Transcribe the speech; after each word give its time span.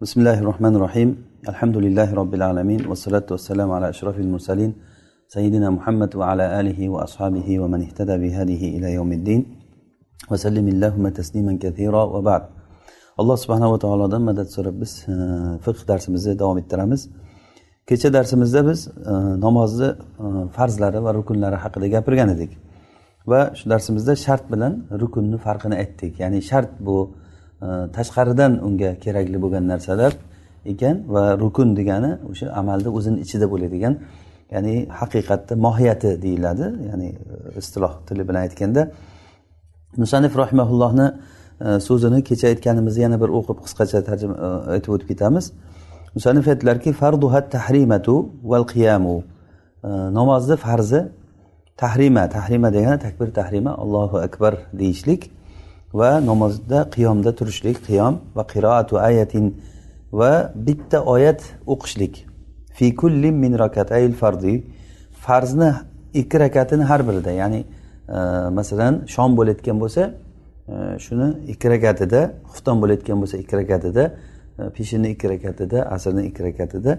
بسم 0.00 0.20
الله 0.20 0.38
الرحمن 0.38 0.74
الرحيم 0.76 1.08
الحمد 1.48 1.76
لله 1.76 2.14
رب 2.14 2.34
العالمين 2.34 2.86
والصلاة 2.86 3.26
والسلام 3.30 3.68
على 3.76 3.88
أشرف 3.88 4.16
المرسلين 4.18 4.72
سيدنا 5.28 5.70
محمد 5.70 6.16
وعلى 6.16 6.60
آله 6.60 6.88
وأصحابه 6.88 7.48
ومن 7.62 7.80
اهتدى 7.82 8.16
بهذه 8.22 8.62
إلى 8.76 8.88
يوم 8.98 9.10
الدين 9.12 9.40
وسلم 10.30 10.66
اللهم 10.68 11.08
تسليما 11.08 11.58
كثيرا 11.64 12.02
وبعد 12.14 12.42
alloh 13.18 13.36
subhanava 13.42 13.78
taolodan 13.78 14.22
madad 14.22 14.48
so'rab 14.56 14.76
biz 14.82 14.92
e, 15.08 15.14
fiqh 15.64 15.80
darsimizni 15.90 16.38
davom 16.38 16.58
ettiramiz 16.62 17.00
kecha 17.88 18.08
darsimizda 18.16 18.60
biz 18.68 18.80
e, 18.88 19.12
namozni 19.46 19.88
e, 20.24 20.26
farzlari 20.56 20.98
va 21.06 21.10
rukunlari 21.18 21.56
haqida 21.64 21.86
gapirgan 21.94 22.28
edik 22.36 22.52
va 23.30 23.40
shu 23.58 23.64
darsimizda 23.72 24.12
shart 24.24 24.44
bilan 24.52 24.72
rukunni 25.02 25.38
farqini 25.46 25.76
aytdik 25.82 26.12
ya'ni 26.22 26.38
shart 26.50 26.70
bu 26.86 26.96
tashqaridan 27.96 28.52
unga 28.66 28.90
kerakli 29.04 29.38
bo'lgan 29.44 29.64
narsalar 29.72 30.12
ekan 30.72 30.96
va 31.14 31.24
rukun 31.42 31.76
degani 31.76 32.10
o'sha 32.30 32.46
amalda 32.60 32.88
o'zini 32.98 33.18
ichida 33.24 33.46
bo'ladigan 33.52 33.94
ya'ni 34.54 34.74
haqiqatda 35.00 35.54
mohiyati 35.66 36.22
deyiladi 36.22 36.66
ya'ni 36.90 37.08
e, 37.08 37.58
istiloh 37.60 37.92
tili 38.08 38.28
bilan 38.28 38.40
aytganda. 38.46 38.90
Musanif 39.96 40.32
rahimaullohni 40.42 41.06
e, 41.66 41.80
so'zini 41.88 42.24
kecha 42.28 42.46
aytganimizni 42.52 43.02
yana 43.06 43.20
bir 43.22 43.30
o'qib 43.38 43.58
qisqacha 43.64 43.98
tarjima 44.08 44.34
e, 44.46 44.48
aytib 44.74 44.90
o'tib 44.94 45.08
ketamiz. 45.12 45.52
Musanif 46.16 46.48
aytdilarki 46.48 46.92
farduha 46.92 47.40
tahrimatu 47.56 48.14
val 48.50 48.64
qiyamu. 48.72 49.16
Namozni 50.18 50.56
farzi 50.56 51.00
tahrima 51.82 52.24
tahrima 52.36 52.68
degani 52.76 52.98
takbir 53.06 53.28
tahrima 53.38 53.72
allohu 53.82 54.16
akbar 54.26 54.52
deyishlik. 54.80 55.22
Va 55.94 56.20
namozda 56.20 56.90
qiyomda 56.90 57.34
turishlik 57.34 57.76
qiyom 57.86 58.20
va 58.36 58.46
qiroatu 58.46 58.98
ayatin 59.00 59.54
va 60.12 60.52
bitta 60.54 61.04
oyat 61.04 61.40
o'qishlik. 61.66 62.26
Fi 62.72 62.94
kulli 62.94 63.30
min 63.32 63.58
rakatayil 63.58 64.12
fardi. 64.12 64.64
Farzni 65.12 65.74
ikki 66.14 66.40
rakatini 66.40 66.84
har 66.84 67.08
birida 67.08 67.30
ya'ni 67.30 67.64
e, 68.08 68.18
masalan 68.58 69.04
shom 69.06 69.36
bo'layotgan 69.36 69.80
bo'lsa 69.80 70.02
e, 70.68 70.74
shuni 71.04 71.28
ikki 71.52 71.70
rakatida 71.74 72.20
xufton 72.52 72.82
bo'layotgan 72.82 73.20
bo'lsa 73.22 73.36
ikki 73.42 73.56
rakatida 73.56 74.04
e, 74.58 74.70
peshinni 74.76 75.08
ikki 75.14 75.28
rakatida 75.34 75.78
asrni 75.94 76.26
ikki 76.30 76.42
rakatida 76.48 76.98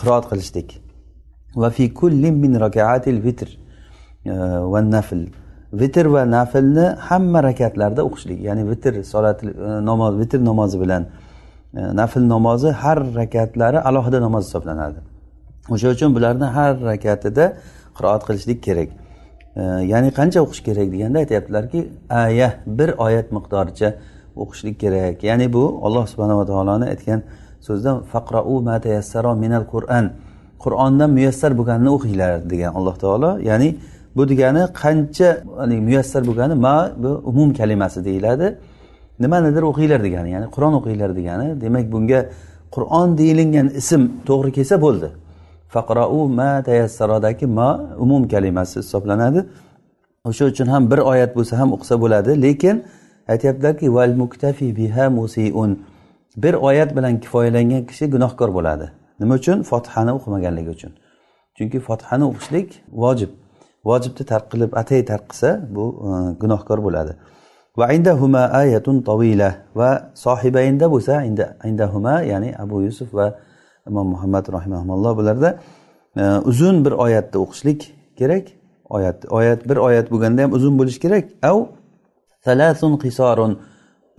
qiroat 0.00 0.24
qilishlik. 0.30 0.80
Va 1.56 1.70
fi 1.70 1.94
kulli 1.94 2.30
min 2.32 2.60
rakaatil 2.60 3.18
vitr 3.26 3.48
va 4.72 4.80
nafl. 4.80 5.26
Vitr 5.80 6.06
va 6.14 6.22
naflni 6.36 6.86
hamma 7.08 7.42
rakatlarda 7.48 8.02
o'qishlik. 8.08 8.38
Ya'ni 8.48 8.62
vitr 8.70 8.92
solat 9.12 9.38
e, 9.44 9.48
namoz 9.90 10.12
vitr 10.20 10.38
namozi 10.50 10.80
bilan 10.80 11.02
e, 11.74 11.80
nafl 12.00 12.22
namozi 12.34 12.70
har 12.82 12.98
rakatlari 13.20 13.78
alohida 13.88 14.20
namoz 14.26 14.42
hisoblanadi. 14.48 14.98
O'sha 15.74 15.88
uchun 15.94 16.10
bularni 16.16 16.46
har 16.56 16.72
rakatida 16.90 17.44
qiroat 17.96 18.22
qilishlik 18.28 18.58
kerak. 18.66 18.88
E, 19.56 19.62
ya'ni 19.92 20.10
qancha 20.18 20.38
o'qish 20.44 20.62
kerak 20.68 20.88
deganda 20.94 21.18
aytyaptilarki 21.24 21.80
aya 22.10 22.48
bir 22.78 22.88
oyat 23.06 23.28
miqdoricha 23.36 23.88
o'qishlik 24.42 24.76
kerak. 24.82 25.16
Ya'ni 25.28 25.46
bu 25.56 25.64
alloh 25.86 26.04
subhanava 26.12 26.44
taoloni 26.50 26.86
aytgan 26.92 27.20
so'zidan 27.66 27.96
faqrou 28.12 28.56
matayassaro 28.70 29.32
minal 29.44 29.64
qur'an. 29.74 30.04
Qur'ondan 30.64 31.10
muyassar 31.16 31.50
bo'lganini 31.58 31.90
o'qinglar 31.96 32.32
degan 32.52 32.70
alloh 32.78 32.96
taolo. 33.04 33.30
Ya'ni 33.50 33.68
bu 34.16 34.28
degani 34.28 34.62
qancha 34.82 35.28
muyassar 35.86 36.22
bo'lgani 36.28 36.54
ma 36.54 36.92
bu 36.96 37.22
umum 37.30 37.54
kalimasi 37.54 38.04
deyiladi. 38.04 38.58
Nimanidir 39.20 39.62
o'qinglar 39.62 40.00
degani 40.06 40.30
ya'ni 40.30 40.46
qur'on 40.54 40.74
o'qinglar 40.78 41.16
degani. 41.16 41.60
Demak 41.60 41.92
bunga 41.92 42.20
qur'on 42.74 43.18
deyilingan 43.18 43.68
ism 43.80 44.02
to'g'ri 44.28 44.50
kelsa 44.52 44.76
bo'ldi. 44.84 45.08
Faqrou 45.74 46.28
ma 46.28 46.62
tayassarodagi 46.68 47.46
ma 47.46 47.68
umum 48.04 48.28
kalimasi 48.28 48.76
hisoblanadi. 48.80 49.40
O'sha 50.28 50.44
uchun 50.44 50.66
ham 50.66 50.90
bir 50.90 50.98
oyat 50.98 51.36
bo'lsa 51.36 51.58
ham 51.60 51.68
o'qisa 51.76 52.00
bo'ladi. 52.00 52.30
Lekin 52.42 52.76
aytyaptilarki 53.32 53.94
val 53.94 54.12
muktafi 54.22 54.76
biha 54.76 55.10
musiun. 55.10 55.70
Bir 56.36 56.54
oyat 56.54 56.96
bilan 56.96 57.20
kifoyalangan 57.20 57.86
kishi 57.86 58.10
gunohkor 58.14 58.54
bo'ladi. 58.54 58.86
Nima 59.20 59.34
uchun? 59.34 59.62
Fotihani 59.62 60.12
o'qimaganligi 60.18 60.70
uchun. 60.76 60.92
Chunki 61.56 61.78
fotihani 61.80 62.24
o'qishlik 62.30 62.68
vojib. 63.02 63.30
Vojibni 63.88 64.24
tark 64.32 64.46
qilib 64.52 64.70
atay 64.80 65.00
tark 65.10 65.24
qilsa 65.30 65.50
bu 65.76 65.84
e, 66.06 66.10
gunohkor 66.42 66.78
bo'ladi. 66.86 67.12
Va 67.78 67.86
indahuma 67.96 68.42
ayatun 68.62 68.96
tavila 69.08 69.50
va 69.78 69.90
sohibaynda 70.24 70.86
bo'lsa 70.94 71.14
indahuma 71.70 72.14
ya'ni 72.30 72.50
abu 72.64 72.76
yusuf 72.86 73.08
va 73.18 73.26
imom 73.88 74.06
muhammad 74.14 74.44
rahimaulloh 74.56 75.12
bularda 75.18 75.50
e, 76.16 76.22
uzun 76.50 76.84
bir 76.84 76.92
oyatni 77.04 77.38
o'qishlik 77.44 77.80
kerak. 78.18 78.44
Oyat 78.96 79.18
oyat 79.38 79.68
bir 79.68 79.76
oyat 79.76 80.06
bo'lganda 80.12 80.42
ham 80.42 80.52
uzun 80.58 80.78
bo'lishi 80.78 81.00
kerak. 81.04 81.24
Av 81.50 81.58
salasun 82.46 82.92
qisorun 83.04 83.52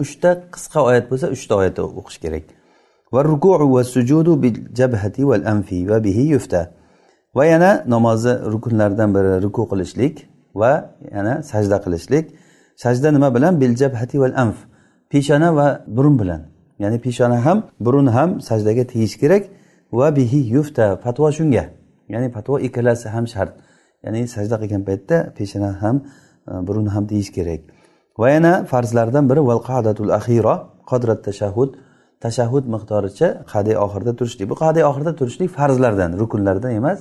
uchta 0.04 0.32
qisqa 0.54 0.80
oyat 0.90 1.06
bo'lsa 1.12 1.28
uchta 1.36 1.54
oyatni 1.60 1.84
o'qish 2.02 2.20
kerak. 2.24 2.46
Va 3.14 3.22
ruku 3.24 3.52
va 3.76 3.84
sujudu 3.84 4.42
bil 4.44 4.56
jabhati 4.80 5.24
val 5.30 5.44
anfi 5.54 5.80
va 5.90 5.98
bihi 6.04 6.24
yufta. 6.34 6.62
Va 7.38 7.46
yana 7.46 7.84
namozni 7.94 8.34
rukunlaridan 8.54 9.10
biri 9.16 9.32
ruku 9.46 9.64
qilishlik 9.72 10.16
va 10.62 10.72
yana 11.16 11.34
sajda 11.52 11.78
qilishlik. 11.86 12.26
Sajda 12.84 13.12
nima 13.16 13.30
bilan? 13.36 13.54
Bil 13.62 13.74
jabhati 13.82 14.20
val 14.24 14.34
anf. 14.44 14.58
Peshona 15.12 15.50
va 15.56 15.68
burun 15.88 16.16
bilan. 16.22 16.42
Ya'ni 16.80 16.98
peshona 17.06 17.38
ham 17.46 17.58
burun 17.86 18.08
ham 18.08 18.30
sajdaga 18.50 18.84
tegish 18.94 19.16
kerak. 19.22 19.44
Va 20.00 20.08
bihi 20.18 20.40
yufta 20.56 20.86
fatvo 21.04 21.28
shunga. 21.38 21.64
Ya'ni 22.14 22.28
fatvo 22.36 22.56
ikkalasi 22.68 23.08
ham 23.16 23.26
shart. 23.34 23.54
Ya'ni 24.06 24.22
sajda 24.36 24.56
qilgan 24.62 24.84
paytda 24.90 25.18
peshona 25.38 25.72
ham 25.82 25.96
e, 26.52 26.52
burun 26.68 26.88
ham 26.94 27.04
tegish 27.12 27.32
kerak. 27.38 27.62
Va 28.22 28.28
yana 28.36 28.54
farzlardan 28.72 29.26
biri 29.30 29.42
val 29.50 29.62
qadatul 29.70 30.12
axira 30.20 30.56
qodrat 30.90 31.20
tashahhud. 31.28 31.70
Tashahhud 32.26 32.66
miqdoricha 32.74 33.28
qadiy 33.54 33.76
oxirida 33.86 34.14
turishlik. 34.20 34.46
Bu 34.52 34.56
qadiy 34.64 34.84
oxirida 34.90 35.14
turishlik 35.20 35.50
farzlardan 35.58 36.12
rukunlardan 36.22 36.72
emas. 36.82 37.00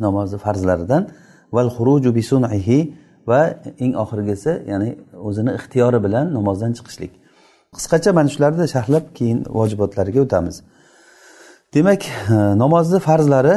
Namozni 0.00 0.38
farzlaridan. 0.38 1.08
Val 1.52 1.68
xuruju 1.76 2.14
bi 2.14 2.22
sun'ihi 2.22 2.78
va 3.26 3.40
eng 3.78 3.94
oxirgisi 4.02 4.52
ya'ni 4.70 4.90
o'zini 5.28 5.52
ixtiyori 5.58 5.98
bilan 6.04 6.34
namozdan 6.34 6.72
chiqishlik. 6.78 7.12
Qisqacha 7.76 8.10
mana 8.18 8.28
shularni 8.34 8.66
sharhlab 8.74 9.04
keyin 9.18 9.38
vojibotlariga 9.58 10.20
o'tamiz. 10.26 10.56
Demak 11.74 12.02
e, 12.04 12.34
namozni 12.62 12.98
farzlari 13.08 13.54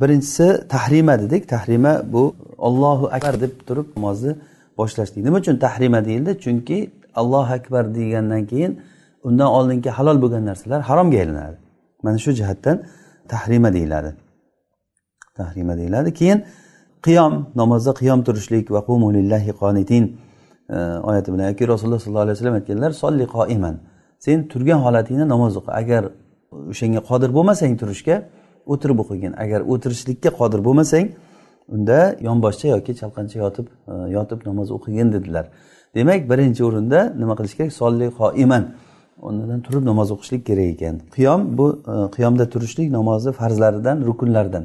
birinchisi 0.00 0.46
tahrima 0.74 1.14
dedik. 1.22 1.48
Tahrima 1.48 1.92
bu 2.12 2.34
ollohu 2.58 3.06
akbar 3.16 3.40
deb 3.40 3.52
turib 3.68 3.86
namozni 3.96 4.32
boshlashlik. 4.78 5.24
Nima 5.26 5.38
uchun 5.42 5.56
tahrima 5.56 6.04
deyildi? 6.04 6.32
Chunki 6.44 6.78
allohu 7.20 7.52
akbar 7.58 7.94
degandan 7.94 8.46
keyin 8.50 8.72
undan 9.28 9.46
oldingi 9.46 9.90
halol 9.98 10.18
bo'lgan 10.22 10.44
narsalar 10.50 10.80
haromga 10.80 11.18
aylanadi. 11.22 11.56
Mana 12.02 12.18
shu 12.24 12.30
jihatdan 12.32 12.76
tahrima 13.28 13.72
deyiladi. 13.72 14.10
Tahrima 15.40 15.74
deyiladi. 15.80 16.10
Keyin 16.20 16.38
qiyom 17.06 17.32
namozda 17.60 17.92
qiyom 18.00 18.20
turishlik 18.26 18.70
va 18.74 18.80
lillahi 19.16 19.52
qonitin 19.62 20.04
e, 20.68 20.76
oyati 21.08 21.32
bilan 21.32 21.46
yoki 21.50 21.68
rasululloh 21.68 22.00
sollallohu 22.04 22.26
alayhi 22.26 22.36
vasallam 22.38 22.54
aytganlar 22.60 22.90
solli 23.02 23.26
qoiman. 23.36 23.74
Sen 24.18 24.48
turgan 24.48 24.80
holatingda 24.86 25.26
namoz 25.34 25.52
o'qi. 25.60 25.70
Agar 25.80 26.02
o'shanga 26.72 27.00
qodir 27.10 27.30
bo'lmasang 27.36 27.72
turishga 27.82 28.16
o'tirib 28.72 28.98
o'qigin. 29.02 29.32
Agar 29.44 29.60
o'tirishlikka 29.72 30.30
qodir 30.40 30.60
bo'lmasang 30.66 31.06
unda 31.74 31.98
yonboshcha 32.28 32.66
yoki 32.74 32.92
chalqancha 33.00 33.36
yotib 33.44 33.66
e, 33.92 33.94
yotib 34.16 34.40
namoz 34.48 34.68
o'qigin 34.76 35.08
dedilar. 35.16 35.46
Demak 35.94 36.20
birinchi 36.30 36.62
o'rinda 36.68 37.00
nima 37.20 37.34
qilish 37.38 37.54
kerak? 37.58 37.72
Solli 37.80 38.06
qoiman. 38.20 38.64
O'rnidan 39.26 39.60
turib 39.66 39.82
namoz 39.90 40.08
o'qishlik 40.14 40.42
kerak 40.48 40.68
ekan. 40.74 40.94
Qiyom 41.16 41.40
bu 41.58 41.66
e, 41.92 41.94
qiyomda 42.16 42.44
turishlik 42.52 42.88
namozni 42.98 43.32
farzlaridan 43.40 43.96
rukunlaridan. 44.08 44.64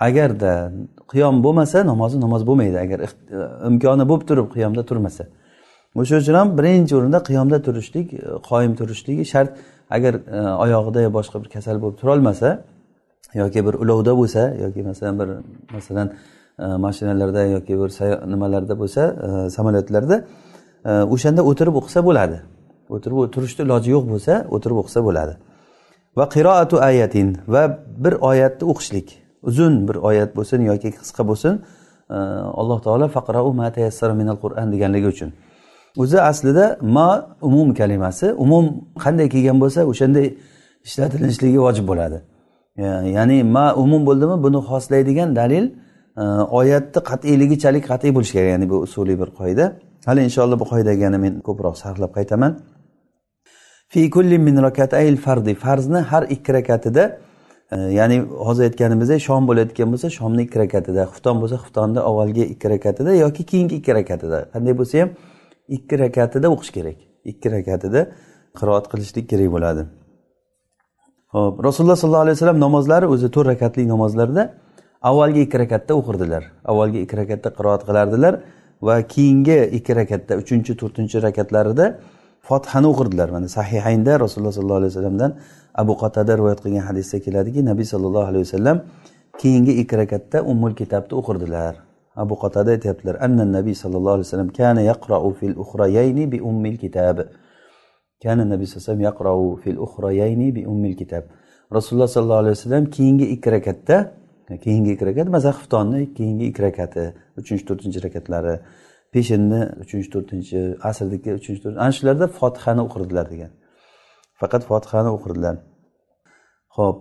Agarda 0.00 0.72
qiyom 1.12 1.42
bo'lmasa 1.44 1.86
namozi 1.86 2.20
namoz 2.20 2.46
bo'lmaydi. 2.46 2.78
Agar 2.84 2.98
imkoni 3.68 4.04
bo'lib 4.10 4.24
turib 4.28 4.48
qiyomda 4.54 4.82
turmasa. 4.90 5.24
O'sha 6.00 6.16
uchun 6.22 6.34
ham 6.40 6.48
birinchi 6.58 6.96
o'rinda 6.98 7.20
qiyomda 7.28 7.58
turishlik 7.66 8.12
e, 8.14 8.20
qoyim 8.48 8.72
turishligi 8.80 9.24
shart. 9.32 9.50
Agar 9.96 10.14
e, 10.14 10.40
oyog'ida 10.64 11.00
yo 11.06 11.10
boshqa 11.18 11.36
bir 11.42 11.48
kasal 11.54 11.76
bo'lib 11.82 11.96
turolmasa 12.00 12.48
yoki 13.34 13.60
bir 13.66 13.74
ulovda 13.82 14.12
bo'lsa 14.20 14.42
yoki 14.64 14.82
masalan 14.90 15.14
bir 15.20 15.28
masalan 15.76 16.08
e, 16.58 16.66
mashinalarda 16.84 17.42
yoki 17.56 17.74
bir 17.80 17.90
nimalarda 18.32 18.74
bo'lsa 18.82 19.02
samolyotlarda 19.56 20.16
o'shanda 21.14 21.42
o'tirib 21.50 21.74
o'qisa 21.80 22.00
bo'ladi. 22.08 22.38
O'tirib 22.94 23.18
turishni 23.34 23.62
iloji 23.66 23.90
yo'q 23.96 24.04
bo'lsa 24.12 24.32
o'tirib 24.54 24.78
o'qisa 24.82 25.00
bo'ladi. 25.08 25.34
Va 26.18 26.24
qiroatu 26.34 26.76
ayatin 26.90 27.28
va 27.54 27.62
bir 28.04 28.14
oyatni 28.30 28.64
o'qishlik. 28.72 29.27
Uzun 29.42 29.88
bir 29.88 29.94
oyat 29.94 30.36
bo'lsin 30.36 30.60
yoki 30.70 30.90
qisqa 30.90 31.28
bo'lsin 31.28 31.54
e, 32.10 32.14
alloh 32.60 32.82
taolo 32.82 33.08
faqrau 33.08 33.52
ma 33.52 33.72
tayassara 33.72 34.14
minal 34.14 34.38
qur'an 34.44 34.72
deganligi 34.72 35.06
uchun. 35.06 35.32
O'zi 35.96 36.20
aslida 36.20 36.78
ma 36.82 37.36
umum 37.42 37.74
kalimasi 37.74 38.32
umum 38.32 38.64
qanday 39.04 39.28
kelgan 39.28 39.60
bo'lsa 39.60 39.80
o'shanday 39.92 40.26
ishlatilishligi 40.86 41.58
vojib 41.66 41.86
bo'ladi. 41.90 42.18
Ya'ni 43.16 43.38
ma 43.56 43.74
umum 43.74 44.06
bo'ldimi 44.06 44.36
buni 44.44 44.58
xoslaydigan 44.70 45.36
dalil 45.36 45.64
e, 46.22 46.24
oyatni 46.60 47.00
qat'iyligichalik 47.10 47.84
qat'iy 47.90 48.14
bo'lishi 48.16 48.32
kerak 48.36 48.50
ya'ni 48.54 48.66
bu 48.70 48.76
usuliy 48.86 49.16
bir 49.22 49.30
qoida. 49.40 49.64
Hali 50.08 50.20
inshaalloh 50.28 50.58
bu 50.62 50.66
qoidaga 50.72 51.02
yana 51.06 51.18
men 51.24 51.32
ko'proq 51.46 51.74
sarflab 51.82 52.12
qaytaman. 52.18 52.52
Fi 53.92 54.10
kulli 54.10 54.38
min 54.38 54.56
rakatayil 54.66 55.16
fardi 55.16 55.54
farzni 55.64 56.00
har 56.10 56.22
ikki 56.34 56.50
rakatida 56.58 57.04
ya'ni 57.72 58.20
hozir 58.20 58.64
aytganimizdek 58.64 59.20
shom 59.20 59.48
bo'layotgan 59.48 59.92
bo'lsa 59.92 60.08
shomni 60.10 60.42
ikki 60.46 60.58
rakatida 60.64 61.04
xufton 61.12 61.36
bo'lsa 61.42 61.56
xuftonni 61.64 62.00
avvalgi 62.00 62.44
ikki 62.54 62.70
rakatida 62.70 63.14
yoki 63.14 63.42
keyingi 63.50 63.74
ikki 63.80 63.94
rakatida. 63.94 64.38
Qanday 64.54 64.74
bo'lsa 64.80 65.00
ham 65.02 65.10
ikki 65.76 65.98
rakatida 65.98 66.48
o'qish 66.54 66.72
kerak. 66.76 66.98
Ikki 67.24 67.48
rakatida 67.56 68.00
qiroat 68.58 68.86
qilishlik 68.92 69.28
kerak 69.32 69.52
bo'ladi. 69.56 69.82
Ho'p 71.34 71.64
rasululloh 71.66 71.96
sollallohu 72.02 72.24
alayhi 72.26 72.36
vasallam 72.38 72.60
namozlari 72.66 73.06
o'zi 73.14 73.28
to'rt 73.34 73.48
rakatli 73.52 73.88
namozlarda 73.88 74.42
avvalgi 75.10 75.40
ikki 75.46 75.58
rakatda 75.64 75.92
o'qirdilar. 76.00 76.42
Avvalgi 76.70 76.98
ikki 77.04 77.16
rakatda 77.22 77.48
qiroat 77.58 77.82
qilardilar 77.88 78.34
va 78.82 79.02
keyingi 79.14 79.58
ikki 79.78 79.92
rakatda 80.00 80.40
uchinchi 80.42 80.72
to'rtinchi 80.80 81.22
rakatlarida 81.26 81.86
fotihani 82.48 82.86
o'qirdilar. 82.92 83.28
Mana 83.36 83.48
sahihaynda 83.58 84.12
rasululloh 84.24 84.54
sollallohu 84.58 84.80
alayhi 84.80 84.92
vasallamdan 84.92 85.30
abu 85.82 85.92
qatada 86.02 86.32
rivoyat 86.38 86.60
qilgan 86.64 86.84
hadisda 86.90 87.16
keladiki 87.26 87.60
nabiy 87.70 87.86
sollallohu 87.92 88.26
alayhi 88.30 88.44
vasallam 88.46 88.76
keyingi 89.40 89.72
ikki 89.82 89.94
rakatda 90.02 90.38
ummul 90.52 90.74
kitobni 90.80 91.14
o'qirdilar. 91.20 91.74
Abu 92.22 92.34
qatada 92.42 92.70
aytyaptilar 92.76 93.14
anna 93.26 93.44
nabiy 93.56 93.74
sallallohu 93.82 94.14
alayhi 94.16 94.28
vasallam 94.28 94.50
kana 94.60 94.80
yaqrau 94.90 95.26
fil 95.38 95.56
uxrayayni 95.62 96.24
bi 96.32 96.38
ummil 96.50 96.76
kitabi 96.84 97.22
kana 98.22 98.42
nabiy 98.52 98.66
sallallohu 98.66 98.84
alayhi 98.84 98.88
vasallam 98.88 99.04
yaqrau 99.10 99.40
fil 99.62 99.78
uxrayayni 99.86 100.48
bi 100.56 100.62
ummil 100.72 100.94
kitab. 101.00 101.24
Rasululloh 101.76 102.08
sollallohu 102.14 102.42
alayhi 102.44 102.56
vasallam 102.58 102.84
keyingi 102.96 103.26
ikki 103.34 103.48
rakatda 103.56 103.96
keyingi 104.64 104.90
ikki 104.94 105.04
rakat 105.06 105.28
masalan 105.34 105.54
xuftonni 105.60 106.00
keyingi 106.16 106.44
ikki 106.50 106.62
rakati 106.62 107.04
uchinchi 107.40 107.64
to'rtinchi 107.68 108.00
rakatlari. 108.06 108.54
Peshinni 109.14 109.60
uchinchi 109.82 110.08
to'rtinchi 110.14 110.60
asrniki 110.88 111.30
uchinchi 111.38 111.60
to'rtinchi 111.62 111.82
ana 111.84 111.92
shularda 111.98 112.26
fotihani 112.38 112.80
o'qirdilar 112.86 113.26
degan. 113.32 113.50
Faqat 114.40 114.62
fotihani 114.70 115.10
o'qirdilar. 115.16 115.54
Ho'p 116.76 116.96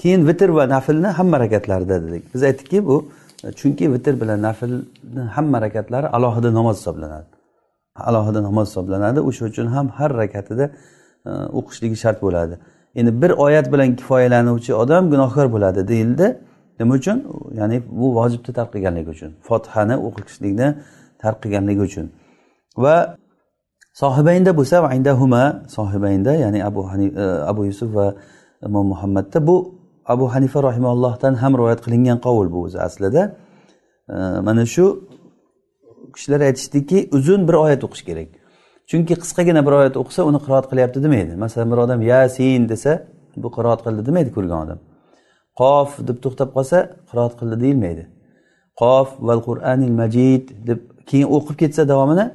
keyin 0.00 0.20
vitr 0.28 0.48
va 0.58 0.64
naflni 0.74 1.08
hamma 1.18 1.36
rakatlarida 1.44 1.96
dedik. 2.04 2.22
Biz 2.34 2.42
aytdikki 2.48 2.78
bu 2.88 2.96
chunki 3.60 3.84
vitr 3.94 4.14
bilan 4.20 4.38
naflni 4.48 5.22
hamma 5.36 5.58
rakatlari 5.66 6.06
alohida 6.16 6.50
namoz 6.58 6.76
hisoblanadi. 6.80 7.26
Alohida 8.08 8.40
namoz 8.48 8.66
hisoblanadi 8.68 9.20
o'sha 9.28 9.44
uchun 9.50 9.66
ham 9.74 9.86
har 9.98 10.10
rakatida 10.22 10.64
e, 11.28 11.30
o'qishligi 11.58 11.96
shart 12.02 12.18
bo'ladi. 12.26 12.54
Endi 12.98 13.22
bir 13.22 13.30
oyat 13.30 13.66
bilan 13.72 13.96
kifoyalanuvchi 14.00 14.72
odam 14.82 15.10
gunohkor 15.12 15.46
bo'ladi 15.54 15.88
deyildi. 15.92 16.26
Nima 16.80 16.94
uchun? 16.94 17.18
Ya'ni 17.60 17.76
bu 18.00 18.06
vojibni 18.18 18.52
tark 18.58 18.70
qilganligi 18.74 19.10
uchun 19.16 19.30
fotihani 19.48 19.96
o'qishlikni 20.06 20.68
tark 21.22 21.38
qilganligi 21.42 21.82
uchun. 21.88 22.06
Va 22.84 22.96
sohibaynda 24.02 24.50
bo'lsa 24.58 24.76
indahuma 24.98 25.44
sohibaynda 25.76 26.32
ya'ni 26.44 26.60
abu 26.68 26.80
hani, 26.90 27.06
e, 27.22 27.24
abu 27.50 27.64
yusuf 27.70 27.94
va 27.94 28.06
imom 28.66 28.86
muhammadda 28.92 29.46
bu 29.46 29.56
abu 30.06 30.24
hanifa 30.34 30.62
rahimallohdan 30.68 31.34
ham 31.42 31.52
rivoyat 31.58 31.80
qilingan 31.84 32.18
qovul 32.26 32.48
bu 32.54 32.58
o'zi 32.66 32.78
aslida. 32.86 33.22
E, 34.08 34.16
mana 34.46 34.66
shu 34.74 34.84
kishilar 36.14 36.40
aytishdiki 36.40 36.98
uzun 37.12 37.48
bir 37.48 37.54
oyat 37.64 37.84
o'qish 37.86 38.04
kerak. 38.08 38.28
Chunki 38.90 39.14
qisqagina 39.22 39.66
bir 39.66 39.72
oyat 39.80 39.94
o'qisa 40.02 40.22
uni 40.30 40.38
qiroat 40.44 40.66
qilyapti 40.70 40.98
demaydi. 41.06 41.32
Masalan 41.44 41.68
bir 41.72 41.78
odam 41.84 42.00
yasin 42.02 42.68
desa 42.72 42.92
bu 43.36 43.48
qiroat 43.56 43.80
qildi 43.86 44.06
demaydi 44.08 44.30
ko'rgan 44.36 44.58
odam. 44.66 44.78
Qof 45.60 45.88
deb 46.08 46.18
to'xtab 46.24 46.50
qolsa 46.56 46.78
qiroat 47.10 47.34
qildi 47.40 47.56
deyilmaydi. 47.64 48.04
Qof 48.80 49.08
val 49.28 49.40
qur'anil 49.48 49.92
majid 50.00 50.44
deb 50.68 50.80
keyin 51.08 51.28
o'qib 51.36 51.56
ketsa 51.62 51.82
davomini 51.92 52.26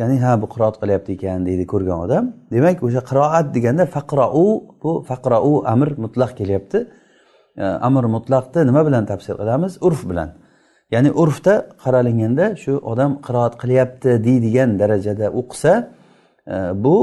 ya'ni 0.00 0.16
ha 0.24 0.32
bu 0.42 0.46
qiroat 0.54 0.76
qilyapti 0.82 1.10
ekan 1.16 1.40
deydi 1.48 1.64
ko'rgan 1.72 1.98
odam. 2.06 2.24
Demak 2.54 2.76
o'sha 2.86 3.00
qiroat 3.10 3.46
deganda 3.56 3.84
faqrou 3.96 4.46
bu 4.82 4.90
faqrou 5.10 5.52
amr 5.72 5.88
mutlaq 6.04 6.30
kelyapti. 6.40 6.78
Amr 7.88 8.04
mutlaqni 8.16 8.60
nima 8.68 8.82
bilan 8.88 9.04
tafsir 9.10 9.34
qilamiz? 9.40 9.72
Urf 9.86 10.02
bilan. 10.10 10.30
Ya'ni 10.94 11.10
urfda 11.22 11.54
qaralinganda 11.84 12.46
shu 12.62 12.72
odam 12.92 13.12
qiroat 13.26 13.54
qilyapti 13.62 14.10
deydigan 14.26 14.70
darajada 14.80 15.26
o'qisa 15.40 15.72
e, 16.54 16.56
bu 16.84 16.96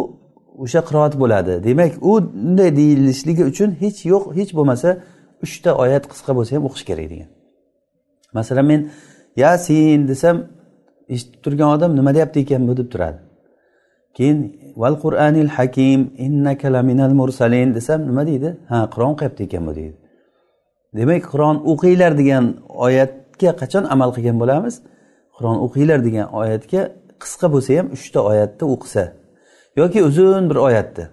o'sha 0.64 0.82
qiroat 0.90 1.14
bo'ladi. 1.22 1.54
Demak 1.68 1.92
u 2.02 2.14
unday 2.18 2.70
deyilishligi 2.80 3.44
uchun 3.52 3.70
hech 3.84 4.00
yo'q 4.12 4.24
hech 4.38 4.52
bo'lmasa 4.58 4.90
uchta 5.46 5.72
oyat 5.84 6.04
qisqa 6.12 6.32
bo'lsa 6.38 6.52
ham 6.56 6.64
o'qish 6.70 6.86
kerak 6.90 7.08
degan. 7.14 7.30
Masalan 8.38 8.66
men 8.72 8.82
yasin 9.44 10.08
desam 10.12 10.38
eshitib 11.14 11.40
turgan 11.44 11.70
odam 11.76 11.92
nima 12.00 12.12
deyapti 12.16 12.40
ekan 12.46 12.62
bu 12.68 12.74
deb 12.80 12.88
turadi. 12.94 13.20
Keyin 14.18 14.38
val 14.82 14.96
qur'anil 15.04 15.52
hakim 15.58 16.02
innaka 16.26 16.68
laminal 16.76 17.14
mursalin 17.20 17.70
desam 17.78 18.00
nima 18.10 18.24
deydi? 18.30 18.50
Ha 18.72 18.78
qur'on 18.94 19.12
o'qiyapti 19.16 19.42
ekan 19.48 19.64
bu 19.68 19.74
deydi. 19.80 19.96
Demak 20.98 21.24
qur'on 21.32 21.58
o'qinglar 21.72 22.12
degan 22.22 22.46
oyatga 22.86 23.52
qachon 23.62 23.84
amal 23.94 24.10
qilgan 24.16 24.38
bo'lamiz? 24.42 24.76
Qur'on 25.36 25.58
o'qinglar 25.66 26.00
degan 26.08 26.28
oyatga 26.42 26.82
qisqa 27.24 27.48
bo'lsa 27.54 27.72
ham 27.80 27.88
uchta 27.96 28.20
oyatni 28.32 28.66
o'qisa 28.74 29.04
yoki 29.80 30.00
uzun 30.10 30.44
bir 30.50 30.58
oyatni. 30.68 31.06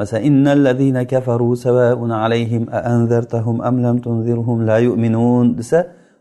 Masalan 0.00 0.24
innallazina 0.28 1.02
kafaru 1.12 1.56
savaun 1.56 2.10
alayhim 2.10 2.64
a 2.76 2.78
anzartahum 2.94 3.56
am 3.68 3.76
lam 3.84 3.96
tunzirhum 4.04 4.58
la 4.68 4.78
yu'minun 4.86 5.46
desa 5.58 5.78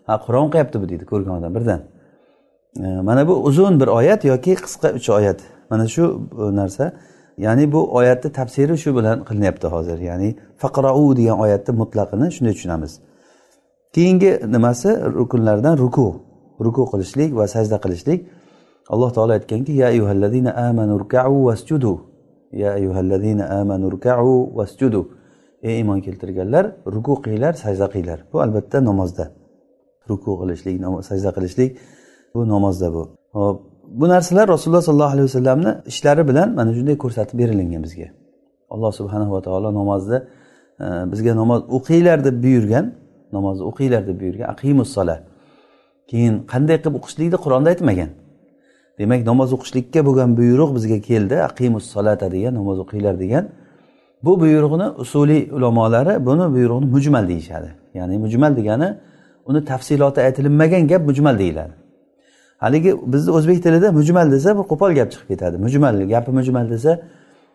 ha 0.07 0.13
qur'on 0.25 0.45
o'qiyapti 0.49 0.77
bu 0.81 0.85
deydi 0.91 1.05
ko'rgan 1.11 1.33
odam 1.39 1.51
birdan. 1.57 1.81
E, 2.85 2.87
mana 3.07 3.27
bu 3.27 3.33
uzun 3.49 3.79
bir 3.81 3.87
oyat 3.99 4.21
yoki 4.31 4.53
qisqa 4.65 4.87
uch 4.97 5.09
oyat? 5.19 5.39
Mana 5.69 5.85
shu 5.87 6.03
e, 6.43 6.55
narsa. 6.59 6.85
Ya'ni 7.45 7.71
bu 7.73 7.81
oyatni 7.99 8.29
tafsiri 8.31 8.75
shu 8.83 8.89
bilan 8.97 9.17
qilinyapti 9.27 9.67
hozir. 9.67 9.97
Ya'ni 10.09 10.29
faqrou 10.61 11.15
degan 11.19 11.37
oyatni 11.43 11.71
mutlaqini 11.81 12.27
shunday 12.35 12.53
tushunamiz. 12.57 12.91
Keyingi 13.95 14.31
nimasi? 14.55 14.89
Rukunlardan 15.19 15.75
ruku. 15.83 16.07
Ruku 16.65 16.83
qilishlik 16.91 17.29
va 17.39 17.45
sajda 17.55 17.77
qilishlik. 17.83 18.19
Alloh 18.93 19.09
taolo 19.15 19.31
aytganki 19.37 19.73
ya 19.81 19.87
ayyuhallazina 19.87 20.51
amanu 20.67 20.93
rukau 20.99 21.45
vasjudu. 21.47 22.08
Ya 22.51 22.73
ayyuhallazina 22.73 23.49
amanu 23.49 23.91
rkau 23.91 24.55
vasjudu 24.57 25.01
ey 25.63 25.75
iymon 25.77 25.99
keltirganlar 26.01 26.65
ruku 26.85 27.21
qilinglar 27.23 27.53
sajda 27.53 27.85
qilinglar. 27.89 28.19
Bu 28.33 28.41
albatta 28.41 28.85
namozda. 28.85 29.25
Ruku 30.09 30.31
qilishlik 30.41 30.75
sajda 31.09 31.29
qilishlik 31.37 31.77
bu 32.33 32.47
namozda 32.47 32.93
bu. 32.93 33.03
Hop 33.33 33.57
bu 33.99 34.09
narsalar 34.09 34.47
rasululloh 34.47 34.81
sollallohu 34.81 35.13
alayhi 35.13 35.27
vasallamni 35.29 35.71
ishlari 35.85 36.27
bilan 36.27 36.55
mana 36.55 36.73
shunday 36.73 36.97
ko'rsatib 36.97 37.39
berilingan 37.39 37.83
bizga. 37.83 38.07
Alloh 38.69 38.91
subhanava 38.99 39.41
taolo 39.41 39.69
namozda 39.73 40.17
e, 40.79 40.85
bizga 41.11 41.35
namoz 41.35 41.61
o'qinglar 41.77 42.23
deb 42.27 42.43
buyurgan 42.43 42.85
namozni 43.35 43.63
o'qinglar 43.69 44.07
deb 44.07 44.17
buyurgan. 44.21 44.47
Aqimus 44.53 44.89
sola 44.97 45.15
keyin 46.09 46.33
qanday 46.53 46.77
qilib 46.81 46.95
o'qishlikni 46.99 47.37
qur'onda 47.45 47.69
aytmagan. 47.73 48.09
Demak 48.99 49.25
namoz 49.25 49.53
o'qishlikka 49.53 50.05
bo'lgan 50.07 50.37
buyruq 50.37 50.75
bizga 50.75 51.01
keldi. 51.09 51.35
Aqimus 51.49 51.85
solata 51.93 52.31
degan 52.31 52.53
namoz 52.59 52.79
o'qinglar 52.83 53.19
degan. 53.19 53.49
Bu 54.23 54.39
buyruqni 54.41 54.87
usuliy 55.03 55.41
ulamolari 55.51 56.25
buni 56.25 56.45
buyruqni 56.55 56.85
mujmal 56.95 57.27
deyishadi. 57.27 57.69
Ya'ni 57.93 58.17
mujmal 58.17 58.55
degani 58.59 58.97
uni 59.45 59.65
tafsiloti 59.65 60.21
aytilinmagan 60.21 60.87
gap 60.87 61.01
mujmal 61.09 61.39
deyiladi. 61.39 61.73
Haligi 62.57 62.95
bizni 63.13 63.31
o'zbek 63.31 63.63
tilida 63.63 63.91
mujmal 63.91 64.31
desa 64.31 64.57
bir 64.57 64.65
qo'pol 64.71 64.91
gap 64.99 65.11
chiqib 65.11 65.27
ketadi. 65.27 65.57
Mujmal 65.57 65.95
gapi 66.13 66.31
mujmal 66.31 66.69
desa 66.69 66.91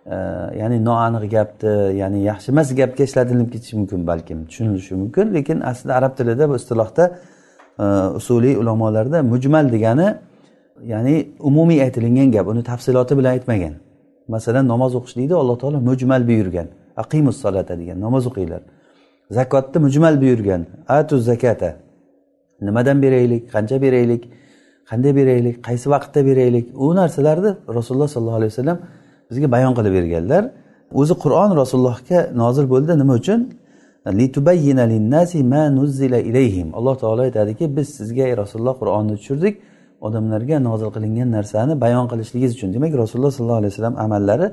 e, 0.07 0.17
ya'ni 0.61 0.85
noaniq 0.85 1.25
gapni 1.31 1.73
ya'ni 2.01 2.19
yaxshi 2.31 2.53
emas 2.53 2.69
gapga 2.81 3.05
ishlatilib 3.09 3.49
ketishi 3.53 3.77
mumkin 3.77 4.07
balkim 4.07 4.39
tushunilishi 4.49 4.95
mumkin. 4.95 5.35
Lekin 5.35 5.61
aslida 5.61 5.95
arab 5.95 6.17
tilida 6.19 6.49
bu 6.51 6.57
istilohda 6.57 7.05
e, 7.79 7.85
usuliy 8.19 8.55
ulamolarda 8.57 9.23
mujmal 9.23 9.73
degani 9.73 10.09
ya'ni 10.83 11.29
umumiy 11.41 11.83
aytilingan 11.83 12.31
gap 12.33 12.47
uni 12.47 12.63
tafsiloti 12.63 13.19
bilan 13.19 13.31
aytmagan 13.31 13.75
masalan 14.29 14.69
namoz 14.69 14.95
o'qishlikni 14.95 15.35
alloh 15.35 15.59
taolo 15.59 15.81
mujmal 15.81 16.29
buyurgan. 16.29 16.69
Aqimus 16.97 17.37
solata 17.45 17.79
degan 17.79 18.01
namoz 18.01 18.27
o'qinglar. 18.27 18.63
Zakotni 19.31 19.79
mujmal 19.87 20.21
buyurgan. 20.21 20.67
Atu 20.89 21.19
zakata. 21.19 21.77
Nimadan 22.61 23.03
beraylik? 23.03 23.43
Qancha 23.55 23.83
beraylik? 23.83 24.23
Qanday 24.91 25.13
beraylik? 25.17 25.57
Qaysi 25.67 25.87
vaqtda 25.95 26.21
beraylik? 26.27 26.67
U 26.75 26.95
narsalarni 26.95 27.51
rasululloh 27.79 28.09
sollallohu 28.09 28.39
alayhi 28.41 28.53
vasallam 28.53 28.79
bizga 29.31 29.53
bayon 29.55 29.75
qilib 29.79 29.93
berganlar. 29.99 30.45
O'zi 31.01 31.15
qur'on 31.25 31.51
rasulullohga 31.57 32.19
nozil 32.43 32.67
bo'ldi 32.73 32.93
nima 33.03 33.15
uchun? 33.21 33.41
Alloh 36.79 36.97
taolo 37.03 37.23
aytadiki 37.29 37.77
biz 37.77 37.89
sizga 37.99 38.23
ey 38.29 38.37
rasululloh 38.43 38.75
qur'onni 38.81 39.15
tushirdik. 39.19 39.55
Odamlarga 40.07 40.57
nozil 40.69 40.91
qilingan 40.97 41.29
narsani 41.37 41.75
bayon 41.85 42.07
qilishligingiz 42.13 42.53
uchun. 42.57 42.69
Demak 42.77 42.93
rasululloh 43.03 43.33
sollallohu 43.37 43.61
alayhi 43.63 43.73
vasallam 43.73 43.97
amallari 44.05 44.47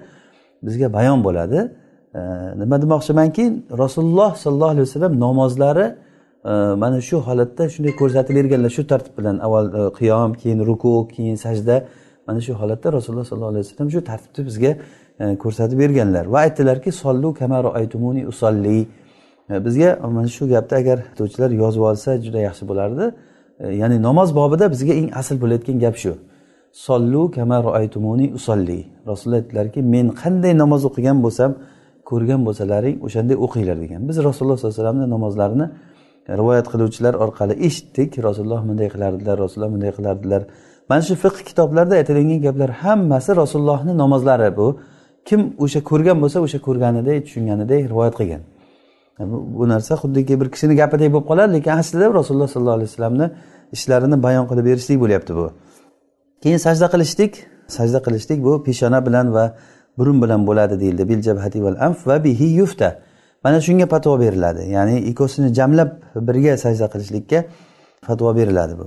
bizga 0.65 0.87
bayon 0.97 1.19
bo'ladi. 1.27 1.59
Nima 2.61 2.81
demoqchimanki 2.83 3.43
rasululloh 3.83 4.31
sollallohu 4.43 4.71
alayhi 4.75 4.87
vasallam 4.87 5.19
namozlari 5.19 5.85
e, 6.45 6.49
mana 6.83 7.01
shu 7.01 7.17
holatda 7.27 7.69
shunday 7.73 7.93
ko'rsatilaverganlar 8.01 8.69
shu 8.77 8.83
tartib 8.91 9.13
bilan 9.19 9.35
avval 9.45 9.67
e, 9.79 9.93
qiyom 9.99 10.31
keyin 10.41 10.59
ruku 10.69 11.07
keyin 11.15 11.35
sajda 11.45 11.75
mana 12.27 12.41
shu 12.45 12.53
holatda 12.61 12.93
rasululloh 12.97 13.25
sollallohu 13.29 13.53
alayhi 13.53 13.65
vasallam 13.65 13.89
shu 13.95 14.01
tartibni 14.09 14.45
bizga 14.49 14.71
e, 15.19 15.23
ko'rsatib 15.43 15.77
berganlar. 15.83 16.25
Va 16.33 16.39
aytdilarki 16.45 16.91
sollu 17.03 17.33
kamaru 17.33 17.69
aytumuni 17.79 18.21
usolli 18.31 18.87
bizga 19.65 19.89
mana 20.15 20.27
shu 20.27 20.43
gapni 20.53 20.75
agar 20.81 20.97
o'qituvchilar 20.99 21.51
yozib 21.63 21.81
olsa 21.89 22.09
juda 22.25 22.39
yaxshi 22.47 22.63
bo'lardi. 22.69 23.05
E, 23.61 23.75
ya'ni 23.81 23.97
namoz 24.07 24.29
bobida 24.39 24.65
bizga 24.73 24.93
eng 25.01 25.09
asl 25.21 25.35
bo'layotgan 25.43 25.77
gap 25.83 25.95
shu. 26.03 26.13
Sollu 26.85 27.31
kama 27.35 27.57
roaytumuni 27.67 28.27
usolli. 28.37 28.79
Rasululloh 29.09 29.39
aytdilarki 29.41 29.79
men 29.93 30.05
qanday 30.21 30.53
namoz 30.63 30.81
o'qigan 30.89 31.17
bo'lsam 31.25 31.51
ko'rgan 32.09 32.41
bo'lsalaring 32.47 32.95
o'shanday 33.05 33.37
o'qinglar 33.45 33.77
degan. 33.83 34.01
Biz 34.09 34.17
rasululloh 34.27 34.57
sollallohu 34.57 34.69
alayhi 34.69 34.79
vasallamni 34.79 35.07
namozlarini 35.15 35.65
e, 36.29 36.31
rivoyat 36.39 36.67
qiluvchilar 36.73 37.13
orqali 37.23 37.53
eshitdik. 37.67 38.09
Rasululloh 38.27 38.61
bunday 38.69 38.87
qilardilar 38.93 39.35
rasululloh 39.43 39.71
bunday 39.75 39.91
qilardilar. 39.97 40.41
Mana 40.89 41.01
shu 41.07 41.15
fiqh 41.23 41.39
kitoblarida 41.49 41.95
aytilingan 42.01 42.39
gaplar 42.45 42.69
hammasi 42.83 43.31
rasulullohni 43.41 43.93
namozlari 44.03 44.49
bu. 44.59 44.67
Kim 45.27 45.41
o'sha 45.63 45.79
ko'rgan 45.89 46.17
bo'lsa 46.23 46.37
o'sha 46.45 46.59
ko'rganiday 46.67 47.17
tushunganiday 47.25 47.79
rivoyat 47.91 48.15
qilgan. 48.19 48.41
E, 49.21 49.23
bu 49.31 49.69
narsa 49.69 49.95
xuddiki 50.01 50.39
bir 50.41 50.49
kishini 50.53 50.75
gapidek 50.81 51.13
bo'lib 51.13 51.27
qoladi 51.31 51.53
lekin 51.57 51.71
aslida 51.81 52.13
rasululloh 52.19 52.49
sollallohu 52.53 52.77
alayhi 52.79 52.89
vasallamni 52.91 53.27
ishlarini 53.75 54.17
bayon 54.25 54.45
qilib 54.49 54.65
berishlik 54.69 54.97
bo'lyapti 55.03 55.35
bu. 55.39 55.45
Keyin 56.43 56.59
sajda 56.65 56.87
qilishlik 56.93 57.33
sajda 57.77 57.99
qilishlik 58.05 58.39
bu 58.47 58.53
peshona 58.65 58.99
bilan 59.07 59.33
va 59.35 59.45
burun 59.97 60.17
bilan 60.23 60.41
bo'ladi 60.47 60.79
deyildi. 60.81 61.03
Bil 61.09 61.21
jabhati 61.27 61.63
val 61.65 61.77
anf 61.87 62.07
va 62.07 62.23
bihi 62.23 62.47
yufta. 62.59 62.89
Mana 63.43 63.57
shunga 63.67 63.85
fatvo 63.93 64.19
beriladi. 64.23 64.63
Ya'ni 64.75 64.95
ikkosini 65.11 65.49
jamlab 65.57 65.89
birga 66.27 66.57
sajda 66.63 66.87
qilishlikka 66.93 67.39
fatvo 68.07 68.35
beriladi 68.39 68.73
bu. 68.79 68.85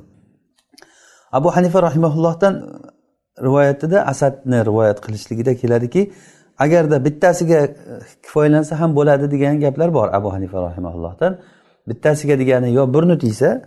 Abu 1.39 1.49
hanifa 1.57 1.79
rahimaullohdan 1.89 2.55
rivoyatida 3.47 3.99
asadni 4.13 4.59
rivoyat 4.69 4.99
qilishligida 5.05 5.53
keladiki 5.61 6.03
agarda 6.59 7.05
bittasiga 7.05 7.61
e, 7.65 7.71
kifoyalansa 8.23 8.81
ham 8.81 8.97
bo'ladi 8.97 9.31
degan 9.31 9.61
gaplar 9.61 9.95
bor 9.95 10.09
abu 10.13 10.33
hanifa 10.33 10.63
rahimaullohdan 10.63 11.39
bittasiga 11.89 12.39
degani 12.39 12.73
yo 12.73 12.95
burni 12.95 13.19
tiysa 13.19 13.63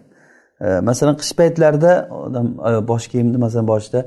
e, 0.62 0.79
masalan 0.79 1.15
qish 1.22 1.34
paytlarida 1.39 2.10
odam 2.12 2.48
e, 2.70 2.88
bosh 2.88 3.08
kiyimni 3.08 3.38
masalan 3.38 3.67
boshida 3.67 4.06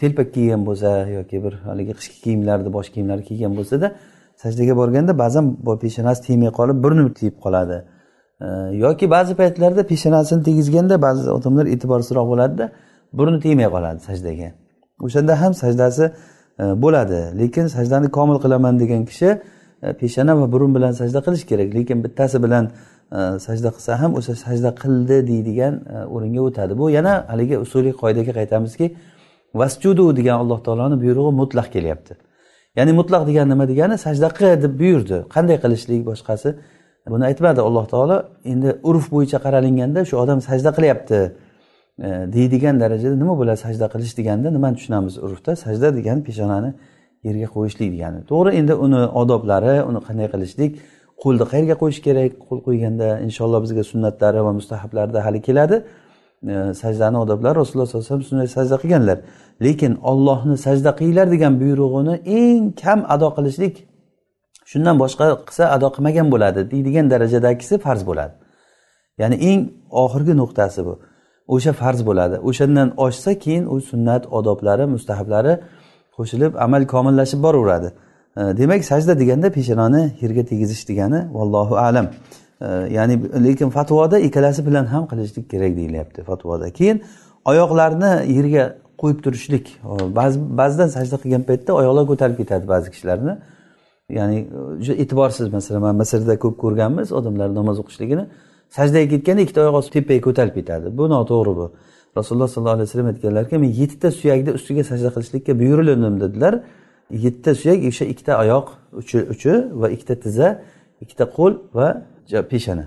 telpak 0.00 0.34
kiygan 0.34 0.66
bo'lsa 0.68 0.88
yoki 1.18 1.44
bir 1.44 1.52
haligi 1.52 1.92
qishki 1.98 2.18
kiyimlarni 2.24 2.72
bosh 2.72 2.88
kiyimlari 2.94 3.22
kiygan 3.30 3.52
bo'lsada 3.58 3.88
sajdaga 4.42 4.76
borganda 4.76 5.18
ba'zan 5.18 5.44
peshonasi 5.84 6.20
tegmay 6.26 6.50
qolib 6.58 6.76
burni 6.84 7.14
tiyib 7.18 7.36
qoladi. 7.44 7.78
Yoki 8.84 9.10
ba'zi 9.10 9.32
paytlarda 9.40 9.82
peshonasini 9.92 10.42
tegizganda 10.48 11.02
ba'zi 11.06 11.30
odamlar 11.38 11.66
e'tiborsizroq 11.74 12.26
bo'ladida 12.32 12.66
burni 13.18 13.38
tegmay 13.44 13.68
qoladi 13.74 14.00
sajdaga. 14.08 14.48
O'shanda 15.06 15.32
ham 15.42 15.52
sajdasi 15.62 16.04
E, 16.60 16.62
bo'ladi. 16.82 17.20
Lekin 17.38 17.66
sajdani 17.66 18.08
komil 18.10 18.38
qilaman 18.44 18.80
degan 18.80 19.04
kishi 19.04 19.30
e, 19.82 19.92
peshana 20.00 20.40
va 20.40 20.52
burun 20.52 20.74
bilan 20.74 20.92
sajda 21.00 21.20
qilish 21.26 21.44
kerak. 21.50 21.74
Lekin 21.74 22.04
bittasi 22.04 22.42
bilan 22.44 22.64
e, 23.12 23.20
sajda 23.46 23.70
qilsa 23.76 24.00
ham 24.02 24.14
o'sha 24.18 24.34
sajda 24.44 24.70
qildi 24.82 25.16
deydigan 25.30 25.74
o'ringa 26.14 26.40
o'tadi. 26.48 26.78
Bu 26.80 26.90
yana 26.90 27.14
haligi 27.32 27.56
usuliy 27.64 27.94
qoidaga 28.02 28.32
qaytamizki 28.38 28.86
vasjudu 29.60 30.16
degan 30.18 30.36
alloh 30.42 30.58
taoloni 30.66 30.96
buyrug'i 31.02 31.32
mutlaq 31.42 31.68
kelyapti. 31.74 32.14
Ya'ni 32.78 32.92
mutlaq 33.00 33.22
degan 33.30 33.46
nima 33.52 33.64
degani 33.72 33.96
sajda 34.06 34.28
qil 34.38 34.48
deb 34.64 34.72
buyurdi. 34.80 35.18
Qanday 35.34 35.56
qilishlik 35.64 36.02
boshqasi? 36.10 36.50
Buni 37.12 37.24
aytmadi 37.30 37.60
alloh 37.68 37.84
taolo. 37.92 38.16
Endi 38.52 38.70
urf 38.90 39.06
bo'yicha 39.14 39.38
qaralinganda 39.44 40.00
shu 40.08 40.14
odam 40.24 40.38
sajda 40.48 40.70
qilyapti. 40.76 41.20
Deydigan 42.34 42.80
darajada 42.80 43.16
nima 43.22 43.34
bo'ladi? 43.40 43.58
Sajda 43.66 43.86
qilish 43.94 44.14
deganda 44.18 44.48
nimani 44.56 44.76
tushunamiz 44.78 45.14
urfda? 45.18 45.56
Sajda 45.64 45.88
degani 45.98 46.22
peshonani 46.28 46.70
yerga 47.26 47.48
qo'yishlik 47.54 47.88
degani. 47.94 48.18
To'g'ri 48.30 48.50
endi 48.60 48.74
uni 48.84 49.00
odoblari 49.22 49.74
uni 49.90 50.00
qanday 50.06 50.28
qilishlik? 50.34 50.70
Qo'lni 51.22 51.44
qayerga 51.52 51.76
qo'yish 51.82 52.00
kerak? 52.06 52.30
Qo'l 52.46 52.60
qo'yganda 52.66 53.08
inshaalloh 53.26 53.60
bizga 53.66 53.84
sunnatlari 53.92 54.40
va 54.46 54.52
mustahablarida 54.58 55.18
hali 55.26 55.40
keladi. 55.48 55.76
Sajdani 56.82 57.18
odoblari 57.24 57.56
rasululloh 57.62 57.88
sallallohu 57.88 58.14
alayhi 58.14 58.24
vasallam 58.24 58.56
sajda 58.58 58.76
qilganlar. 58.82 59.18
Lekin 59.66 59.92
ollohni 60.10 60.56
sajda 60.66 60.90
qilinglar 60.98 61.26
degan 61.34 61.52
buyrug'ini 61.62 62.14
eng 62.40 62.62
kam 62.82 63.00
ado 63.14 63.28
qilishlik 63.36 63.74
shundan 64.70 64.96
boshqa 65.02 65.24
qilsa 65.48 65.64
ado 65.76 65.88
qilmagan 65.94 66.26
bo'ladi 66.34 66.60
deydigan 66.72 67.06
darajadagisi 67.12 67.74
farz 67.84 68.02
bo'ladi. 68.10 68.34
Ya'ni 69.20 69.36
eng 69.50 69.60
oxirgi 70.02 70.34
nuqtasi 70.42 70.80
bu. 70.86 70.94
O'sha 71.48 71.72
farz 71.72 72.00
bo'ladi. 72.08 72.36
O'shandan 72.48 72.88
oshsa 72.96 73.38
keyin 73.44 73.64
u 73.74 73.80
sunnat 73.90 74.22
odoblari 74.38 74.86
mustahablari 74.94 75.54
qo'shilib 76.16 76.52
amal 76.64 76.82
komillashib 76.94 77.42
boraveradi. 77.46 77.88
E, 78.36 78.40
demak 78.60 78.84
sajda 78.84 79.18
deganda 79.20 79.48
peshonani 79.58 80.02
yerga 80.22 80.44
tegizish 80.52 80.88
degani 80.90 81.20
vallohu 81.36 81.74
alam. 81.76 82.06
E, 82.60 82.68
ya'ni 82.96 83.14
lekin 83.46 83.68
fatvoda 83.70 84.18
ikkalasi 84.18 84.66
bilan 84.68 84.84
ham 84.92 85.04
qilishlik 85.10 85.50
kerak 85.52 85.76
deyilyapti 85.76 86.20
fatvoda. 86.30 86.70
Keyin 86.78 87.02
oyoqlarni 87.44 88.12
yerga 88.36 88.64
qo'yib 89.02 89.18
turishlik. 89.24 89.64
Ba'zi 90.18 90.38
ba'zidan 90.60 90.88
sajda 90.96 91.16
qilgan 91.22 91.42
paytda 91.50 91.70
oyoqlar 91.80 92.04
ko'tarib 92.10 92.36
ketadi 92.40 92.64
ba'zi 92.74 92.88
kishilarni. 92.94 93.34
Ya'ni 94.18 94.38
juda 94.84 94.96
e'tiborsiz 95.02 95.46
masalan 95.56 95.82
man 95.86 95.94
misrda 96.02 96.34
ko'p 96.44 96.56
ko'rganmiz 96.64 97.08
odamlar 97.18 97.48
namoz 97.58 97.76
o'qishligini. 97.82 98.24
Sajdaga 98.76 99.08
ketganda 99.12 99.42
ikkita 99.46 99.60
oyoq 99.64 99.86
tepaga 99.96 100.20
ko'tarib 100.26 100.54
ketadi. 100.58 100.86
Bu 100.98 101.04
noto'g'ri 101.14 101.52
bu. 101.60 101.66
Rasululloh 102.18 102.48
sollallohu 102.54 102.76
alayhi 102.78 102.88
vasallam 102.88 103.08
aytganlarki 103.12 103.54
men 103.62 103.70
yettita 103.80 104.08
suyakni 104.20 104.50
ustiga 104.58 104.82
sajda 104.90 105.08
qilishlikka 105.14 105.52
buyurildim 105.60 106.14
dedilar. 106.24 106.54
Yettita 107.24 107.52
suyak 107.60 107.80
o'sha 107.90 108.04
ikkita 108.12 108.32
oyoq 108.42 108.66
uchi 109.00 109.18
uchi 109.32 109.52
va 109.80 109.86
ikkita 109.94 110.14
tiza 110.24 110.48
ikkita 111.04 111.24
qo'l 111.36 111.52
va 111.78 111.88
peshana. 112.52 112.84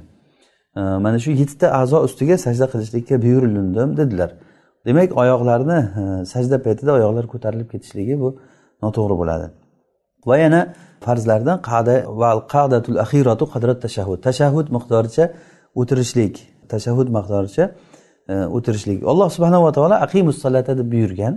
Mana 0.75 1.17
shu 1.23 1.31
yettita 1.41 1.67
a'zo 1.81 1.97
ustiga 2.07 2.35
sajda 2.45 2.65
qilishlikka 2.73 3.15
buyurildim 3.25 3.89
dedilar. 3.99 4.29
Demak 4.85 5.09
oyoqlarni 5.21 5.79
sajda 6.33 6.57
paytida 6.65 6.91
oyoqlar 6.97 7.25
ko'tarilib 7.33 7.67
ketishligi 7.73 8.15
bu 8.23 8.29
noto'g'ri 8.83 9.15
bo'ladi. 9.21 9.47
Va 10.29 10.35
yana 10.43 10.61
farzlardan 11.05 11.57
qada 11.69 11.95
va 12.21 12.29
qadatul 12.53 12.97
axiratu 13.03 13.45
qadrat 13.53 13.77
tashahhud. 13.85 14.19
Tashahhud 14.27 14.67
miqdoricha 14.75 15.25
o'tirishlik 15.75 16.33
tashahhud 16.69 17.07
miqdoricha 17.17 17.65
e, 18.31 18.33
o'tirishlik. 18.57 19.03
Alloh 19.11 19.29
subhanava 19.35 19.71
taolo 19.77 19.95
aqimus 20.05 20.37
salata 20.43 20.77
deb 20.77 20.91
buyurgan. 20.91 21.33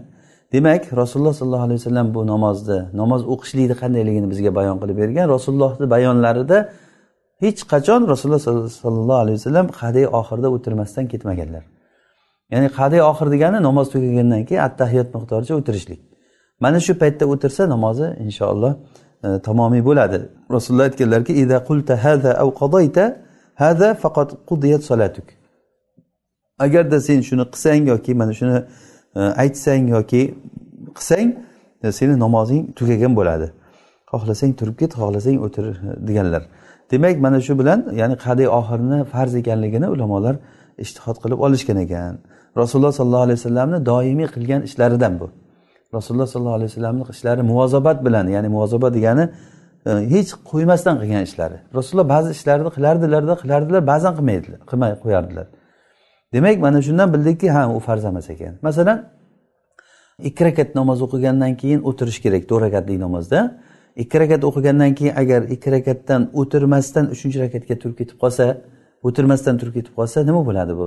Demak 0.52 0.82
rasululloh 1.00 1.34
sollallohu 1.34 1.64
alayhi 1.66 1.80
vasallam 1.80 2.14
bu 2.14 2.26
namozni 2.32 2.78
namoz 3.00 3.22
o'qishlikni 3.32 3.76
qandayligini 3.82 4.30
bizga 4.32 4.54
bayon 4.58 4.76
qilib 4.82 4.96
bergan. 5.02 5.26
Rasulullohni 5.36 5.86
bayonlarida 5.94 6.58
hech 7.44 7.60
qachon 7.72 8.00
rasululloh 8.12 8.42
sollallohu 8.84 9.20
alayhi 9.24 9.36
vasallam 9.40 9.66
qadiy 9.80 10.06
oxirida 10.20 10.48
o'tirmasdan 10.56 11.04
ketmaganlar. 11.12 11.64
Ya'ni 12.52 12.68
qadiy 12.78 13.02
oxir 13.10 13.28
degani 13.34 13.58
namoz 13.68 13.86
tugagandan 13.94 14.42
keyin 14.48 14.62
attahiyat 14.68 15.08
miqdoricha 15.16 15.54
o'tirishlik. 15.60 16.00
Mana 16.60 16.78
shu 16.86 16.92
paytda 17.02 17.24
o'tirsa 17.32 17.62
namozi 17.74 18.06
inshaalloh 18.24 18.72
e, 19.26 19.28
tamomiy 19.46 19.82
bo'ladi. 19.88 20.18
Rasululloh 20.54 20.84
aytganlarki 20.88 21.32
ida 21.42 21.56
qulta 21.68 21.94
hada 23.62 23.88
faqat 24.02 24.28
qudiyat 24.48 24.82
solatuk 24.90 25.28
agarda 26.58 27.00
sen 27.00 27.20
shuni 27.20 27.42
qilsang 27.42 27.88
yoki 27.88 28.14
mana 28.14 28.32
shuni 28.32 28.64
e, 29.16 29.20
aytsang 29.20 29.88
yoki 29.88 30.34
qilsang 30.96 31.28
e, 31.82 31.92
seni 31.92 32.18
namozing 32.18 32.62
tugagan 32.78 33.16
bo'ladi. 33.16 33.48
Xohlasang 34.12 34.52
turib 34.58 34.76
ket 34.80 34.92
xohlasang 35.00 35.38
o'tir 35.46 35.64
e, 35.64 36.06
deganlar. 36.08 36.42
Demak 36.90 37.16
mana 37.20 37.40
shu 37.40 37.58
bilan 37.58 37.80
ya'ni 38.00 38.16
qadiy 38.24 38.48
oxirni 38.58 38.98
farz 39.12 39.34
ekanligini 39.40 39.88
ulamolar 39.94 40.34
ishtihod 40.84 41.16
qilib 41.22 41.38
olishgan 41.46 41.78
ekan. 41.84 42.14
Rasululloh 42.60 42.92
sollallohu 42.98 43.24
alayhi 43.26 43.38
vasallamni 43.40 43.78
doimiy 43.86 44.28
qilgan 44.34 44.60
ishlaridan 44.68 45.14
bu. 45.20 45.26
Rasululloh 45.96 46.28
sollallohu 46.32 46.58
alayhi 46.58 46.70
vasallamni 46.70 47.04
ishlari 47.14 47.42
muvozabat 47.50 47.98
bilan 48.06 48.26
ya'ni 48.34 48.48
muvozoba 48.54 48.88
degani 48.96 49.24
hech 49.84 50.30
qo'ymasdan 50.50 50.94
qilgan 51.00 51.22
ishlari. 51.28 51.56
Rasululloh 51.74 52.08
ba'zi 52.08 52.30
ishlarni 52.36 52.70
qilardilarda 52.76 53.34
qilardilar 53.42 53.86
ba'zan 53.92 54.12
qilmaydilar 54.18 54.60
qilmay 54.70 54.92
qo'yardilar. 55.04 55.46
Demak 56.34 56.58
mana 56.66 56.82
shundan 56.82 57.08
bildikki 57.14 57.50
ha 57.50 57.62
u 57.76 57.78
farz 57.80 58.04
emas 58.04 58.30
ekan. 58.30 58.54
Masalan 58.62 58.98
ikki 60.28 60.44
rakat 60.44 60.74
namoz 60.74 60.98
o'qigandan 61.06 61.52
keyin 61.60 61.80
o'tirish 61.88 62.18
kerak 62.24 62.42
to'rt 62.50 62.62
rakatlik 62.66 62.98
namozda. 63.06 63.38
Ikki 64.02 64.20
rakat 64.20 64.42
o'qigandan 64.48 64.94
keyin 64.98 65.14
agar 65.22 65.40
ikki 65.54 65.68
rakatdan 65.76 66.22
o'tirmasdan 66.40 67.04
uchinchi 67.14 67.38
rakatga 67.44 67.74
turib 67.82 67.96
ketib 68.00 68.16
qolsa 68.22 68.44
o'tirmasdan 69.06 69.54
turib 69.60 69.74
ketib 69.78 69.94
qolsa 69.98 70.18
nima 70.28 70.40
bo'ladi 70.48 70.72
bu? 70.80 70.86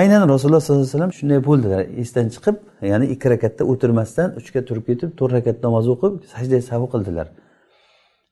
Aynan 0.00 0.22
rasululloh 0.32 0.60
sollallohu 0.60 0.82
alayhi 0.82 0.94
vasallam 0.94 1.12
shunday 1.18 1.40
bo'ldilar. 1.48 1.80
Esdan 2.02 2.26
chiqib 2.34 2.56
ya'ni 2.90 3.06
ikki 3.14 3.26
rakatda 3.34 3.62
o'tirmasdan 3.72 4.28
uchga 4.40 4.60
turib 4.68 4.84
ketib 4.90 5.10
to'rt 5.18 5.32
rakat 5.36 5.56
namoz 5.66 5.86
o'qib 5.94 6.12
sajda 6.32 6.58
sahu 6.70 6.86
qildilar. 6.94 7.26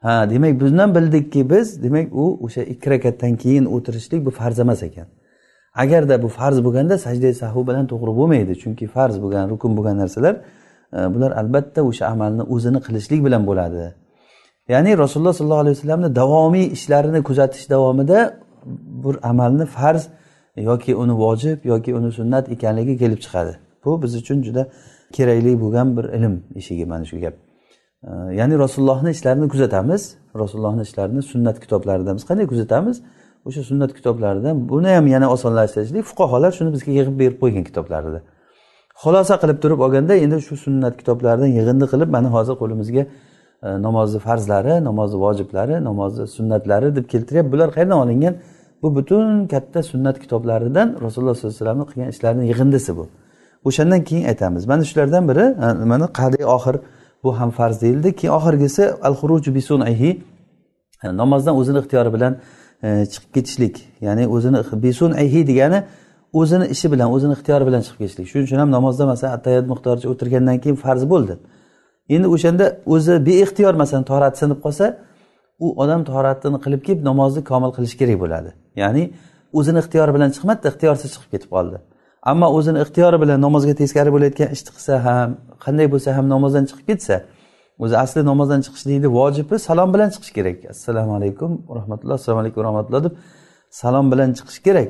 Ha 0.04 0.30
demak 0.30 0.60
bundan 0.60 0.94
bildikki 0.96 1.50
biz 1.50 1.82
demak 1.82 2.06
u 2.22 2.24
o'sha 2.44 2.62
ikki 2.72 2.90
rakatdan 2.90 3.36
keyin 3.42 3.64
o'tirishlik 3.64 4.20
bu 4.26 4.30
farz 4.30 4.58
emas 4.64 4.82
ekan. 4.88 5.06
Agarda 5.82 6.22
bu 6.22 6.28
farz 6.28 6.58
bo'lganda 6.64 6.98
sajda 7.06 7.34
sahu 7.42 7.60
bilan 7.68 7.86
to'g'ri 7.92 8.12
bo'lmaydi 8.18 8.54
chunki 8.62 8.86
farz 8.94 9.16
bo'lgan 9.22 9.44
rukun 9.52 9.72
bo'lgan 9.76 9.96
narsalar 10.02 10.34
e, 10.96 10.98
bular 11.14 11.30
albatta 11.40 11.80
o'sha 11.90 12.04
amalni 12.14 12.42
o'zini 12.54 12.80
qilishlik 12.86 13.20
bilan 13.26 13.42
bo'ladi. 13.48 13.84
Ya'ni 14.72 14.90
rasululloh 15.02 15.34
sollallohu 15.38 15.64
alayhi 15.64 15.76
vasallamni 15.76 16.08
davomiy 16.20 16.66
ishlarini 16.76 17.20
kuzatish 17.28 17.70
davomida 17.74 18.18
bir 19.04 19.14
amalni 19.30 19.66
farz 19.76 20.02
yoki 20.56 20.92
uni 21.02 21.14
vojib 21.24 21.58
yoki 21.72 21.90
uni 21.98 22.10
sunnat 22.18 22.44
ekanligi 22.54 22.94
kelib 23.02 23.20
chiqadi. 23.24 23.52
Bu 23.84 24.02
biz 24.02 24.12
uchun 24.20 24.38
juda 24.46 24.62
kerakli 25.16 25.52
bo'lgan 25.62 25.88
bir 25.96 26.04
ilm 26.16 26.34
eshigi 26.58 26.84
mana 26.92 27.04
shu 27.10 27.16
gap. 27.24 27.34
Ya'ni 28.12 28.58
rasulullohni 28.58 29.10
ishlarini 29.10 29.48
kuzatamiz. 29.48 30.14
Rasulullohni 30.36 30.82
ishlarini 30.82 31.22
sunnat 31.22 31.60
kitoblarida 31.60 32.14
biz 32.14 32.24
qanday 32.24 32.46
kuzatamiz? 32.46 33.02
O'sha 33.44 33.62
sunnat 33.62 33.94
kitoblaridan 33.94 34.68
buni 34.68 34.88
ham 34.88 35.06
yana 35.06 35.30
osonlashtirishlik 35.34 36.04
fuqarolar 36.10 36.52
shuni 36.58 36.70
bizga 36.72 36.92
yig'ib 36.98 37.18
berib 37.18 37.36
qo'ygan 37.42 37.64
kitoblarida. 37.68 38.20
Xulosa 39.02 39.34
qilib 39.42 39.58
turib 39.62 39.80
olganda 39.86 40.14
endi 40.24 40.40
shu 40.46 40.56
sunnat 40.56 40.94
kitoblaridan 41.00 41.50
yig'indi 41.58 41.86
qilib 41.92 42.10
mana 42.16 42.28
hozir 42.36 42.54
qo'limizga 42.62 43.02
e, 43.66 43.68
namozni 43.86 44.18
farzlari 44.26 44.74
namozni 44.88 45.18
vojiblari 45.24 45.84
namozni 45.88 46.26
sunnatlari 46.36 46.96
deb 46.96 47.06
keltiryapti. 47.12 47.52
Bular 47.52 47.68
qayerdan 47.76 47.98
olingan? 48.04 48.34
Bu 48.82 48.88
butun 48.96 49.46
katta 49.52 49.82
sunnat 49.82 50.16
kitoblaridan 50.22 50.88
rasululloh 51.04 51.34
sollallohu 51.36 51.54
alayhi 51.54 51.60
vasallamni 51.60 51.86
qilgan 51.90 52.08
ishlarini 52.14 52.44
yig'indisi 52.50 52.96
bu. 52.98 53.04
O'shandan 53.68 54.00
keyin 54.08 54.24
aytamiz. 54.30 54.62
Mana 54.72 54.84
shulardan 54.90 55.24
biri 55.30 55.44
e, 55.64 55.66
mana 55.92 56.06
qadi 56.20 56.40
oxir 56.56 56.76
bu 57.24 57.30
ham 57.38 57.50
farz 57.58 57.76
deyildi 57.82 58.08
keyin 58.18 58.34
oxirgisi 58.38 58.82
al 59.06 59.14
xuruj 59.20 59.44
bi 59.56 59.62
namozdan 61.04 61.54
o'zini 61.60 61.78
ixtiyori 61.82 62.12
bilan 62.16 62.32
E, 62.84 63.06
chiqib 63.12 63.34
ketishlik. 63.34 63.76
Ya'ni 64.00 64.28
o'zini 64.28 64.82
besun 64.82 65.12
degani 65.50 65.84
o'zini 66.32 66.66
ishi 66.74 66.92
bilan 66.92 67.08
o'zini 67.14 67.32
ixtiyori 67.32 67.64
bilan 67.68 67.80
chiqib 67.86 67.98
ketishlik. 68.02 68.26
Shuning 68.30 68.46
uchun 68.48 68.58
ham 68.62 68.70
namozda 68.76 69.04
masalan 69.12 69.32
attayat 69.36 69.64
miqdoricha 69.72 70.08
o'tirgandan 70.12 70.58
keyin 70.62 70.76
farz 70.84 71.02
bo'ldi. 71.12 71.34
Endi 72.14 72.26
o'shanda 72.34 72.66
o'zi 72.94 73.14
beixtiyor 73.28 73.74
masalan 73.82 74.04
tahorati 74.10 74.38
sinib 74.42 74.58
qolsa 74.64 74.84
u 75.64 75.66
odam 75.82 76.00
toratini 76.10 76.58
qilib 76.64 76.82
kelib 76.86 77.02
namozni 77.10 77.42
komil 77.50 77.70
qilishi 77.76 77.96
kerak 78.00 78.18
bo'ladi. 78.24 78.50
Ya'ni 78.82 79.02
o'zini 79.58 79.78
ixtiyori 79.82 80.12
bilan 80.16 80.30
chiqmadida 80.36 80.68
ixtiyorsiz 80.72 81.08
chiqib 81.14 81.30
ketib 81.34 81.50
qoldi. 81.56 81.76
Ammo 82.30 82.48
o'zini 82.58 82.78
ixtiyori 82.84 83.18
bilan 83.22 83.38
namozga 83.46 83.74
teskari 83.80 84.10
bo'layotgan 84.14 84.48
ishni 84.56 84.70
qilsa 84.76 84.94
ham 85.06 85.28
qanday 85.64 85.86
bo'lsa 85.94 86.08
ham 86.16 86.26
namozdan 86.34 86.64
chiqib 86.70 86.86
ketsa 86.90 87.16
o'zi 87.84 87.96
asli 88.04 88.20
namozdan 88.30 88.60
chiqishlikni 88.66 89.08
vojibi 89.18 89.56
salom 89.68 89.88
bilan 89.94 90.08
chiqish 90.14 90.32
kerak. 90.36 90.58
Assalomu 90.74 91.12
alaykum 91.18 91.50
rahmatulloh 91.78 92.14
assalomu 92.20 92.40
alaykum 92.44 92.60
rahmatulloh 92.68 93.04
deb 93.06 93.14
salom 93.70 94.06
bilan 94.12 94.30
chiqish 94.38 94.60
kerak. 94.66 94.88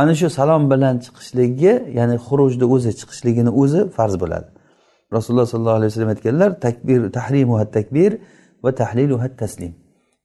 Ana 0.00 0.14
shu 0.20 0.26
salom 0.38 0.62
bilan 0.72 0.94
chiqishligi 1.04 1.72
ya'ni 1.98 2.16
xurujni 2.26 2.66
o'zi 2.74 2.90
chiqishligini 3.00 3.50
o'zi 3.62 3.80
farz 3.96 4.14
bo'ladi. 4.22 4.48
Rasululloh 5.16 5.46
sollallohu 5.52 5.78
alayhi 5.80 5.90
vasallam 5.90 6.12
aytganlar 6.14 6.50
takbir 6.66 7.00
tahrimuha 7.18 7.64
takbir 7.76 8.10
va 8.64 8.70
tahliluha 8.80 9.28
taslim. 9.42 9.72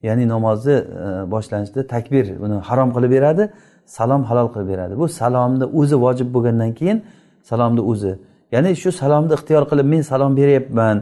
Ya'ni 0.08 0.26
namozni 0.34 0.74
e, 0.74 1.32
boshlanishida 1.34 1.88
takbir 1.94 2.26
uni 2.46 2.56
harom 2.70 2.90
qilib 2.96 3.12
beradi 3.18 3.44
salom 3.86 4.24
halol 4.30 4.48
qilib 4.54 4.68
beradi. 4.74 4.94
Bu 5.02 5.08
salomni 5.08 5.66
o'zi 5.80 5.96
vojib 6.06 6.30
bo'lgandan 6.36 6.72
keyin 6.80 6.98
salomni 7.50 7.82
o'zi. 7.92 8.14
Ya'ni 8.54 8.76
shu 8.82 8.90
salomni 9.02 9.34
ixtiyor 9.38 9.64
qilib 9.72 9.88
men 9.94 10.02
salom 10.12 10.32
beryapman 10.40 10.98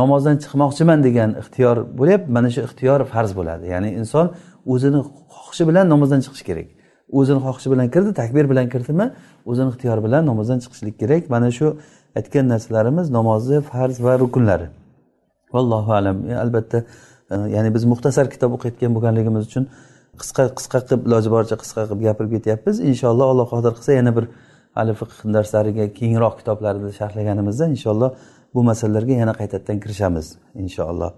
namozdan 0.00 0.36
chiqmoqchiman 0.42 0.98
degan 1.06 1.30
ixtiyor 1.40 1.76
bo'lyapti 1.98 2.28
mana 2.36 2.48
shu 2.54 2.60
ixtiyor 2.68 3.00
farz 3.12 3.30
bo'ladi. 3.38 3.64
Ya'ni 3.74 3.90
inson 4.00 4.26
o'zini 4.72 5.00
xohishi 5.36 5.64
bilan 5.68 5.84
namozdan 5.92 6.20
chiqishi 6.24 6.44
kerak. 6.50 6.68
O'zini 7.18 7.40
xohishi 7.46 7.68
bilan 7.72 7.86
kirdi 7.94 8.12
takbir 8.20 8.44
bilan 8.52 8.66
kirdimi 8.74 9.06
o'zini 9.50 9.68
ixtiyori 9.72 10.02
bilan 10.06 10.22
namozdan 10.30 10.58
chiqishlik 10.64 10.94
kerak. 11.02 11.22
Mana 11.34 11.48
shu 11.58 11.66
aytgan 12.18 12.44
narsalarimiz 12.52 13.06
namozni 13.18 13.58
farz 13.70 13.96
va 14.04 14.12
rukunlari. 14.22 14.66
Vallohu 15.54 15.90
alam. 15.98 16.16
E, 16.30 16.32
albatta 16.44 16.78
e, 17.30 17.34
ya'ni 17.54 17.70
biz 17.74 17.84
muxtasar 17.92 18.26
kitob 18.34 18.50
o'qiyotgan 18.56 18.90
bo'lganligimiz 18.96 19.42
uchun 19.48 19.64
qisqa 20.20 20.44
qisqa 20.58 20.78
qilib 20.86 21.02
iloji 21.08 21.28
boricha 21.34 21.56
qisqa 21.62 21.82
qilib 21.88 22.02
gapirib 22.08 22.30
ketyapmiz. 22.36 22.76
Inshaalloh 22.90 23.28
alloh 23.32 23.46
qodir 23.54 23.72
qilsa 23.76 23.92
yana 23.98 24.12
bir 24.16 24.24
hali 24.76 24.92
fiqh 25.00 25.14
darslariga 25.36 25.84
kengroq 25.98 26.34
kitoblarni 26.40 26.90
sharhlaganimizda 27.00 27.64
inshaalloh 27.74 28.10
bu 28.54 28.60
masalalarga 28.70 29.14
yana 29.22 29.34
qaytadan 29.40 29.76
kirishamiz 29.82 30.26
inshaalloh. 30.62 31.10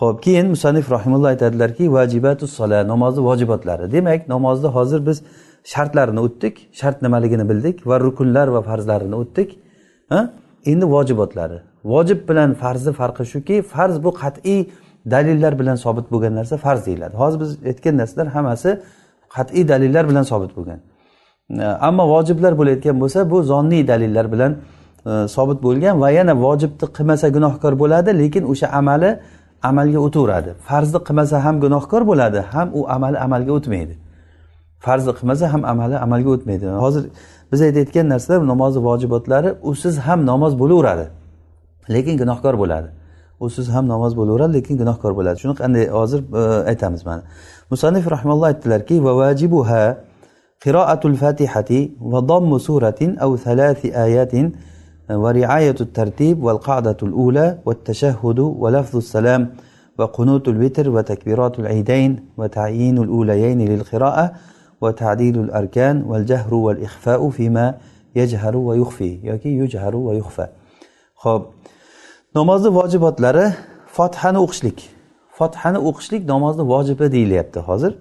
Ho'p 0.00 0.16
keyin 0.26 0.46
musannif 0.54 0.86
rahimulloh 0.96 1.28
aytadilarki 1.34 1.84
vajibatu 1.96 2.46
sola 2.58 2.78
namozni 2.92 3.22
vojibotlari. 3.28 3.92
Demak 3.92 4.28
namozni 4.34 4.68
hozir 4.76 5.00
biz 5.08 5.18
shartlarini 5.72 6.20
o'tdik 6.26 6.54
shart 6.80 7.02
nimaligini 7.06 7.44
bildik 7.50 7.76
va 7.90 7.96
rukunlar 8.06 8.48
va 8.56 8.60
farzlarini 8.68 9.16
o'tdik 9.22 9.48
ha? 10.12 10.20
Endi 10.72 10.86
vojibotlari. 10.94 11.58
Vojib 11.92 12.20
bilan 12.28 12.50
farzni 12.62 12.92
farqi 13.00 13.24
shuki 13.32 13.56
farz 13.72 13.96
bu 14.04 14.10
qat'iy 14.22 14.60
dalillar 15.06 15.58
bilan 15.58 15.76
sobit 15.76 16.12
bo'lgan 16.12 16.34
narsa 16.34 16.56
farz 16.56 16.86
deyiladi. 16.86 17.16
Hozir 17.16 17.40
biz 17.40 17.50
aytgan 17.66 17.96
narsalar 17.96 18.26
hammasi 18.26 18.80
qat'iy 19.36 19.68
dalillar 19.68 20.08
bilan 20.08 20.22
sobit 20.22 20.56
bo'lgan. 20.56 20.78
Ammo 21.80 22.04
vojiblar 22.08 22.58
bo'layotgan 22.58 23.00
bo'lsa 23.00 23.30
bu 23.30 23.42
zonniy 23.42 23.88
dalillar 23.88 24.32
bilan 24.32 24.52
e, 25.06 25.28
sobit 25.28 25.62
bo'lgan 25.62 26.00
va 26.00 26.10
yana 26.10 26.34
vojibni 26.44 26.86
qilmasa 26.96 27.28
gunohkor 27.36 27.72
bo'ladi 27.82 28.10
lekin 28.18 28.42
o'sha 28.52 28.66
amali 28.80 29.10
amalga 29.62 29.98
o'taveradi. 30.06 30.50
Farzni 30.68 30.98
qilmasa 31.08 31.44
ham 31.44 31.60
gunohkor 31.64 32.02
bo'ladi 32.10 32.38
ham 32.52 32.68
u 32.78 32.80
amali 32.88 33.18
amalga 33.26 33.52
o'tmaydi. 33.58 33.94
Farzni 34.86 35.12
qilmasa 35.18 35.52
ham 35.52 35.62
amali 35.72 35.96
amalga 36.06 36.30
o'tmaydi. 36.36 36.66
Hozir 36.84 37.02
biz 37.52 37.60
aytayotgan 37.62 38.06
narsalar 38.08 38.40
namozni 38.52 38.80
vojibotlari 38.88 39.50
usiz 39.70 39.98
ham 40.06 40.26
namoz 40.26 40.52
bo'laveradi 40.62 41.06
lekin 41.94 42.14
gunohkor 42.22 42.54
bo'ladi. 42.62 42.88
usiz 43.40 43.66
ham 43.74 43.84
namoz 43.88 44.12
bo'laveradi 44.18 44.52
lekin 44.58 44.74
gunohkor 44.80 45.12
bo'ladi. 45.18 45.36
Shuni 45.42 45.54
qanday 45.62 45.84
hozir 45.98 46.20
aytamiz 46.70 47.02
mana. 47.08 47.22
مصنف 47.72 48.04
رحمه 48.08 48.32
الله 48.36 48.52
va 48.52 49.00
وواجبها 49.06 49.82
قراءه 50.66 51.06
الفاتحه 51.06 51.70
وضم 52.00 52.58
سوره 52.58 53.00
أو 53.02 53.36
ثلاث 53.36 53.86
ايات 53.86 54.34
ورعايه 55.10 55.74
الترتيب 55.80 56.42
والقعده 56.44 56.96
الاولى 57.02 57.58
والتشهد 57.66 58.38
ولفظ 58.38 58.96
السلام 58.96 59.54
وقنوت 59.98 60.48
الوتر 60.48 60.90
وتكبيرات 60.90 61.58
العيدين 61.58 62.10
وتعيين 62.36 62.98
الاوليين 62.98 63.60
للقراءه 63.68 64.32
وتعديل 64.80 65.38
الاركان 65.38 66.02
والجهر 66.02 66.54
والاخفاء 66.54 67.30
فيما 67.30 67.74
يجهر 68.16 68.56
ويخفي 68.56 69.38
يجهر 69.44 69.96
ويخفى 69.96 70.46
خب 71.14 71.42
namozni 72.34 72.74
vojibotlari 72.74 73.52
fotihani 73.86 74.38
o'qishlik. 74.38 74.78
Fotihani 75.38 75.78
o'qishlik 75.78 76.28
namozni 76.28 76.62
vojibi 76.68 77.12
deyilyapti 77.12 77.60
hozir. 77.60 77.94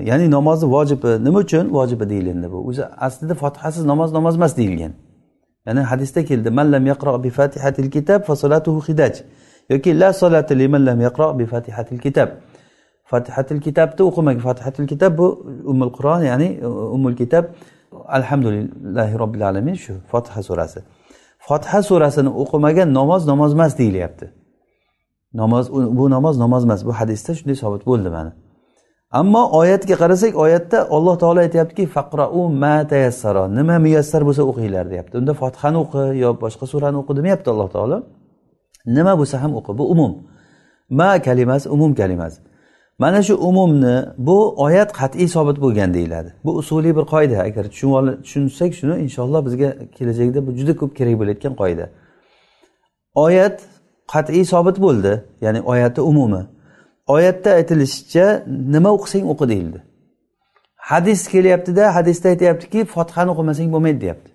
Ya'ni 0.00 0.30
namozni 0.30 0.70
vojibi 0.70 1.24
nima 1.24 1.38
uchun 1.38 1.74
vojibi 1.74 2.08
deyilindi 2.08 2.52
bu? 2.52 2.58
O'zi 2.68 2.86
aslida 2.86 3.34
fotihasiz 3.34 3.84
namoz 3.84 4.12
namoz 4.12 4.36
emas 4.36 4.56
deyilgan. 4.56 4.92
Ya'ni 5.66 5.80
hadisda 5.80 6.24
keldi 6.24 6.50
man 6.50 6.72
lam 6.72 6.86
yaqro 6.86 7.24
bi 7.24 7.30
fatihatil 7.30 7.90
kitab 7.90 8.24
fa 8.24 8.36
solatuhu 8.36 8.80
xidaj 8.88 9.14
yoki 9.70 10.00
la 10.00 10.12
solata 10.12 10.58
liman 10.58 10.86
lam 10.86 11.00
yaqro 11.00 11.38
bi 11.38 11.46
fatihatil 11.46 11.98
kitab 11.98 12.28
fatihatil 13.10 13.60
kitabni 13.66 14.02
o'qimagan 14.08 14.40
fatihatil 14.48 14.86
kitab 14.92 15.18
bu 15.18 15.26
umul 15.72 15.92
qur'on 15.96 16.22
ya'ni 16.30 16.48
umul 16.96 17.16
kitab 17.20 17.44
alhamdulillahi 18.18 19.18
robbil 19.18 19.42
alamin 19.48 19.74
shu 19.74 19.92
fotiha 20.12 20.42
surasi. 20.42 20.80
Fotiha 21.50 21.80
surasini 21.88 22.30
o'qimagan 22.42 22.88
namoz 22.98 23.22
namoz 23.30 23.50
emas 23.56 23.72
deyilyapti. 23.80 24.26
Namoz 25.40 25.64
bu 25.98 26.04
namoz 26.16 26.34
namoz 26.44 26.62
emas 26.64 26.80
bu 26.86 26.92
hadisda 27.00 27.30
shunday 27.38 27.56
sobit 27.62 27.82
bo'ldi 27.90 28.10
mana. 28.16 28.32
Ammo 29.20 29.42
oyatga 29.60 29.94
qarasak 30.02 30.32
oyatda 30.44 30.78
alloh 30.96 31.16
taolo 31.22 31.40
aytyaptiki 31.46 31.84
faqrau 31.96 32.42
ma 32.62 32.76
tayassaro 32.92 33.44
nima 33.58 33.76
muyassar 33.84 34.22
bo'lsa 34.28 34.42
o'qinglar 34.50 34.86
deyapti. 34.92 35.14
Unda 35.20 35.32
fotihani 35.40 35.78
o'qi 35.84 36.02
yo 36.24 36.30
boshqa 36.44 36.64
surani 36.72 36.96
o'qi 37.02 37.12
demayapti 37.18 37.48
alloh 37.54 37.68
taolo. 37.76 37.96
Nima 38.96 39.12
bo'lsa 39.20 39.36
ham 39.42 39.52
o'qi 39.58 39.72
bu 39.78 39.84
umum. 39.94 40.12
Ma 40.98 41.10
kalimasi 41.26 41.66
umum 41.76 41.92
kalimasi 42.00 42.38
mana 43.00 43.22
shu 43.22 43.34
umumni 43.34 44.04
bu 44.18 44.54
oyat 44.64 44.92
qat'iy 45.00 45.28
sobit 45.28 45.60
bo'lgan 45.64 45.94
deyiladi. 45.94 46.34
Bu 46.44 46.50
usuliy 46.60 46.96
bir 46.96 47.06
qoida. 47.14 47.36
Agar 47.48 47.64
tushunsak 47.64 48.74
shuni 48.78 48.94
inshaalloh 49.04 49.44
bizga 49.46 49.68
kelajakda 49.96 50.46
bu 50.46 50.50
juda 50.58 50.76
ko'p 50.80 50.92
kerak 50.98 51.14
bo'layotgan 51.20 51.54
qoida. 51.60 51.84
Oyat 53.14 53.56
qat'iy 54.12 54.44
sobit 54.52 54.76
bo'ldi 54.84 55.12
ya'ni 55.44 55.60
oyatni 55.72 56.02
umumi. 56.10 56.42
Oyatda 57.14 57.50
aytilishicha 57.58 58.26
nima 58.74 58.90
o'qisang 58.96 59.24
o'qi 59.32 59.48
deyildi. 59.52 59.78
Hadis 60.90 61.20
kelyaptida 61.28 61.94
hadisda 61.96 62.28
aytyaptiki 62.28 62.84
fotihani 62.94 63.30
o'qimasang 63.34 63.68
bo'lmaydi 63.74 64.00
deyapti. 64.04 64.30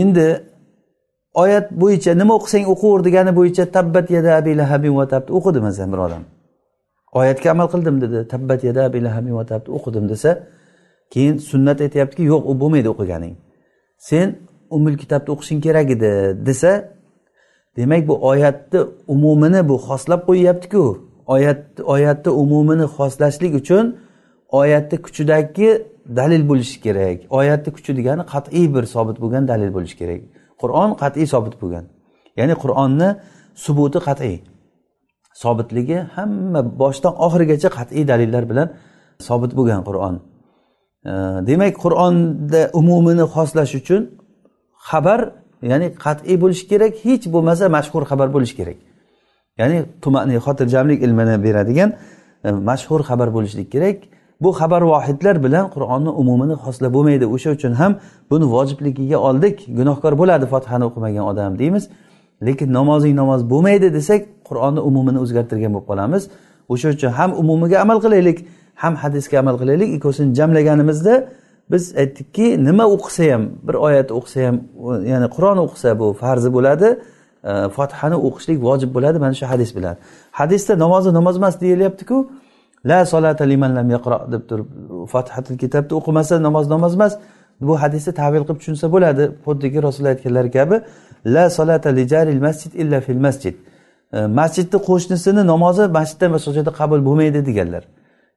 Endi 0.00 0.28
oyat 1.42 1.66
bo'yicha 1.82 2.12
nima 2.20 2.32
o'qisang 2.38 2.64
o'qiver 2.72 3.00
degani 3.08 3.32
bo'yicha 3.38 3.64
tabbat 3.76 4.06
yada 4.16 4.30
abi 4.40 4.52
lahabin 4.60 4.94
va 5.00 5.04
tabni 5.12 5.32
o'qidi 5.38 5.60
masalan 5.66 5.92
bir 5.92 6.00
odam? 6.08 6.22
Oyatga 7.12 7.50
amal 7.50 7.68
qildim 7.72 8.00
dedi. 8.00 8.28
Tabbat 8.28 8.64
yada 8.64 8.82
va 8.92 9.44
o'qidim 9.76 10.08
desa 10.08 10.30
keyin 11.10 11.36
sunnat 11.50 11.80
aytyaptiki 11.80 12.22
yo'q 12.32 12.42
u 12.50 12.52
bo'lmaydi 12.60 12.88
o'qiganing. 12.94 13.34
Sen 13.98 14.28
umul 14.70 14.96
kitobni 15.02 15.30
o'qishing 15.34 15.60
kerak 15.66 15.90
edi 15.96 16.10
desa 16.46 16.72
demak 17.76 18.08
bu 18.08 18.14
oyatni 18.30 18.80
umumini 19.14 19.68
bu 19.68 19.76
xoslab 19.88 20.20
qo'yyaptiku. 20.28 20.84
Oyat 21.26 21.80
oyatni 21.94 22.30
umumini 22.42 22.86
xoslashlik 22.96 23.52
uchun 23.60 23.84
oyatni 24.60 24.96
kuchidagi 25.02 25.68
dalil 26.16 26.42
bo'lishi 26.50 26.80
kerak. 26.84 27.18
Oyatni 27.38 27.70
kuchi 27.76 27.96
degani 27.98 28.22
qat'iy 28.32 28.66
bir 28.74 28.84
sobit 28.94 29.16
bo'lgan 29.22 29.44
dalil 29.52 29.70
bo'lishi 29.76 29.96
kerak. 30.00 30.20
Qur'on 30.62 30.90
qat'iy 31.02 31.26
sobit 31.34 31.54
bo'lgan. 31.62 31.84
Ya'ni 32.38 32.54
qur'onni 32.62 33.08
subuti 33.64 33.98
qat'iy. 34.08 34.36
Sobitligi 35.42 35.98
hamma 36.16 36.60
boshdan 36.82 37.12
oxirigacha 37.26 37.68
qat'iy 37.78 38.04
dalillar 38.12 38.44
bilan 38.50 38.68
sobit 39.28 39.52
bo'lgan 39.58 39.82
qur'on. 39.88 40.14
Demak 41.48 41.74
qur'onda 41.84 42.60
umumini 42.80 43.24
xoslash 43.34 43.72
uchun 43.80 44.02
xabar 44.88 45.20
ya'ni 45.70 45.86
qat'iy 46.04 46.36
bo'lishi 46.42 46.64
kerak 46.72 46.92
hech 47.04 47.24
bo'lmasa 47.34 47.64
mashhur 47.76 48.02
xabar 48.10 48.28
bo'lishi 48.34 48.54
kerak. 48.60 48.78
Ya'ni 49.60 49.78
tumani 50.02 50.36
xotirjamlik 50.46 50.98
ilmini 51.06 51.36
beradigan 51.44 51.90
e, 52.44 52.50
mashhur 52.68 53.00
xabar 53.08 53.28
bo'lishligi 53.36 53.70
kerak. 53.74 53.98
Bu 54.42 54.50
xabar 54.60 54.82
vohidlar 54.92 55.36
bilan 55.44 55.64
qur'onni 55.74 56.10
umumini 56.20 56.56
xoslab 56.64 56.92
bo'lmaydi. 56.96 57.24
O'sha 57.34 57.50
uchun 57.56 57.72
ham 57.80 57.92
buni 58.30 58.46
vojibligiga 58.54 59.18
oldik. 59.28 59.56
Gunohkor 59.78 60.12
bo'ladi 60.20 60.46
fotihani 60.52 60.84
o'qimagan 60.88 61.24
odam 61.32 61.52
deymiz. 61.60 61.84
Lekin 62.46 62.72
namozing 62.72 63.14
namoz 63.16 63.40
bo'lmaydi 63.52 63.88
desak 63.98 64.20
qur'onni 64.48 64.80
umumini 64.88 65.18
o'zgartirgan 65.24 65.72
bo'lib 65.74 65.86
qolamiz. 65.90 66.22
O'sha 66.72 66.88
uchun 66.94 67.10
ham 67.18 67.30
umumiga 67.42 67.76
amal 67.84 67.98
qilaylik 68.04 68.38
ham 68.82 68.94
hadisga 69.02 69.36
amal 69.42 69.56
qilaylik. 69.62 69.88
Ikkovsini 69.96 70.34
jamlaganimizda 70.38 71.14
biz 71.72 71.84
aytdikki 72.02 72.64
nima 72.64 72.84
o'qisa 72.94 73.32
ham 73.32 73.42
bir 73.66 73.74
oyat 73.86 74.08
o'qisa 74.18 74.46
ham 74.46 74.56
ya'ni 75.12 75.28
qur'on 75.36 75.58
o'qisa 75.66 75.98
bu 76.00 76.06
farzi 76.22 76.50
bo'ladi 76.56 76.88
e, 77.50 77.52
fotihani 77.76 78.16
o'qishlik 78.26 78.58
vojib 78.66 78.90
bo'ladi 78.96 79.18
mana 79.24 79.34
shu 79.40 79.46
hadis 79.52 79.70
bilan. 79.76 79.96
Hadisda 80.40 80.78
namozni 80.84 81.12
namoz 81.18 81.36
emas 81.40 81.54
deyilyaptiku 81.60 82.16
la 82.90 83.06
solata 83.12 83.44
liman 83.52 83.76
lam 83.78 83.88
yaqro 83.96 84.16
deb 84.32 84.42
turib 84.48 84.68
fotihatul 85.12 85.56
kitobni 85.62 85.92
o'qimasa 85.98 86.42
namoz 86.42 86.64
namoz 86.74 86.94
emas. 86.98 87.12
Bu 87.68 87.74
hadisni 87.82 88.12
tavil 88.20 88.42
qilib 88.46 88.58
tushunsa 88.60 88.86
bo'ladi. 88.94 89.24
Xuddiki 89.46 89.78
rasululloh 89.86 90.12
aytganlari 90.14 90.50
kabi 90.58 90.76
la 91.26 91.50
solata 91.50 91.90
li 91.96 92.08
jaril 92.08 92.40
masjid 92.40 92.72
illa 92.74 93.00
fil 93.00 93.20
masjid. 93.26 93.54
E, 94.12 94.26
masjidni 94.26 94.78
qo'shnisini 94.88 95.42
namozi 95.52 95.88
masjiddan 95.98 96.30
boshqa 96.34 96.50
joyda 96.56 96.72
qabul 96.80 97.00
bo'lmaydi 97.06 97.46
deganlar. 97.48 97.84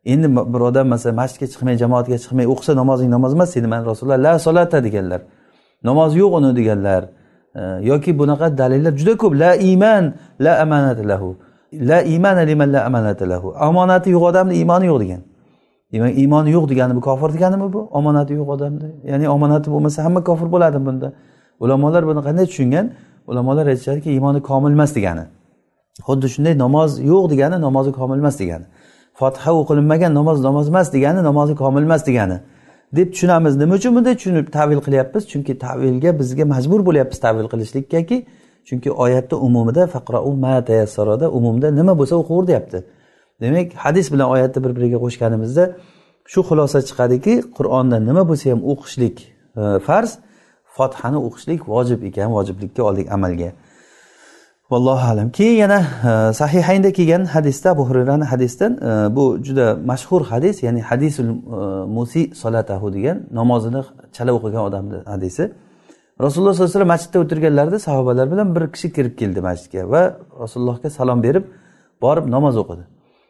Endi 0.06 0.28
bir 0.54 0.62
odam 0.70 0.88
masalan 0.94 1.16
masjidga 1.22 1.48
chiqmay 1.54 1.76
jamoatga 1.84 2.18
chiqmay 2.24 2.46
o'qisa 2.54 2.74
namozing 2.82 3.10
namoz 3.16 3.32
emas 3.34 3.56
dedi 3.56 3.68
mana 3.74 3.86
rasululloh. 3.92 4.24
La 4.28 4.40
solata 4.40 4.84
deganlar. 4.88 5.22
Namoz 5.84 6.12
yo'q 6.22 6.32
uni 6.40 6.52
deganlar. 6.60 7.02
E, 7.56 7.62
yoki 7.90 8.12
bunaqa 8.20 8.48
dalillar 8.58 8.94
juda 9.00 9.14
ko'p. 9.22 9.34
La 9.44 9.52
iymon 9.68 10.04
la 10.46 10.54
amanata 10.64 11.04
lahu. 11.12 11.30
La 11.90 12.04
imana 12.04 12.42
liman 12.46 12.72
la 12.76 12.86
amanata 12.86 13.26
lahu. 13.30 13.48
Omonati 13.70 14.10
yo'q 14.16 14.24
odamni 14.30 14.54
iymoni 14.62 14.86
yo'q 14.92 15.00
degan. 15.04 15.22
Demak 15.94 16.18
iymoni 16.22 16.50
yo'q 16.56 16.66
degani 16.72 16.96
bu 16.98 17.02
kofir 17.02 17.30
deganimi 17.36 17.74
bu? 17.74 17.82
Omonati 17.92 18.34
yo'q 18.34 18.50
odamni. 18.56 18.90
Ya'ni 19.12 19.26
omonati 19.36 19.68
bo'lmasa 19.74 20.04
hamma 20.06 20.24
kofir 20.24 20.48
bo'ladi 20.54 20.86
bunda. 20.86 21.14
Ulamolar 21.60 22.08
buni 22.08 22.22
qanday 22.28 22.46
tushungan? 22.46 22.92
Ulamolar 23.28 23.68
aytishadiki 23.68 24.10
iymoni 24.12 24.42
komil 24.42 24.72
emas 24.72 24.96
degani. 24.96 25.26
Xuddi 26.08 26.28
shunday 26.34 26.58
namoz 26.58 27.00
yo'q 27.00 27.30
degani 27.34 27.62
namozi 27.62 27.92
komil 27.92 28.18
emas 28.24 28.40
degani. 28.40 28.66
Fotiha 29.20 29.52
o'qilinmagan 29.62 30.12
namoz 30.20 30.44
namoz 30.48 30.68
emas 30.68 30.94
degani 30.94 31.24
namozi 31.24 31.56
komil 31.56 31.84
emas 31.84 32.08
degani. 32.08 32.38
Deb 32.96 33.08
tushunamiz. 33.14 33.54
Nima 33.58 33.74
uchun 33.80 33.96
bunday 33.96 34.16
tushunib 34.20 34.48
tavil 34.58 34.80
qilyapmiz? 34.86 35.24
Chunki 35.32 35.54
tavilga 35.66 36.20
bizga 36.20 36.46
majbur 36.54 36.80
bo'lyapmiz 36.88 37.20
tavil 37.26 37.48
qilishlikkaki 37.54 38.18
chunki 38.68 38.92
oyatni 38.92 39.38
umumida 39.38 39.88
faqrou 39.88 40.34
ma 40.36 40.66
tayassaroda 40.66 41.32
umumda 41.32 41.72
nima 41.72 41.94
bo'lsa 42.00 42.16
o'qiver 42.22 42.48
deyapti. 42.48 42.84
Demak 43.42 43.74
hadis 43.74 44.12
bilan 44.14 44.30
oyatni 44.30 44.64
bir 44.64 44.72
biriga 44.76 44.98
qo'shganimizda 45.06 45.64
shu 46.32 46.40
xulosa 46.50 46.80
chiqadiki 46.90 47.34
qur'onda 47.58 47.98
nima 48.10 48.24
bo'lsa 48.30 48.46
ham 48.52 48.62
o'qishlik 48.72 49.18
e, 49.62 49.80
farz 49.88 50.12
fotihani 50.78 51.20
o'qishlik 51.28 51.62
vojib 51.74 52.04
ekan 52.10 52.30
vojiblikka 52.38 52.84
oldik 52.90 53.12
amalga. 53.12 53.50
Vallohu 54.72 55.06
alam. 55.12 55.30
Keyin 55.30 55.58
yana 55.58 55.80
e, 55.80 56.34
sahihaynda 56.34 56.94
kelgan 56.94 57.26
hadisda 57.26 57.72
abu 57.72 57.90
hurayrani 57.90 58.24
hadisdan 58.24 58.72
e, 58.78 59.16
bu 59.16 59.38
juda 59.44 59.78
mashhur 59.86 60.22
hadis 60.26 60.64
ya'ni 60.64 60.82
hadisul 60.82 61.30
e, 61.30 61.34
musi 61.86 62.32
solatahu 62.36 62.94
degan 62.94 63.18
namozini 63.32 63.82
chala 64.14 64.32
o'qigan 64.38 64.64
odamni 64.70 64.98
hadisi. 65.06 65.52
Rasululloh 66.22 66.54
sollallohu 66.54 66.70
alayhi 66.70 66.76
vasallam 66.76 66.88
masjidda 66.88 67.20
o'tirganlarida 67.20 67.80
sahobalar 67.80 68.32
bilan 68.32 68.56
bir 68.56 68.64
kishi 68.74 68.94
kirib 68.94 69.18
keldi 69.22 69.42
masjidga 69.42 69.92
va 69.94 70.02
rasulullohga 70.40 70.90
salom 70.90 71.24
berib 71.24 71.44
borib 72.02 72.26
namoz 72.36 72.58
o'qidi. 72.58 72.84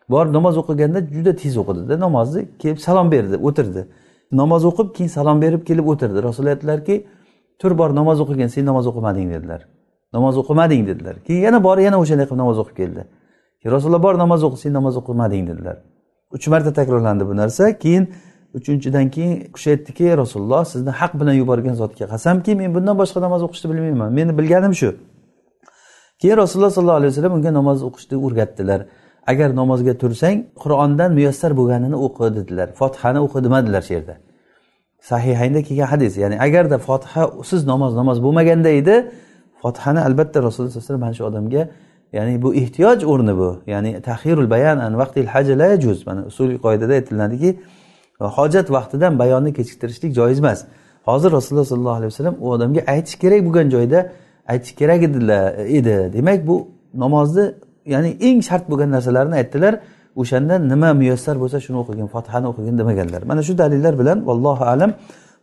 Borib 0.10 0.32
namoz 0.34 0.56
o'qiganda 0.62 1.00
juda 1.16 1.36
tez 1.36 1.58
o'qidida 1.58 2.00
namozni 2.00 2.42
kelib 2.62 2.80
salom 2.88 3.12
berdi 3.12 3.36
o'tirdi. 3.48 3.82
Namoz 4.32 4.66
o'qib 4.70 4.88
keyin 4.96 5.12
salom 5.18 5.42
berib 5.42 5.62
kelib 5.70 5.86
o'tirdi. 5.94 6.24
Rasululloh 6.28 6.54
aytdilarki 6.56 6.96
tur 7.60 7.78
bor 7.78 7.90
namoz 8.00 8.18
o'qigin 8.24 8.48
sen 8.56 8.66
namoz 8.66 8.86
o'qimading 8.92 9.28
dedilar. 9.34 9.62
Namoz 10.14 10.38
o'qimading 10.42 10.88
dedilar. 10.88 11.16
Keyin 11.28 11.42
yana 11.48 11.64
bor 11.64 11.78
yana 11.78 11.98
o'shanday 12.04 12.26
qilib 12.30 12.42
namoz 12.44 12.58
o'qib 12.64 12.76
keldi. 12.82 13.02
Rasululloh 13.66 14.04
bor 14.08 14.16
namoz 14.24 14.42
o'qi 14.48 14.58
sen 14.64 14.74
namoz 14.74 14.96
o'qimading 15.02 15.44
dedilar. 15.50 15.78
Uch 16.36 16.48
marta 16.48 16.74
takrorlandi 16.74 17.28
bu 17.30 17.36
narsa. 17.42 17.78
Keyin 17.84 18.04
uchinchidan 18.58 19.10
keyin 19.16 19.52
kishi 19.56 19.70
aytdiki 19.74 20.18
rasululloh 20.18 20.66
sizni 20.66 20.92
haq 21.00 21.14
bilan 21.20 21.36
yuborgan 21.42 21.76
zotga 21.82 22.06
qasamki 22.14 22.52
men 22.62 22.70
bundan 22.76 22.96
boshqa 23.02 23.20
namoz 23.26 23.42
o'qishni 23.48 23.68
bilmayman. 23.72 24.10
Meni 24.14 24.38
bilganim 24.38 24.74
shu. 24.82 24.90
Keyin 26.22 26.38
rasululloh 26.38 26.72
sollallohu 26.78 27.00
alayhi 27.02 27.12
vasallam 27.14 27.34
unga 27.38 27.52
namoz 27.60 27.80
o'qishni 27.88 28.16
o'rgatdilar. 28.26 28.82
Agar 29.32 29.50
namozga 29.56 29.94
tursang 30.02 30.38
qur'ondan 30.64 31.12
muyassar 31.18 31.52
bo'lganini 31.60 31.98
o'qi 32.06 32.36
dedilar. 32.38 32.68
Fotihani 32.80 33.20
o'qi 33.26 33.40
demadilar 33.46 33.82
shu 33.88 33.94
yerda. 33.98 34.16
Sahihaynda 35.10 35.62
kelgan 35.68 35.88
hadis. 35.94 36.14
Ya'ni 36.18 36.36
agarda 36.48 36.78
fotiha 36.78 37.24
siz 37.50 37.62
namoz 37.72 37.92
namoz 37.96 38.18
bo'lmaganda 38.26 38.70
edi 38.70 38.96
fotihani 39.62 40.00
albatta 40.08 40.38
rasululloh 40.44 40.72
sallallohu 40.72 40.78
alayhi 40.78 40.84
vasallam 40.84 41.06
mana 41.06 41.14
shu 41.14 41.24
odamga 41.30 41.62
ya'ni 42.14 42.42
bu 42.44 42.50
ehtiyoj 42.62 43.00
o'rni 43.12 43.34
bu. 43.38 43.50
Ya'ni 43.74 44.02
tahirul 44.02 44.50
bayan 44.50 44.78
an 44.78 44.94
vaqtil 45.02 45.28
haja 45.34 45.54
la 45.62 45.70
mana 46.06 46.22
usuliy 46.32 46.58
qoidada 46.66 46.94
aytiladiki 47.00 47.50
hojat 48.20 48.72
vaqtidan 48.72 49.20
bayonni 49.20 49.54
kechiktirishlik 49.54 50.12
joiz 50.16 50.40
emas. 50.40 50.60
Hozir 51.10 51.32
rasululloh 51.32 51.66
sollallohu 51.66 51.98
alayhi 52.00 52.12
vasallam 52.14 52.36
u 52.40 52.52
odamga 52.52 52.82
aytish 52.94 53.16
kerak 53.24 53.42
bo'lgan 53.48 53.68
joyda 53.76 54.00
aytish 54.48 54.74
kerak 54.80 55.04
edilar 55.04 55.54
edi. 55.78 56.14
Demak 56.14 56.48
bu 56.48 56.68
namozni 56.94 57.46
ya'ni 57.86 58.10
eng 58.28 58.40
shart 58.42 58.70
bo'lgan 58.72 58.92
narsalarni 58.92 59.36
aytdilar. 59.42 59.74
O'shanda 60.22 60.56
nima 60.72 60.90
muyassar 61.00 61.36
bo'lsa 61.42 61.58
shuni 61.66 61.78
o'qigin 61.84 62.08
fotihani 62.14 62.48
o'qigin 62.52 62.76
demaganlar. 62.82 63.22
Mana 63.30 63.42
shu 63.48 63.54
dalillar 63.58 63.94
bilan 64.02 64.18
vallohu 64.30 64.64
alam 64.74 64.92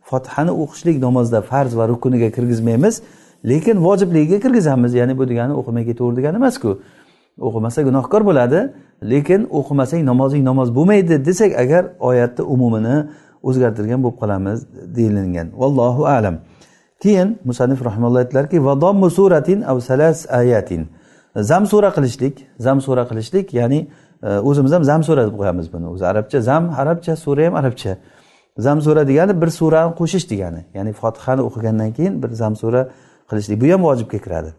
fotihani 0.09 0.51
o'qishlik 0.61 0.97
namozda 1.05 1.39
farz 1.49 1.71
va 1.79 1.85
rukuniga 1.91 2.29
kirgizmaymiz 2.35 2.95
lekin 3.51 3.77
vojibligiga 3.85 4.39
kirgizamiz. 4.39 4.91
Ya'ni 4.99 5.13
bu 5.19 5.23
degani 5.31 5.53
o'qimay 5.59 5.83
ketaver 5.89 6.13
degani 6.19 6.35
emasku. 6.41 6.71
O'qimasa 7.47 7.79
gunohkor 7.87 8.21
bo'ladi 8.29 8.59
lekin 9.13 9.41
o'qimasang 9.59 10.01
namozing 10.11 10.43
namoz 10.49 10.69
bo'lmaydi 10.77 11.25
desak 11.27 11.51
agar 11.63 11.83
oyatni 12.09 12.43
umumini 12.53 12.95
o'zgartirgan 13.47 13.99
bo'lib 14.03 14.17
qolamiz 14.21 14.59
deyilgan. 14.95 15.47
Vallohu 15.61 16.03
alam. 16.17 16.35
Keyin 17.03 17.29
musanif 17.49 17.79
rahimalloh 17.87 18.19
aytdilarki 18.23 18.57
vadommu 18.67 19.09
suratin 19.09 19.59
av 19.61 19.77
salas 19.79 20.17
ayatin. 20.29 20.81
Zam 21.35 21.63
sura 21.71 21.89
qilishlik 21.95 22.35
zam 22.65 22.81
sura 22.81 23.03
qilishlik 23.09 23.53
ya'ni 23.59 23.79
o'zimiz 24.23 24.71
ham 24.71 24.83
zam 24.83 25.03
sura 25.03 25.27
deb 25.27 25.35
qo'yamiz 25.39 25.73
buni. 25.73 25.87
O'zi 25.93 26.05
arabcha 26.05 26.41
zam 26.41 26.63
arabcha 26.77 27.15
sura 27.15 27.45
ham 27.45 27.55
arabcha. 27.55 27.97
Zam 28.57 28.81
sura 28.81 29.07
degani 29.07 29.41
bir 29.41 29.47
surani 29.47 29.95
qo'shish 29.99 30.29
degani. 30.29 30.61
Ya'ni 30.73 30.93
fotihani 30.93 31.41
o'qigandan 31.41 31.93
keyin 31.97 32.23
bir 32.23 32.29
zam 32.29 32.55
sura 32.55 32.81
qilishlik. 33.29 33.61
Bu 33.61 33.67
ham 33.73 33.83
vojibga 33.83 34.17
kiradi. 34.25 34.51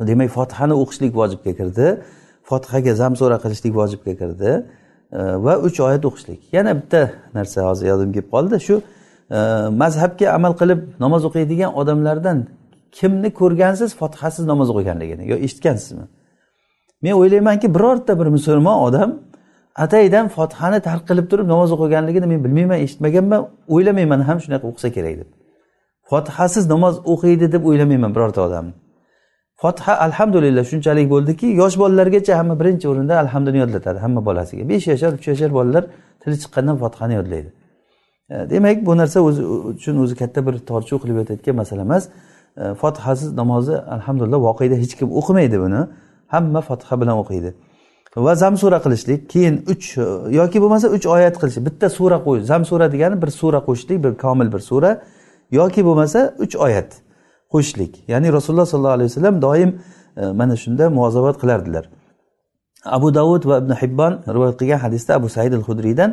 Demak 0.00 0.30
fotihani 0.30 0.74
o'qishlik 0.82 1.12
vojibga 1.20 1.52
kirdi. 1.58 1.86
Fotihaga 2.50 2.94
zam 2.94 3.12
sura 3.20 3.36
qilishlik 3.44 3.72
vojibga 3.80 4.12
kirdi. 4.20 4.50
Va 5.44 5.54
uch 5.66 5.80
oyat 5.80 6.04
o'qishlik. 6.04 6.40
Yana 6.56 6.72
bitta 6.80 7.00
narsa 7.34 7.58
hozir 7.68 7.86
yodimga 7.92 8.12
kelib 8.20 8.30
qoldi. 8.34 8.56
Shu 8.66 8.74
e, 9.30 9.38
mazhabga 9.82 10.26
amal 10.38 10.52
qilib 10.60 10.80
namoz 11.04 11.22
o'qiydigan 11.28 11.70
odamlardan 11.80 12.38
kimni 12.98 13.30
ko'rgansiz 13.40 13.90
fotihasiz 14.00 14.44
namoz 14.52 14.68
o'qiganligini 14.72 15.24
yo 15.30 15.36
eshitgansizmi? 15.46 16.04
Men 17.02 17.12
o'ylaymanki 17.12 17.74
birorta 17.74 18.20
bir 18.20 18.26
musulmon 18.26 18.78
odam 18.86 19.10
ataydan 19.84 20.28
fotihani 20.28 20.80
tark 20.80 21.08
qilib 21.08 21.26
turib 21.30 21.46
namoz 21.48 21.72
o'qiganligini 21.76 22.26
men 22.26 22.44
bilmayman 22.44 22.78
eshitmaganman 22.84 23.48
o'ylamayman 23.74 24.20
ham 24.28 24.38
shunaqa 24.44 24.66
o'qisa 24.70 24.88
kerak 24.96 25.14
deb. 25.20 25.28
Fotihasiz 26.10 26.64
namoz 26.74 26.94
o'qiydi 27.12 27.52
deb 27.54 27.62
o'ylamayman 27.70 28.14
birorta 28.16 28.40
odamni 28.48 28.72
fotiha 29.62 29.94
alhamdulillah 30.06 30.64
shunchalik 30.64 31.10
bo'ldiki 31.10 31.46
yosh 31.62 31.76
bolalargacha 31.82 32.38
hamma 32.38 32.54
birinchi 32.60 32.86
o'rinda 32.92 33.14
alhamduni 33.22 33.58
yodlatadi 33.62 33.98
hamma 34.04 34.20
bolasiga. 34.28 34.68
Besh 34.68 34.86
yashar 34.92 35.12
uch 35.18 35.26
yashar 35.32 35.50
bolalar 35.58 35.84
tili 36.22 36.36
chiqqandan 36.42 36.76
fotihani 36.82 37.14
yodlaydi. 37.20 37.50
E, 38.30 38.50
demak 38.50 38.86
bu 38.86 38.96
narsa 39.00 39.18
o'zi 39.28 39.42
uchun 39.72 39.96
o'zi 40.04 40.14
katta 40.22 40.40
bir 40.46 40.54
tortishuv 40.70 40.98
qilib 41.02 41.16
yotayotgan 41.20 41.56
masala 41.62 41.82
emas. 41.88 42.04
E, 42.62 42.74
Fotihasiz 42.82 43.30
namozni 43.40 43.76
alhamdulillah 43.96 44.40
voqeda 44.48 44.76
hech 44.82 44.94
kim 44.98 45.08
o'qimaydi 45.20 45.56
buni. 45.64 45.80
Hamma 46.32 46.60
fotiha 46.68 47.00
bilan 47.00 47.16
o'qiydi. 47.22 47.50
Va 48.16 48.34
zam 48.34 48.56
sura 48.56 48.78
qilishlik 48.84 49.30
keyin 49.30 49.56
uch 49.72 49.86
yoki 50.38 50.58
bo'lmasa 50.62 50.88
uch 50.96 51.06
oyat 51.06 51.36
qilish 51.40 51.58
bitta 51.66 51.88
sura 51.98 52.18
qo'yish 52.26 52.44
zam 52.50 52.64
sura 52.70 52.92
degani 52.92 53.22
bir 53.22 53.30
sura 53.40 53.58
qo'shishlik 53.66 53.98
bir 54.04 54.12
komil 54.24 54.48
bir 54.54 54.58
sura 54.70 54.90
yoki 55.58 55.84
bo'lmasa 55.88 56.20
uch 56.44 56.56
oyat 56.66 56.90
qo'shishlik 57.52 57.92
ya'ni 58.12 58.32
rasululloh 58.36 58.66
sollallohu 58.72 58.96
alayhi 58.98 59.10
vasallam 59.10 59.42
doim 59.42 59.70
e, 60.16 60.26
mana 60.40 60.56
shunda 60.56 60.90
muvozabat 60.90 61.36
qilardilar. 61.42 61.84
Abu 62.84 63.14
davud 63.14 63.42
va 63.50 63.56
ibn 63.62 63.72
hibbon 63.80 64.12
rivoyat 64.34 64.56
qilgan 64.60 64.80
hadisda 64.84 65.14
abu 65.14 65.28
said 65.28 65.52
al 65.52 65.64
hudriydan 65.68 66.10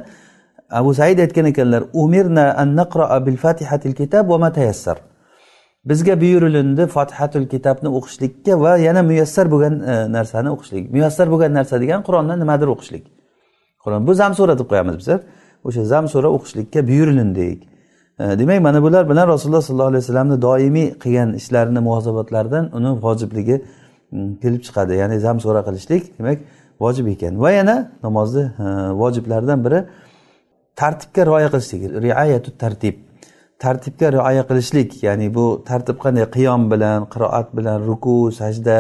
abu 0.80 0.94
said 0.94 1.18
aytgan 1.26 1.46
ekanlar 1.52 1.84
umirna 1.94 2.46
an 2.62 2.76
naqroa 2.80 3.26
bil 3.26 3.38
fatihatil 3.38 3.94
kitob 4.00 4.30
va 4.30 4.38
ma 4.38 4.50
tayassar. 4.58 4.98
Bizga 5.90 6.22
buyurilindi 6.22 6.88
fotihatul 6.88 7.46
kitobni 7.54 7.90
o'qishlikka 7.98 8.60
va 8.64 8.78
yana 8.78 9.04
muyassar 9.04 9.52
bo'lgan 9.52 9.74
e, 9.92 10.12
narsani 10.12 10.50
o'qishlik. 10.56 10.92
Muyassar 10.96 11.28
bo'lgan 11.32 11.54
narsa 11.54 11.82
degan 11.84 12.02
qur'ondan 12.08 12.40
nimadir 12.44 12.68
o'qishlik. 12.74 13.04
Qur'on 13.84 14.08
bu 14.08 14.14
zam 14.14 14.34
sura 14.40 14.60
deb 14.60 14.68
qo'yamiz 14.72 14.96
biz 15.00 15.10
o'sha 15.68 15.84
zam 15.94 16.06
sura 16.14 16.28
o'qishlikka 16.36 16.88
buyurilindik 16.90 17.60
e, 18.20 18.24
demak 18.40 18.62
mana 18.68 18.80
bular 18.86 19.10
bilan 19.12 19.28
rasululloh 19.34 19.62
sollallohu 19.62 19.92
alayhi 19.92 20.04
vasallamni 20.04 20.42
doimiy 20.48 20.88
qilgan 21.04 21.30
ishlarini 21.40 21.80
muvozabatlaridan 21.88 22.66
uni 22.78 22.92
vojibligi 23.06 23.58
kelib 24.42 24.62
chiqadi. 24.68 24.94
Ya'ni 25.02 25.20
zam 25.26 25.40
sura 25.40 25.62
qilishlik 25.68 26.04
demak 26.20 26.40
vojib 26.84 27.08
ekan. 27.14 27.34
Va 27.44 27.52
yana 27.52 27.76
namozni 28.04 28.44
e, 28.66 28.68
vojiblaridan 29.02 29.60
biri 29.66 29.80
tartibga 30.76 31.22
rioya 31.30 31.50
qilishlik 31.54 31.82
riayatu 32.06 32.58
tartib. 32.64 33.07
Tartibga 33.64 34.08
rioya 34.16 34.44
qilishlik 34.50 34.90
ya'ni 35.08 35.28
bu 35.38 35.46
tartib 35.70 35.98
qanday? 36.04 36.26
Qiyom 36.36 36.62
bilan 36.72 37.00
qiroat 37.14 37.48
bilan 37.58 37.78
ruku 37.90 38.16
sajda 38.40 38.78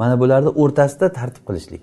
mana 0.00 0.14
bularni 0.20 0.50
o'rtasida 0.62 1.06
tartib 1.18 1.44
qilishlik. 1.48 1.82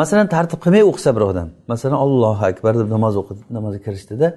Masalan 0.00 0.26
tartib 0.34 0.60
qilmay 0.64 0.82
o'qisa 0.90 1.10
bir 1.16 1.22
odam 1.30 1.48
masalan 1.72 1.98
ollohu 2.04 2.44
akbar 2.52 2.72
deb 2.80 2.88
namoz 2.94 3.14
o'qidi 3.20 3.42
namozga 3.56 3.80
kirishdida 3.86 4.28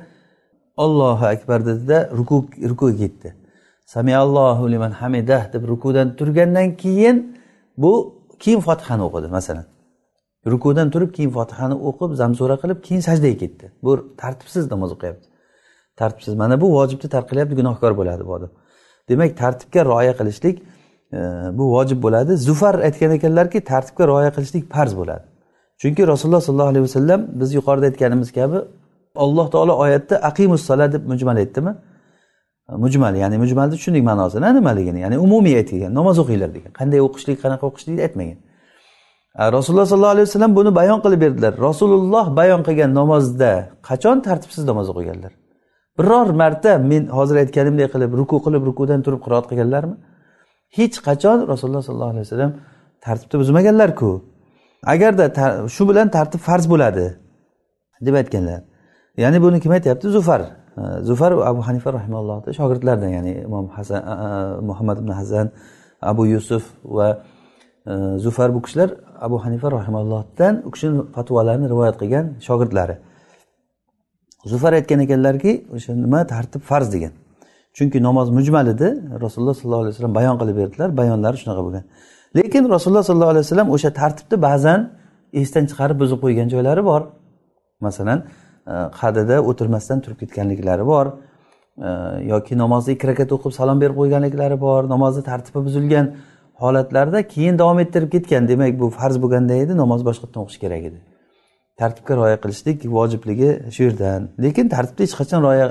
ollohu 0.84 1.26
akbar 1.36 1.60
dedida 1.70 1.98
ruku 2.20 2.38
rukuga 2.72 2.96
ketdi. 3.04 3.30
Samiallohu 3.94 4.64
liman 4.74 4.92
hamidah 5.02 5.44
deb 5.54 5.64
rukudan 5.72 6.08
turgandan 6.20 6.68
keyin 6.84 7.16
bu 7.84 7.92
keyin 8.44 8.62
fotihani 8.68 9.04
o'qidi 9.08 9.28
masalan. 9.38 9.66
Rukudan 10.52 10.88
turib 10.94 11.12
keyin 11.16 11.32
fotihani 11.38 11.76
o'qib 11.90 12.12
zamsura 12.22 12.56
qilib 12.62 12.80
keyin 12.88 13.02
sajdaga 13.08 13.38
ketdi. 13.44 13.66
Bu 13.86 13.92
tartibsiz 14.22 14.64
namoz 14.74 14.92
o'qiyapti. 14.96 15.31
Tartibsiz. 15.96 16.36
Mana 16.36 16.62
bu 16.62 16.74
vojibni 16.74 17.10
tark 17.10 17.30
qilyapti 17.30 17.56
gunohkor 17.56 17.98
bo'ladi 17.98 18.26
bu 18.28 18.34
odam. 18.34 18.50
Demak 19.10 19.38
tartibga 19.38 19.86
rioya 19.86 20.14
qilishlik 20.18 20.64
e, 21.14 21.18
bu 21.58 21.72
vojib 21.76 22.04
bo'ladi. 22.04 22.38
Zufar 22.38 22.76
aytgan 22.88 23.12
ekanlarki 23.12 23.64
tartibga 23.72 24.08
rioya 24.08 24.32
qilishlik 24.36 24.64
farz 24.74 24.98
bo'ladi. 24.98 25.26
Chunki 25.82 26.08
rasululloh 26.08 26.42
sollallohu 26.42 26.72
alayhi 26.74 26.84
vasallam 26.84 27.22
biz 27.40 27.54
yuqorida 27.54 27.86
aytganimiz 27.86 28.32
kabi 28.32 28.58
alloh 29.16 29.52
taolo 29.52 29.74
oyatda 29.84 30.16
aqimus 30.30 30.62
sola 30.70 30.94
deb 30.94 31.04
mujmal 31.12 31.38
aytdimi? 31.44 31.76
E, 32.70 32.76
mujmal 32.76 33.16
ya'ni 33.16 33.38
mujmalni 33.44 33.72
tushundik 33.76 34.04
ma'nosini 34.04 34.56
nimaligini? 34.56 35.00
Ya'ni 35.00 35.18
umumiy 35.26 35.56
aytilgan 35.62 35.92
namoz 36.00 36.20
o'qinglar 36.24 36.50
degan. 36.56 36.72
Qanday 36.80 37.00
o'qishlik 37.08 37.38
qanaqa 37.44 37.64
o'qishlikni 37.70 38.02
aytmagan 38.08 38.38
e, 39.40 39.52
rasululloh 39.58 39.88
sollallohu 39.92 40.16
alayhi 40.16 40.28
vasallam 40.30 40.56
buni 40.60 40.76
bayon 40.80 41.00
qilib 41.04 41.22
berdilar. 41.26 41.54
Rasululloh 41.68 42.26
bayon 42.40 42.62
qilgan 42.68 42.92
namozda 43.00 43.52
qachon 43.90 44.18
tartibsiz 44.28 44.64
namoz 44.72 44.90
o'qiganlar? 44.94 45.41
Biror 46.02 46.30
marta 46.42 46.72
men 46.92 47.04
hozir 47.18 47.36
aytganimdek 47.44 47.90
qilib 47.94 48.12
ruku 48.20 48.38
qilib 48.46 48.64
rukudan 48.70 49.00
turib 49.06 49.22
qiroat 49.26 49.46
qilganlarmi? 49.50 49.96
Hech 50.78 50.98
qachon 51.08 51.38
rasululloh 51.52 51.84
sollallohu 51.88 52.14
alayhi 52.14 52.26
vasallam 52.28 52.52
tartibni 53.06 53.38
buzmaganlarku. 53.42 54.10
Agarda 54.94 55.26
shu 55.76 55.84
bilan 55.90 56.08
tartib 56.16 56.42
farz 56.48 56.66
bo'ladi 56.74 57.06
deb 58.06 58.16
aytganlar. 58.22 58.60
Ya'ni 59.24 59.38
buni 59.46 59.58
kim 59.64 59.72
aytyapti? 59.78 60.08
Zufar. 60.18 60.42
Zufar 61.10 61.32
abu 61.52 61.62
hanifa 61.68 61.90
rahimallohni 61.94 62.52
shogirdlaridan 62.60 63.12
ya'ni 63.18 63.34
imom 63.48 63.66
hasan 63.76 64.02
muhammad 64.70 64.98
ibn 65.04 65.12
hasan 65.20 65.48
abu 66.12 66.24
yusuf 66.34 66.64
va 66.84 67.08
e, 67.92 67.94
zufar 68.18 68.50
bu 68.56 68.62
kishilar 68.62 68.90
abu 69.20 69.38
hanifa 69.46 69.72
rahimallohdan 69.72 70.54
u 70.68 70.72
kishini 70.72 71.02
fatvolarini 71.16 71.68
rivoyat 71.74 71.96
qilgan 72.02 72.26
shogirdlari. 72.48 72.96
Zufar 74.46 74.74
aytgan 74.74 75.00
ekanlarki 75.00 75.66
o'sha 75.76 75.94
nima 75.96 76.28
tartib 76.28 76.62
farz 76.62 76.94
degan. 76.94 77.12
Chunki 77.74 78.04
namoz 78.04 78.30
mujmal 78.30 78.68
edi 78.68 78.88
rasululloh 79.22 79.54
sollallohu 79.54 79.82
alayhi 79.84 79.96
vasallam 79.96 80.16
bayon 80.16 80.36
qilib 80.42 80.56
berdilar 80.62 80.98
bayonlari 80.98 81.38
shunaqa 81.42 81.62
bo'lgan. 81.66 81.84
Lekin 82.36 82.70
rasululloh 82.70 83.04
sollallohu 83.04 83.34
alayhi 83.34 83.46
vasallam 83.46 83.70
o'sha 83.76 83.90
tartibni 83.94 84.42
ba'zan 84.42 84.80
esdan 85.42 85.66
chiqarib 85.70 85.98
buzib 86.04 86.20
qo'ygan 86.24 86.48
joylari 86.54 86.84
bor. 86.90 87.02
Masalan 87.88 88.20
e, 88.68 88.74
qadida 89.00 89.36
o'tirmasdan 89.50 89.98
turib 90.04 90.18
ketganliklari 90.22 90.86
bor 90.86 91.06
e, 91.88 91.90
yoki 92.34 92.58
namozni 92.64 92.92
ikki 92.96 93.08
rakat 93.12 93.30
o'qib 93.36 93.52
salom 93.60 93.78
berib 93.84 93.96
qo'yganliklari 94.02 94.58
bor 94.66 94.82
namozni 94.94 95.24
tartibi 95.24 95.60
buzilgan 95.68 96.06
holatlarda 96.62 97.20
keyin 97.34 97.60
davom 97.62 97.80
ettirib 97.80 98.10
ketgan. 98.16 98.48
Demak 98.52 98.80
bu 98.80 98.90
farz 98.90 99.16
bo'lganda 99.24 99.54
edi 99.64 99.74
namoz 99.84 100.02
boshqatdan 100.10 100.42
o'qish 100.44 100.60
kerak 100.64 100.84
edi. 100.90 101.00
Tartibga 101.82 102.14
rioya 102.20 102.38
qilishlik 102.44 102.78
vojibligi 102.98 103.50
shu 103.76 103.82
yerdan. 103.88 104.22
Lekin 104.46 104.66
tartibni 104.76 105.04
hech 105.08 105.16
qachon 105.22 105.40
rioya 105.46 105.68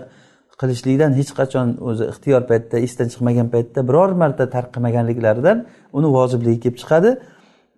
qilishlikdan 0.61 1.11
hech 1.19 1.33
qachon 1.41 1.67
o'zi 1.89 2.05
ixtiyor 2.13 2.43
paytda 2.51 2.77
esdan 2.87 3.09
chiqmagan 3.13 3.49
paytda 3.55 3.81
biror 3.89 4.11
marta 4.23 4.45
tark 4.55 4.69
qilmaganliklaridan 4.75 5.59
uni 5.99 6.09
vojibligi 6.17 6.59
kelib 6.65 6.79
chiqadi. 6.83 7.11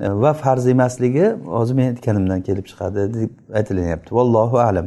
E, 0.05 0.07
va 0.23 0.33
farz 0.43 0.65
emasligi 0.75 1.27
hozir 1.57 1.75
men 1.79 1.87
aytganimdan 1.93 2.41
kelib 2.49 2.67
chiqadi 2.71 3.01
deb 3.17 3.31
aytilyapti. 3.59 4.11
Vallohu 4.19 4.57
alam. 4.69 4.87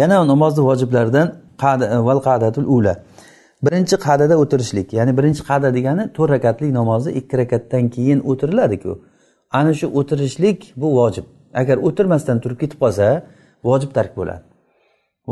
Yana 0.00 0.16
namozni 0.32 0.62
vojiblaridan 0.70 1.26
val 2.08 2.20
qadatul 2.28 2.66
ula. 2.76 2.94
Birinchi 3.66 3.96
qadada 4.06 4.34
o'tirishlik 4.42 4.88
ya'ni 4.98 5.12
birinchi 5.18 5.42
qada 5.50 5.68
degani 5.76 6.04
to'rt 6.16 6.30
rakatlik 6.36 6.70
namozni 6.80 7.10
ikki 7.20 7.34
rakatdan 7.42 7.84
keyin 7.94 8.18
o'tiriladiku 8.30 8.92
ana 9.58 9.72
shu 9.78 9.86
o'tirishlik 9.98 10.58
bu 10.76 10.88
vojib. 10.98 11.26
Agar 11.60 11.76
o'tirmasdan 11.86 12.36
turib 12.42 12.58
ketib 12.62 12.78
qolsa 12.84 13.06
vojib 13.68 13.90
tark 13.96 14.12
bo'ladi. 14.20 14.44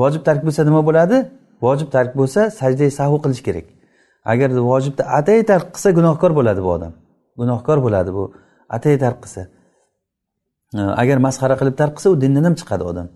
Vojib 0.01 0.23
tark 0.29 0.41
bo'lsa 0.47 0.65
nima 0.69 0.83
bo'ladi? 0.89 1.17
Vojib 1.65 1.89
tark 1.97 2.13
bo'lsa 2.19 2.41
sajda 2.61 2.91
sahu 2.99 3.17
qilish 3.25 3.43
kerak. 3.47 3.67
Agar 4.33 4.49
vojibni 4.71 5.05
atay 5.19 5.41
tark 5.51 5.67
qilsa 5.75 5.91
gunohkor 5.99 6.31
bo'ladi 6.39 6.61
bu 6.67 6.71
odam. 6.77 6.93
Gunohkor 7.41 7.79
bo'ladi 7.85 8.11
bu 8.17 8.25
atay 8.77 8.95
tark 9.05 9.19
qilsa. 9.25 9.43
Agar 11.03 11.17
masxara 11.27 11.55
qilib 11.61 11.77
tark 11.81 11.93
qilsa 11.97 12.09
u 12.15 12.17
dindan 12.23 12.45
ham 12.49 12.55
chiqadi 12.61 12.85
odam. 12.91 13.09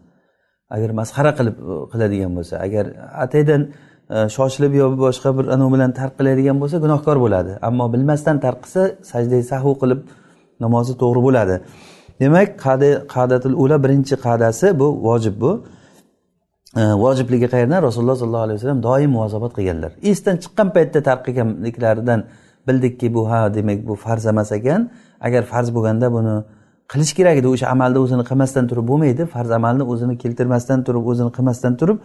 Agar 0.77 0.91
masxara 1.01 1.33
qilib 1.39 1.57
e, 1.71 1.75
qiladigan 1.93 2.33
bo'lsa 2.37 2.55
agar 2.67 2.85
ataydan 3.25 3.63
e, 4.15 4.17
shoshilib 4.37 4.73
yo 4.81 4.87
boshqa 5.05 5.31
bir 5.39 5.45
anavi 5.55 5.71
bilan 5.75 5.91
tark 6.01 6.15
qiladigan 6.19 6.57
bo'lsa 6.63 6.77
gunohkor 6.85 7.17
bo'ladi. 7.25 7.53
Ammo 7.69 7.87
bilmasdan 7.95 8.37
tark 8.45 8.59
qilsa 8.65 8.83
sajda 9.11 9.37
sahu 9.53 9.71
qilib 9.83 10.01
namozi 10.65 10.93
to'g'ri 11.03 11.21
bo'ladi. 11.27 11.57
Demak 12.21 12.49
qadatul 13.15 13.55
ula 13.63 13.77
birinchi 13.85 14.17
qadasi 14.27 14.79
bu 14.81 14.89
vojib 15.07 15.41
bu. 15.41 15.53
Vojibligi 16.77 17.49
qayerdan? 17.55 17.83
Rasululloh 17.83 18.17
sollallohu 18.17 18.47
alayhi 18.47 18.59
vasallam 18.59 18.83
doim 18.83 19.11
muvozabat 19.17 19.53
qilganlar. 19.57 19.91
Esdan 20.11 20.37
chiqqan 20.43 20.69
paytda 20.77 21.01
tark 21.09 21.23
qilganliklaridan 21.27 22.21
bildikki 22.69 23.15
bu 23.15 23.23
ha 23.31 23.55
demak 23.55 23.79
bu 23.89 23.95
farz 24.05 24.27
emas 24.33 24.53
ekan. 24.59 24.81
Agar 25.27 25.43
farz 25.53 25.69
bo'lganda 25.77 26.07
buni 26.17 26.35
qilish 26.93 27.13
kerak 27.19 27.37
edi. 27.41 27.49
O'sha 27.55 27.67
amalni 27.75 27.99
o'zini 28.05 28.25
qilmasdan 28.31 28.65
turib 28.71 28.87
bo'lmaydi. 28.91 29.23
Farz 29.35 29.51
amalni 29.59 29.85
o'zini 29.93 30.15
keltirmasdan 30.23 30.79
turib 30.87 31.05
o'zini 31.11 31.31
qilmasdan 31.37 31.73
turib 31.81 31.99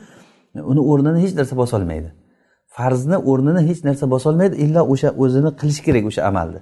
uni 0.71 0.81
o'rnini 0.91 1.19
hech 1.23 1.33
narsa 1.39 1.53
bosolmaydi. 1.61 2.09
Farzni 2.77 3.17
o'rnini 3.31 3.61
hech 3.69 3.81
narsa 3.87 4.05
bosolmaydi 4.13 4.55
illo 4.65 4.81
o'sha 4.93 5.09
o'zini 5.23 5.49
qilish 5.59 5.81
kerak 5.85 6.03
o'sha 6.09 6.21
amalni 6.31 6.59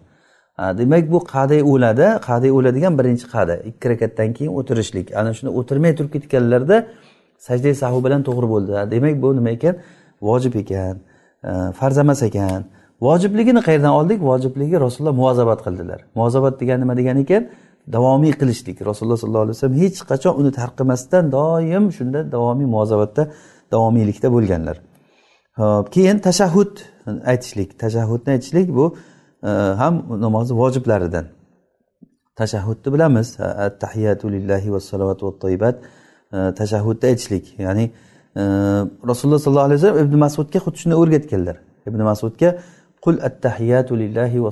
demak 0.79 1.11
bu 1.13 1.19
qaday 1.33 1.61
o'lada 1.71 2.07
qaday 2.29 2.51
o'la 2.57 2.71
degan 2.77 2.93
birinchi 2.99 3.25
qada 3.35 3.55
ikki 3.69 3.85
rakatdan 3.91 4.29
keyin 4.37 4.51
o'tirishlik. 4.59 5.07
Ana 5.19 5.31
shuni 5.37 5.49
o'tirmay 5.59 5.91
turib 5.97 6.11
ketganlarda 6.15 6.77
sajda 7.47 7.69
sahu 7.83 7.99
bilan 8.05 8.21
to'g'ri 8.27 8.47
bo'ldi. 8.53 8.71
Demak 8.93 9.15
bu 9.23 9.27
nima 9.37 9.49
ekan? 9.57 9.75
Vojib 10.27 10.53
ekan. 10.61 10.95
Farz 11.79 11.97
emas 12.03 12.21
ekan. 12.29 12.61
Vojibligini 13.01 13.61
qayerdan 13.67 13.93
oldik? 13.99 14.19
Vojibligi 14.29 14.75
rasululloh 14.85 15.15
muvozabat 15.21 15.59
qildilar. 15.65 15.99
Muvozabat 16.17 16.53
degani 16.61 16.81
nima 16.83 16.93
degani 16.99 17.21
ekan? 17.25 17.43
Davomiy 17.95 18.33
qilishlik. 18.41 18.77
Rasululloh 18.89 19.19
sollallohu 19.23 19.45
alayhi 19.45 19.57
vasallam 19.57 19.77
hech 19.83 19.99
qachon 20.11 20.33
uni 20.41 20.51
tark 20.59 20.73
qilmasdan 20.79 21.31
doim 21.37 21.85
shunda 21.97 22.19
davomiy 22.35 22.67
muvozabatda 22.73 23.23
davomiylikda 23.73 24.27
bo'lganlar. 24.35 24.77
Hop 25.61 25.87
keyin 25.95 26.17
tashahhud 26.27 26.73
aytishlik. 27.31 27.69
Tashahhudni 27.83 28.29
aytishlik 28.35 28.67
bu 28.77 28.85
ham 29.47 30.21
namozni 30.21 30.57
vojiblaridan. 30.57 31.25
Tashahhudni 32.35 32.93
bilamiz. 32.93 33.39
Attahiyatu 33.39 34.31
lillahi 34.31 34.73
vassalavatu 34.73 35.27
vattoyibat 35.27 35.75
e, 36.33 36.37
tashahhudni 36.59 37.05
aytishlik. 37.09 37.59
Ya'ni 37.59 37.91
e, 38.35 38.41
rasululloh 39.11 39.39
sollallohu 39.39 39.65
alayhi 39.69 39.81
vasallam 39.81 40.05
ibn 40.05 40.15
masudga 40.25 40.59
xuddi 40.65 40.77
shunday 40.81 40.97
o'rgatganlar. 41.03 41.57
Ibn 41.87 41.99
masudga 42.11 42.49
qul 43.05 43.15
attahiyatu 43.27 43.97
lillahi 44.01 44.43
va 44.43 44.51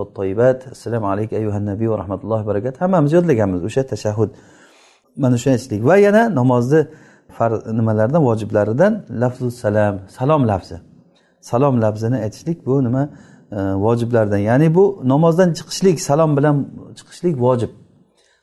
vattoyibat 0.00 0.58
assalomu 0.74 1.06
alaykum 1.12 1.38
ayyuhan 1.38 1.64
nabiy 1.66 1.88
va 1.92 1.98
rahmatullohi 2.02 2.46
va 2.46 2.72
hammamiz 2.80 3.12
yodlaganmiz 3.12 3.60
o'sha 3.68 3.82
tashahhud. 3.92 4.30
Mana 5.16 5.36
shuni 5.38 5.52
aytishlik. 5.56 5.80
Va 5.90 5.96
yana 5.96 6.22
namozni 6.40 6.80
farz 7.36 7.66
nimalardan? 7.78 8.20
Vojiblaridan. 8.28 8.92
Lafzu 9.22 9.50
salom 9.50 9.94
salom 10.16 10.42
lafzi. 10.50 10.76
Salom 11.40 11.74
lafzini 11.84 12.16
aytishlik. 12.26 12.66
Bu 12.66 12.84
nima? 12.84 13.02
E, 13.52 13.56
vojiblardan. 13.56 14.38
Ya'ni 14.38 14.74
bu 14.74 15.02
namozdan 15.04 15.52
chiqishlik 15.58 16.00
salom 16.00 16.36
bilan 16.36 16.56
chiqishlik 16.98 17.40
vojib. 17.40 17.70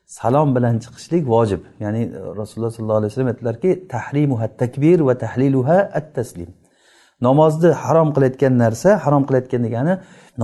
Salom 0.06 0.56
bilan 0.56 0.78
chiqishlik 0.84 1.24
vojib. 1.28 1.60
Ya'ni 1.80 2.02
rasululloh 2.40 2.70
sollallohu 2.70 2.98
alayhi 3.00 3.10
vasallam 3.12 3.30
aytdilarki 3.32 3.88
tahrimuha 3.88 4.46
takbir 4.62 4.98
va 5.00 5.14
tahliluha 5.18 5.78
at 5.98 6.14
taslim 6.14 6.50
namozni 7.20 7.70
harom 7.72 8.08
qilayotgan 8.14 8.58
narsa 8.58 8.90
harom 9.04 9.22
qilayotgan 9.28 9.62
degani 9.66 9.92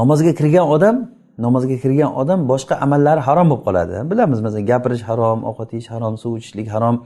namozga 0.00 0.32
kirgan 0.40 0.66
odam 0.74 0.96
namozga 1.44 1.76
kirgan 1.82 2.10
odam 2.22 2.40
boshqa 2.52 2.74
amallari 2.84 3.20
harom 3.28 3.46
bo'lib 3.50 3.64
qoladi. 3.68 3.94
Bilamiz 4.10 4.40
masalan 4.44 4.66
gapirish 4.72 5.02
harom 5.10 5.38
ovqat 5.50 5.68
yeyish 5.74 5.90
harom 5.94 6.14
suv 6.22 6.32
ichishlik 6.40 6.68
harom. 6.74 6.96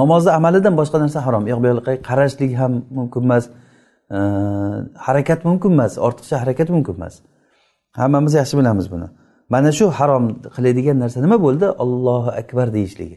Namozni 0.00 0.30
amalidan 0.38 0.74
boshqa 0.80 0.96
narsa 1.04 1.18
harom. 1.26 1.42
Yoq 1.52 1.58
bu 1.62 1.66
yoqqa 1.72 1.92
qarashlik 2.08 2.52
ham 2.60 2.72
mumkin 2.98 3.22
emas. 3.28 3.44
Harakat 5.06 5.44
mumkin 5.44 5.70
emas 5.76 5.98
ortiqcha 5.98 6.36
harakat 6.42 6.68
mumkin 6.68 6.94
emas. 6.94 7.14
Hammamiz 7.92 8.34
yaxshi 8.34 8.58
bilamiz 8.58 8.86
buni. 8.90 9.08
Mana 9.48 9.72
shu 9.72 9.86
harom 9.98 10.24
qiladigan 10.56 10.96
narsa 11.02 11.18
nima 11.24 11.36
bo'ldi? 11.46 11.66
Ollohu 11.82 12.30
akbar 12.40 12.66
deyishligi. 12.76 13.16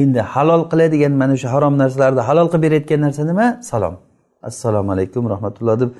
Endi 0.00 0.20
halol 0.20 0.62
qiladigan 0.70 1.12
mana 1.22 1.34
shu 1.36 1.48
harom 1.54 1.74
narsalarni 1.82 2.22
halol 2.28 2.46
qilib 2.52 2.62
berayotgan 2.66 3.00
narsa 3.06 3.22
nima? 3.30 3.46
Salom. 3.70 3.94
Assalomu 4.48 4.90
alaykum 4.94 5.22
rahmatulloh 5.32 5.76
deb 5.82 5.90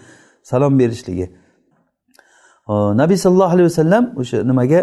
salom 0.50 0.72
berishligi. 0.80 1.26
Nabiy 3.00 3.16
sallallohu 3.24 3.52
alayhi 3.54 3.68
vasallam 3.70 4.04
o'sha 4.20 4.38
nimaga? 4.50 4.80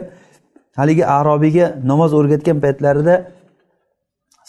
Haligi 0.80 1.04
arobiyga 1.18 1.66
namoz 1.90 2.12
o'rgatgan 2.20 2.58
paytlarida 2.66 3.16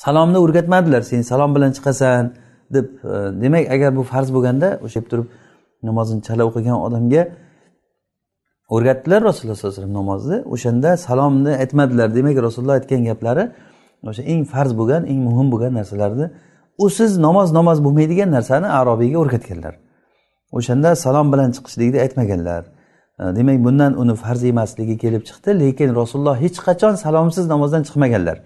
salomni 0.04 0.38
o'rgatmadilar. 0.44 1.02
Sen 1.10 1.20
salom 1.30 1.50
bilan 1.56 1.70
chiqasan. 1.76 2.24
Deb 2.74 2.86
e, 3.04 3.14
demak 3.42 3.70
agar 3.74 3.96
bu 3.96 4.02
farz 4.12 4.28
bo'lganda 4.36 4.68
o'sha 4.86 5.00
turib 5.10 5.26
namozini 5.88 6.22
chala 6.26 6.42
o'qigan 6.48 6.78
odamga 6.86 7.22
o'rgatdilar 8.74 9.20
rasululloh 9.28 9.56
sollallohu 9.56 9.74
alayhi 9.74 9.82
vasallam 9.82 9.94
namozni 10.00 10.36
o'shanda 10.54 10.90
salomni 11.06 11.52
aytmadilar. 11.62 12.08
Demak 12.18 12.36
rasululloh 12.46 12.76
aytgan 12.80 13.02
gaplari 13.10 13.44
o'sha 14.10 14.22
eng 14.32 14.42
farz 14.52 14.72
bo'lgan 14.80 15.02
eng 15.12 15.20
muhim 15.28 15.48
bo'lgan 15.52 15.72
narsalarni 15.78 16.26
usiz 16.86 17.12
namoz 17.26 17.48
namoz 17.58 17.78
bo'lmaydigan 17.86 18.30
narsani 18.36 18.68
arobiyga 18.80 19.18
o'rgatganlar. 19.22 19.74
O'shanda 20.58 20.90
salom 21.04 21.26
bilan 21.32 21.50
chiqishlikni 21.56 21.98
aytmaganlar. 22.04 22.62
E, 23.20 23.22
demak 23.38 23.58
bundan 23.66 23.92
uni 24.02 24.14
farz 24.22 24.42
emasligi 24.52 24.96
kelib 25.02 25.22
chiqdi 25.28 25.50
lekin 25.62 25.88
rasululloh 26.00 26.36
hech 26.44 26.58
qachon 26.66 26.94
salomsiz 27.04 27.44
namozdan 27.52 27.82
chiqmaganlar. 27.88 28.38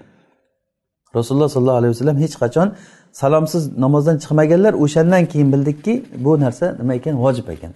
Rasululloh 1.19 1.49
sollallohu 1.55 1.81
alayhi 1.81 1.93
vasallam 1.95 2.19
hech 2.25 2.37
qachon 2.43 2.69
salomsiz 3.13 3.79
namozdan 3.79 4.19
chiqmaganlar 4.19 4.75
o'shandan 4.75 5.27
keyin 5.27 5.53
bildikki 5.53 6.05
bu 6.25 6.41
narsa 6.41 6.77
nima 6.81 6.95
ekan? 6.95 7.15
Vojib 7.19 7.49
ekan. 7.49 7.73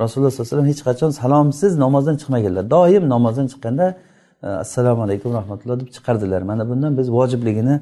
Rasululloh 0.00 0.30
sallallohu 0.30 0.54
alayhi 0.54 0.56
vasallam 0.56 0.66
hech 0.66 0.82
qachon 0.88 1.10
salomsiz 1.10 1.78
namozdan 1.78 2.16
chiqmaganlar. 2.16 2.70
Doim 2.70 3.08
namozdan 3.08 3.46
chiqqanda 3.46 3.96
e, 4.42 4.46
assalomu 4.46 5.02
alaykum 5.02 5.32
rahmatulloh 5.32 5.80
deb 5.80 5.88
chiqardilar. 5.96 6.42
Mana 6.42 6.68
bundan 6.68 6.98
biz 6.98 7.12
vojibligini 7.12 7.80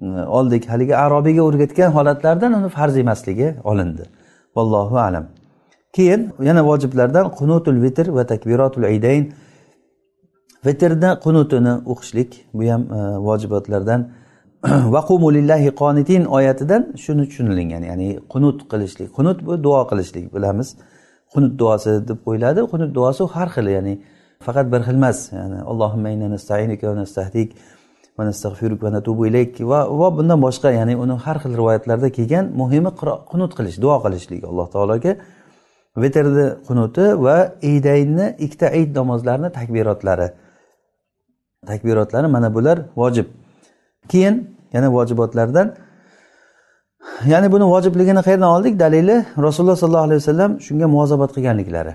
e, 0.00 0.06
oldik. 0.06 0.68
Haligi 0.68 0.96
arobiyga 0.96 1.42
o'rgatgan 1.42 1.90
holatlardan 1.92 2.52
uni 2.52 2.68
farz 2.68 2.96
emasligi 2.96 3.54
olindi. 3.64 4.02
Vallohu 4.56 4.98
alam. 4.98 5.26
Keyin 5.92 6.32
yana 6.42 6.66
vojiblardan 6.66 7.30
qunutul 7.38 7.82
vitr 7.82 8.06
va 8.14 8.26
takbiratul 8.26 8.84
idayn 8.96 9.32
vitrni 10.66 11.10
qunutini 11.24 11.74
o'qishlik 11.92 12.30
bu 12.54 12.62
ham 12.72 12.82
e, 12.82 13.18
vojibotlardan 13.28 14.00
vaqumu 14.96 15.34
lillahi 15.34 15.70
qonitin 15.70 16.24
oyatidan 16.24 16.82
shuni 17.04 17.28
tushunilingan 17.28 17.82
ya'ni 17.90 18.08
qunut 18.32 18.58
qilishlik. 18.72 19.08
Qunut 19.16 19.38
bu 19.46 19.62
duo 19.64 19.80
qilishlik 19.90 20.34
bilamiz. 20.34 20.68
Qunut 21.32 21.52
duosi 21.60 22.08
deb 22.08 22.18
qo'yiladi 22.26 22.60
qunut 22.72 22.90
duosi 22.98 23.24
har 23.34 23.48
xil 23.54 23.66
ya'ni 23.76 23.94
faqat 24.46 24.66
bir 24.72 24.80
xil 24.86 24.96
emas. 25.00 25.18
Ya'ni 25.38 25.58
allohimma 25.70 26.08
inna 26.14 26.28
nastainika 26.34 26.84
va 26.90 26.96
nastahdik 27.02 27.48
va 28.18 28.22
nastag'firuk 28.28 28.80
va 28.84 28.90
natubu 28.96 29.22
ilayk 29.30 29.52
va 29.70 29.80
va 30.00 30.08
bundan 30.16 30.38
boshqa 30.46 30.68
ya'ni 30.78 30.94
uni 31.04 31.14
har 31.24 31.36
xil 31.42 31.52
rivoyatlarda 31.60 32.08
kelgan 32.18 32.44
muhimi 32.60 32.90
qunut 33.30 33.52
qilish 33.58 33.78
duo 33.84 33.96
qilishlik 34.04 34.42
alloh 34.50 34.66
taologa. 34.74 35.12
Vitrni 36.02 36.46
qunuti 36.68 37.04
va 37.26 37.36
idaynni 37.74 38.26
ikkita 38.44 38.68
id 38.80 38.90
namozlarini 38.98 39.50
takbirotlari. 39.58 40.28
Takbirotlari 41.70 42.28
mana 42.36 42.48
bular 42.56 42.78
vojib. 43.02 43.28
Keyin 44.12 44.56
yana 44.72 44.88
vojibotlardan 44.96 45.74
ya'ni 47.32 47.52
buni 47.52 47.64
vojibligini 47.64 48.22
qayerdan 48.26 48.50
oldik? 48.56 48.80
Dalili 48.80 49.24
rasululloh 49.46 49.76
sollallohu 49.76 50.06
alayhi 50.08 50.20
vasallam 50.22 50.60
shunga 50.66 50.86
muvozabat 50.86 51.30
qilganliklari. 51.36 51.94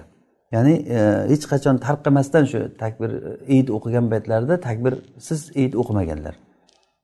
Ya'ni 0.52 0.74
e, 0.98 1.00
hech 1.32 1.46
qachon 1.52 1.76
tarqamasdan 1.86 2.44
shu 2.52 2.60
takbir 2.84 3.10
e, 3.10 3.32
id 3.58 3.68
o'qigan 3.78 4.06
paytlarida 4.12 4.56
takbirsiz 4.68 5.42
id 5.64 5.74
o'qimaganlar. 5.82 6.36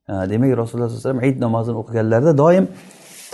E, 0.09 0.13
demak 0.31 0.49
rasululloh 0.61 0.89
sallallohu 0.89 0.99
alayhi 0.99 1.03
vasallam 1.03 1.23
id 1.29 1.37
namozini 1.45 1.77
o'qiganlarida 1.81 2.37
doim 2.43 2.65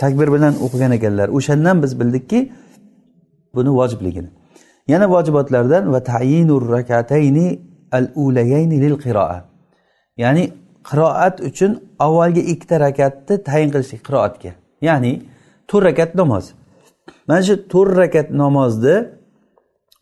takbir 0.02 0.28
bilan 0.34 0.52
o'qigan 0.66 0.92
ekanlar. 0.98 1.28
O'shandan 1.38 1.82
biz 1.82 1.92
bildikki 2.00 2.40
buni 3.56 3.70
vojibligini. 3.78 4.28
Yana 4.92 5.06
vojibotlardan 5.14 5.92
va 5.92 6.00
tayinur 6.12 6.62
rakatayni 6.76 7.46
al 7.92 8.06
ulayayni 8.14 8.76
lil 8.84 8.94
qiroa 9.04 9.38
ya'ni 10.22 10.44
qiroat 10.88 11.40
uchun 11.48 11.72
avvalgi 12.06 12.42
ikkita 12.52 12.76
rakatni 12.86 13.34
tayin 13.48 13.70
qilishlik 13.74 14.02
qiroatga. 14.08 14.50
Ya'ni 14.88 15.12
to'rt 15.68 15.84
rakat 15.88 16.14
namoz. 16.20 16.44
Mana 17.28 17.42
shu 17.46 17.54
to'rt 17.72 17.96
rakat 18.02 18.28
namozni 18.42 18.96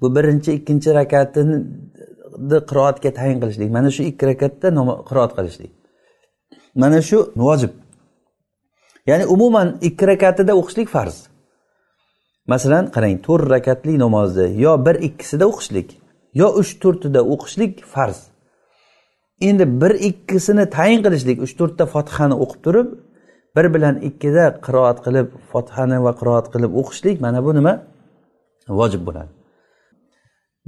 bu 0.00 0.06
birinchi 0.16 0.50
ikkinchi 0.58 0.90
rakatini 1.00 1.56
qiroatga 2.70 3.10
tayin 3.18 3.38
qilishlik. 3.42 3.70
Mana 3.76 3.90
shu 3.96 4.02
ikki 4.10 4.24
rakatda 4.30 4.68
qiroat 5.08 5.32
qilishlik. 5.38 5.72
Mana 6.82 7.02
shu 7.08 7.18
vojib. 7.36 7.72
Ya'ni 9.06 9.24
umuman 9.34 9.68
ikki 9.88 10.04
rakatida 10.12 10.52
o'qishlik 10.60 10.88
farz. 10.96 11.16
Masalan 12.52 12.84
qarang 12.94 13.16
to'rt 13.26 13.46
rakatli 13.54 13.94
namozni 14.04 14.46
yo 14.64 14.72
bir 14.86 14.96
ikkisida 15.08 15.44
o'qishlik 15.50 15.88
yo 16.40 16.46
uch 16.60 16.70
to'rtida 16.82 17.20
o'qishlik 17.32 17.72
farz. 17.94 18.31
Endi 19.48 19.64
bir 19.82 19.92
ikkisini 20.08 20.64
tayin 20.76 21.00
qilishlik 21.04 21.38
uch 21.44 21.52
to'rtta 21.60 21.84
fotihani 21.94 22.34
o'qib 22.44 22.60
turib 22.66 22.88
bir 23.56 23.66
bilan 23.74 23.94
ikkida 24.08 24.44
qiroat 24.66 24.98
qilib 25.06 25.28
fotihani 25.52 25.98
va 26.04 26.12
qiroat 26.20 26.46
qilib 26.54 26.72
o'qishlik 26.80 27.16
mana 27.24 27.38
bu 27.46 27.50
nima? 27.58 27.72
Vojib 28.80 29.02
bo'ladi. 29.08 29.30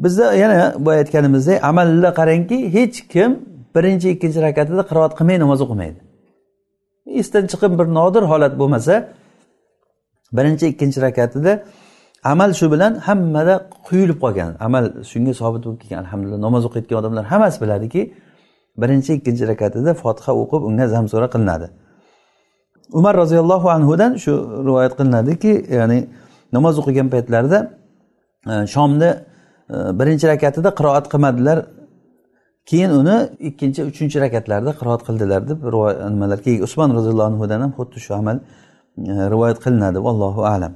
Bizda 0.04 0.26
yana 0.42 0.74
boya 0.86 0.98
aytganimizdek 1.04 1.64
amalda 1.70 2.10
qarangki 2.20 2.58
hech 2.76 2.96
kim 3.12 3.30
birinchi 3.76 4.06
ikkinchi 4.14 4.38
rakatida 4.48 4.82
qiroat 4.90 5.12
qilmay 5.18 5.36
namoz 5.44 5.60
o'qimaydi. 5.64 5.98
Esdan 7.20 7.44
chiqib 7.52 7.72
bir 7.78 7.86
nodir 7.98 8.22
holat 8.32 8.54
bo'lmasa 8.60 8.94
birinchi 10.36 10.64
ikkinchi 10.72 10.98
rakatida 11.06 11.52
amal 12.32 12.50
shu 12.58 12.66
bilan 12.74 12.92
hammada 13.06 13.54
quyilib 13.88 14.18
qolgan. 14.24 14.50
Amal 14.66 14.84
shunga 15.10 15.32
sobit 15.40 15.62
bo'lib 15.66 15.78
kelgan 15.82 15.98
alhamdulillah 16.04 16.40
namoz 16.46 16.62
o'qiyotgan 16.68 16.96
odamlar 17.00 17.24
hammasi 17.32 17.58
biladiki 17.64 18.02
birinchi 18.82 19.10
ikkinchi 19.18 19.44
rakatida 19.52 19.94
fotiha 20.02 20.32
o'qib 20.42 20.62
unga 20.68 20.86
zamsura 20.94 21.26
qilinadi. 21.34 21.66
Umar 22.98 23.14
roziyallohu 23.22 23.68
anhudan 23.76 24.12
shu 24.24 24.32
rivoyat 24.68 24.92
qilinadiki 24.98 25.52
ya'ni 25.78 25.98
namoz 26.56 26.74
o'qigan 26.80 27.08
paytlarida 27.14 27.58
e, 28.52 28.54
shomni 28.74 29.10
e, 29.74 29.76
birinchi 29.98 30.26
rakatida 30.32 30.70
qiroat 30.78 31.06
qilmadilar. 31.12 31.58
Keyin 32.70 32.90
uni 33.00 33.16
ikkinchi 33.48 33.80
uchinchi 33.90 34.16
rakatlarda 34.24 34.70
qiroat 34.80 35.02
qildilar 35.08 35.40
deb 35.50 35.58
nimalar 36.14 36.38
keyin 36.46 36.62
usmon 36.66 36.90
roziyallohu 36.98 37.28
anhudan 37.32 37.60
ham 37.64 37.72
xuddi 37.78 37.98
shu 38.06 38.12
amal 38.20 38.36
e, 38.38 39.12
rivoyat 39.32 39.58
qilinadi. 39.64 39.98
Vallohu 40.06 40.42
alam. 40.54 40.72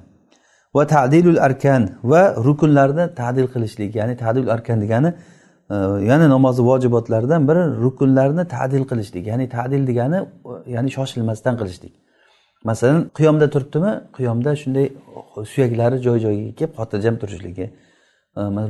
Va 0.76 0.86
tadilul 0.94 1.38
arkan 1.46 1.82
va 2.10 2.22
rukunlarni 2.46 3.04
tadil 3.20 3.46
qilishlik 3.54 3.90
ya'ni 4.00 4.14
tadil 4.24 4.46
arkan 4.54 4.78
degani 4.84 5.10
yana 6.10 6.28
namozni 6.28 6.64
vojibotlaridan 6.66 7.48
biri 7.48 7.62
rukunlarni 7.84 8.48
tadil 8.48 8.84
qilishlik. 8.90 9.26
Ya'ni 9.26 9.48
tadil 9.48 9.86
degani 9.86 10.18
ya'ni 10.66 10.90
shoshilmasdan 10.90 11.54
qilishlik. 11.60 11.92
Masalan 12.64 13.10
qiyomda 13.18 13.50
turibdimi? 13.50 13.92
Qiyomda 14.16 14.56
shunday 14.62 14.86
suyaklari 15.52 16.02
joy 16.06 16.18
joyiga 16.24 16.52
kelib 16.58 16.72
xotirjam 16.78 17.14
turishligi. 17.22 17.66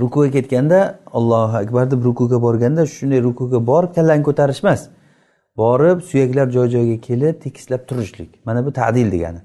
Rukuga 0.03 0.31
ketganda 0.37 0.99
allohu 1.19 1.57
akbar 1.63 1.91
deb 1.91 2.01
rukuga 2.09 2.43
borganda 2.47 2.83
shunday 2.87 3.21
rukuga 3.29 3.59
borib 3.71 3.91
kallani 3.97 4.23
ko'tarish 4.29 4.61
emas 4.65 4.81
borib 5.61 5.99
suyaklar 6.11 6.47
joy 6.57 6.67
joyiga 6.75 7.01
kelib 7.09 7.35
tekislab 7.45 7.83
turishlik. 7.89 8.31
Mana 8.47 8.67
bu 8.67 8.73
tadil 8.73 9.13
degani. 9.13 9.41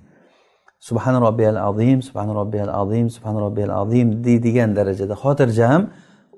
Subhana 0.80 1.20
robbiyal 1.22 1.58
azim 1.70 2.01
subhana 2.08 2.34
robbiyal 2.39 2.72
azim 2.82 3.10
subhana 3.10 3.39
robbiyal 3.45 3.72
azim 3.82 4.08
deydigan 4.24 4.76
darajada 4.76 5.14
xotirjam 5.24 5.82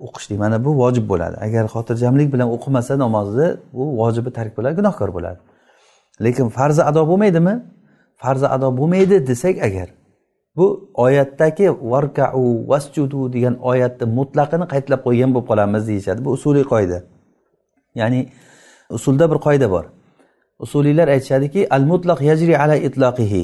o'qishlik. 0.05 0.37
Mana 0.39 0.57
bu 0.65 0.71
vojib 0.81 1.05
bo'ladi. 1.11 1.35
Agar 1.45 1.65
xotirjamlik 1.73 2.33
bilan 2.33 2.49
o'qimasa 2.55 2.93
namozni 3.03 3.47
u 3.73 3.83
vojibi 3.99 4.29
tark 4.37 4.51
bo'ladi 4.57 4.75
gunohkor 4.79 5.09
bo'ladi. 5.17 5.39
Lekin 6.25 6.47
farzi 6.57 6.81
ado 6.89 7.01
bo'lmaydimi? 7.11 7.55
Farzi 8.21 8.47
ado 8.55 8.77
bo'lmaydi 8.77 9.27
desak 9.27 9.55
agar 9.67 9.87
bu 10.57 10.65
oyatdagi 11.05 11.67
varkau 11.91 12.67
vasjudu 12.71 13.33
degan 13.33 13.55
oyatni 13.71 14.05
mutlaqini 14.17 14.65
qaytlab 14.73 15.01
qo'ygan 15.07 15.29
bo'lib 15.35 15.47
qolamiz 15.51 15.83
deyishadi. 15.87 16.19
Bu 16.25 16.29
usuliy 16.37 16.65
qoida. 16.73 16.99
Ya'ni 18.01 18.21
usulda 18.97 19.25
bir 19.31 19.39
qoida 19.47 19.67
bor. 19.75 19.85
Usuliylar 20.65 21.07
aytishadiki 21.15 21.61
al 21.75 21.83
mutlaq 21.91 22.19
yajri 22.29 22.53
ala 22.63 22.75
itloqihi 22.87 23.43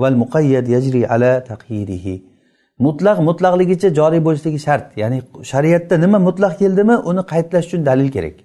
val 0.00 0.16
muqayyad 0.22 0.66
yajri 0.74 1.02
ala 1.14 1.32
taqyirihi. 1.50 2.14
Mutlaq 2.78 3.18
mutlaqligicha 3.28 3.88
joriy 3.98 4.24
bo'lishligi 4.24 4.58
shart. 4.66 4.96
Ya'ni 5.02 5.22
shariatda 5.52 5.98
nima 6.04 6.18
mutlaq 6.28 6.58
keldimi 6.58 6.96
uni 7.10 7.22
qaytlash 7.32 7.66
uchun 7.68 7.86
dalil 7.86 8.08
kerak. 8.16 8.36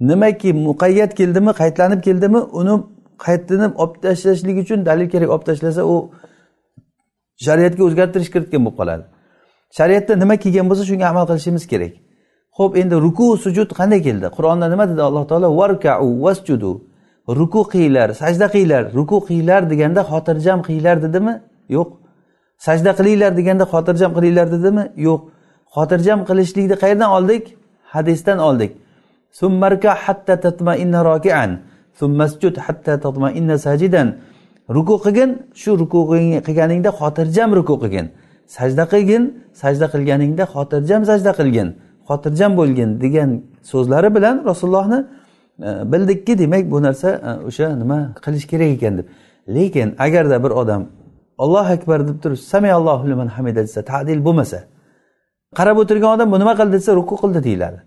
Nimaki 0.00 0.52
muqayyat 0.68 1.14
keldimi 1.14 1.52
qaytlanib 1.60 2.00
keldimi 2.06 2.40
uni 2.60 2.74
qaytlanib 3.26 3.72
olib 3.82 3.96
tashlashlik 4.04 4.56
uchun 4.64 4.86
dalil 4.88 5.08
kerak 5.14 5.30
olib 5.34 5.44
tashlasa 5.48 5.82
u 5.92 5.96
shariatga 7.46 7.82
o'zgartirish 7.88 8.30
kiritgan 8.34 8.62
bo'lib 8.64 8.78
qoladi. 8.80 9.04
Shariatda 9.78 10.14
nima 10.22 10.36
kelgan 10.44 10.66
bo'lsa 10.70 10.84
shunga 10.90 11.06
amal 11.12 11.24
qilishimiz 11.30 11.64
kerak. 11.72 11.92
Ho'p 12.58 12.72
endi 12.80 12.94
ruku 13.06 13.26
sujud 13.44 13.70
qanday 13.78 14.00
keldi? 14.06 14.26
Qur'onda 14.36 14.66
nima 14.72 14.84
dedi? 14.90 15.02
Alloh 15.08 15.24
taolo 15.30 15.48
varkau 15.60 16.08
vasjudu 16.24 16.72
ruku 17.38 17.60
qilinglar 17.72 18.08
sajda 18.22 18.46
qilinglar 18.54 18.84
ruku 18.98 19.16
qilinglar 19.26 19.62
deganda 19.72 20.00
xotirjam 20.10 20.58
qilinglar 20.66 20.96
dedimi? 21.04 21.34
Yo'q. 21.76 22.01
Sajda 22.64 22.92
qilinglar 22.98 23.32
deganda 23.38 23.64
xotirjam 23.72 24.10
qilinglar 24.16 24.46
dedimi? 24.54 24.84
Yo'q. 25.06 25.20
Xotirjam 25.76 26.20
qilishlikni 26.28 26.76
qayerdan 26.82 27.10
oldik? 27.16 27.44
Hadisdan 27.94 28.38
oldik. 28.48 28.72
Summarka 29.38 29.92
hatta 30.04 30.34
tatmainna 30.44 31.00
rokian 31.10 31.50
summasjud 32.00 32.54
hatta 32.66 32.92
tatmainna 33.04 33.56
sajidan. 33.66 34.08
Ruku 34.76 34.96
qilgin 35.04 35.30
shu 35.62 35.70
ruku 35.82 36.00
qilganingda 36.46 36.90
xotirjam 37.00 37.50
ruku 37.58 37.74
qilgin. 37.82 38.06
Sajda 38.56 38.84
qilgin 38.92 39.22
sajda 39.62 39.86
qilganingda 39.94 40.44
xotirjam 40.54 41.00
sajda 41.10 41.32
qilgin. 41.38 41.68
Xotirjam 42.08 42.52
bo'lgin 42.60 42.90
degan 43.04 43.30
so'zlari 43.70 44.08
bilan 44.16 44.36
rasulullohni 44.50 44.98
e, 45.68 45.70
bildikki 45.92 46.32
demak 46.42 46.64
bu 46.72 46.78
narsa 46.86 47.08
e, 47.28 47.30
o'sha 47.48 47.66
nima 47.82 47.98
qilish 48.24 48.46
kerak 48.52 48.70
ekan 48.76 48.94
deb. 48.98 49.06
Lekin 49.56 49.88
agarda 50.06 50.36
bir 50.44 50.52
odam 50.62 50.82
ollohu 51.38 51.72
akbar 51.76 52.08
deb 52.08 52.18
turib 52.22 52.36
samiallohu 52.52 53.04
liman 53.10 53.28
hamida 53.36 53.60
desa 53.66 53.80
tadil 53.82 54.20
bo'lmasa 54.26 54.58
qarab 55.58 55.76
o'tirgan 55.82 56.10
odam 56.16 56.28
bu 56.32 56.36
nima 56.42 56.54
qildi 56.60 56.72
desa 56.78 56.90
ruku 57.00 57.14
qildi 57.22 57.40
deyiladi. 57.46 57.78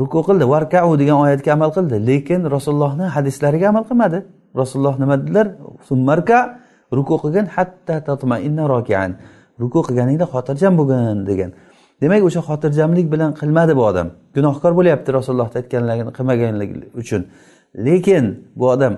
Ruku 0.00 0.20
qildi 0.28 0.44
varkau 0.54 0.90
degan 1.02 1.18
oyatga 1.24 1.50
amal 1.56 1.70
qildi 1.76 1.96
lekin 2.10 2.40
rasulullohni 2.54 3.06
hadislariga 3.16 3.66
amal 3.72 3.84
qilmadi. 3.88 4.18
Rasululloh 4.60 4.96
nima 5.02 5.14
dedilar? 5.22 5.46
Summarka 5.88 6.38
ruku 6.96 7.14
qilgin 7.22 7.46
hatta 7.56 7.94
tatmainna 8.08 8.64
rokian 8.74 9.10
ruku 9.62 9.80
qilganingda 9.86 10.26
xotirjam 10.32 10.72
bo'lgin 10.78 11.18
degan. 11.30 11.50
Demak 12.02 12.22
o'sha 12.28 12.40
xotirjamlik 12.48 13.06
bilan 13.14 13.30
qilmadi 13.40 13.72
bu 13.78 13.82
odam. 13.90 14.08
Gunohkor 14.36 14.72
bo'lyapti 14.78 15.08
rasulullohni 15.18 15.56
aytganlarini 15.60 16.12
qilmaganligi 16.16 16.74
uchun. 17.00 17.22
Lekin 17.86 18.24
bu 18.58 18.64
odam 18.74 18.94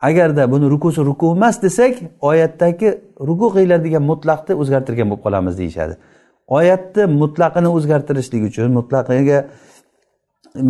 agarda 0.00 0.52
buni 0.52 0.66
rukusi 0.70 1.00
ruku 1.00 1.26
emas 1.36 1.62
desak 1.62 1.94
oyatdagi 2.20 2.88
ruku 3.28 3.46
qilinglar 3.54 3.80
degan 3.86 4.04
mutlaqni 4.12 4.52
o'zgartirgan 4.62 5.06
bo'lib 5.10 5.22
qolamiz 5.26 5.54
deyishadi. 5.60 5.94
Oyatni 6.58 7.04
mutlaqini 7.22 7.68
o'zgartirishlik 7.76 8.42
uchun 8.50 8.68
mutlaqiga 8.78 9.38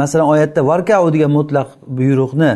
masalan 0.01 0.27
oyatda 0.35 0.61
varkau 0.71 1.13
degan 1.15 1.31
mutlaq 1.39 1.69
buyruqni 1.99 2.51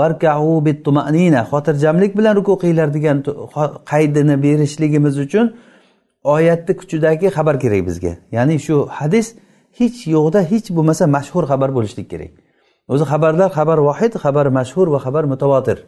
varkau 0.00 0.64
bittumanina 0.66 1.40
xotirjamlik 1.50 2.12
bilan 2.18 2.34
ruku 2.38 2.52
qilinglar 2.62 2.88
degan 2.96 3.16
qaydini 3.92 4.34
berishligimiz 4.44 5.14
uchun 5.24 5.46
oyatni 6.36 6.72
kuchidagi 6.80 7.26
xabar 7.36 7.56
kerak 7.62 7.82
bizga. 7.88 8.12
Ya'ni 8.36 8.56
shu 8.66 8.76
hadis 8.98 9.26
hech 9.78 9.98
yo'qda 10.14 10.40
hech 10.52 10.66
bo'lmasa 10.76 11.04
mashhur 11.16 11.44
xabar 11.50 11.70
bo'lishlik 11.76 12.06
kerak. 12.12 12.32
O'zi 12.92 13.04
xabarlar 13.12 13.48
xabar 13.58 13.78
vohid 13.88 14.12
xabar 14.24 14.46
mashhur 14.58 14.86
va 14.94 14.98
xabar 15.06 15.24
mutavotir. 15.32 15.78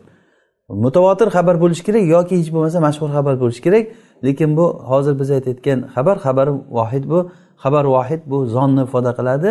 Mutavotir 0.69 1.29
xabar 1.29 1.61
bo'lishi 1.61 1.85
kerak 1.85 2.05
yoki 2.09 2.39
hech 2.41 2.51
bo'lmasa 2.55 2.81
mashhur 2.81 3.09
xabar 3.17 3.35
bo'lishi 3.43 3.63
kerak. 3.67 3.87
Lekin 4.25 4.57
bu 4.57 4.67
hozir 4.91 5.19
biz 5.21 5.31
aytayotgan 5.31 5.79
xabar 5.95 6.17
xabar 6.25 6.49
vohid 6.49 7.05
bu 7.13 7.31
xabar 7.65 7.85
vohid 7.85 8.23
bu 8.27 8.47
zonni 8.47 8.83
ifoda 8.83 9.13
qiladi. 9.19 9.51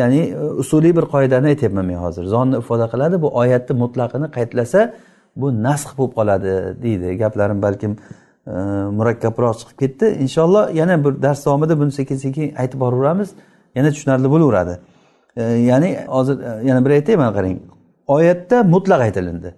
Ya'ni 0.00 0.22
usuliy 0.62 0.96
bir 0.96 1.04
qoidani 1.14 1.46
aytyapman 1.52 1.84
men 1.86 1.98
hozir. 2.04 2.24
Zonni 2.24 2.56
ifoda 2.62 2.86
qiladi 2.92 3.22
bu 3.22 3.28
oyatni 3.40 3.74
mutlaqini 3.82 4.26
qaytlasa 4.36 4.80
bu 5.36 5.46
nasx 5.66 5.90
bo'lib 5.98 6.12
qoladi 6.18 6.52
deydi 6.82 7.16
gaplarim. 7.22 7.62
Balkim 7.62 7.92
e, 8.46 8.52
murakkabroq 8.98 9.54
chiqib 9.60 9.76
ketdi. 9.82 10.06
Inshaalloh 10.24 10.64
yana 10.80 11.04
bir 11.04 11.12
dars 11.22 11.46
davomida 11.46 11.74
buni 11.80 11.92
sekin 11.92 12.16
sekin 12.16 12.54
aytib 12.62 12.80
boraveramiz. 12.80 13.28
Yana 13.76 13.90
tushunarli 13.94 14.28
bo'laveradi. 14.34 14.74
Ya'ni 15.70 15.90
hozir 16.16 16.36
e, 16.48 16.50
yana 16.68 16.84
bir 16.84 16.90
aytay 16.90 17.16
mana 17.16 17.32
qarang. 17.38 17.58
Oyatda 18.06 18.56
mutlaq 18.74 19.00
aytilindi. 19.06 19.54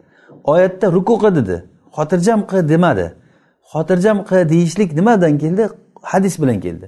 Oyatda 0.52 0.86
ruku 0.96 1.14
qil 1.22 1.32
dedi. 1.38 1.56
Xotirjam 1.96 2.40
qil 2.50 2.68
demadi. 2.72 3.06
Xotirjam 3.72 4.18
qil 4.28 4.40
deyishlik 4.52 4.90
nimadan 4.98 5.34
keldi? 5.42 5.64
Hadis 6.12 6.34
bilan 6.42 6.58
keldi. 6.60 6.86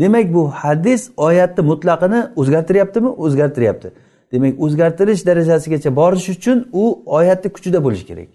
Demak 0.00 0.34
bu 0.34 0.42
hadis 0.62 1.10
oyatni 1.16 1.62
mutlaqini 1.70 2.20
o'zgartiryaptimi? 2.40 3.10
O'zgartiryapti. 3.24 3.88
Demak 4.32 4.54
o'zgartirish 4.64 5.26
darajasigacha 5.26 5.90
borish 5.96 6.28
uchun 6.34 6.68
u 6.72 7.02
oyatni 7.06 7.48
kuchida 7.52 7.84
bo'lishi 7.84 8.06
kerak. 8.10 8.28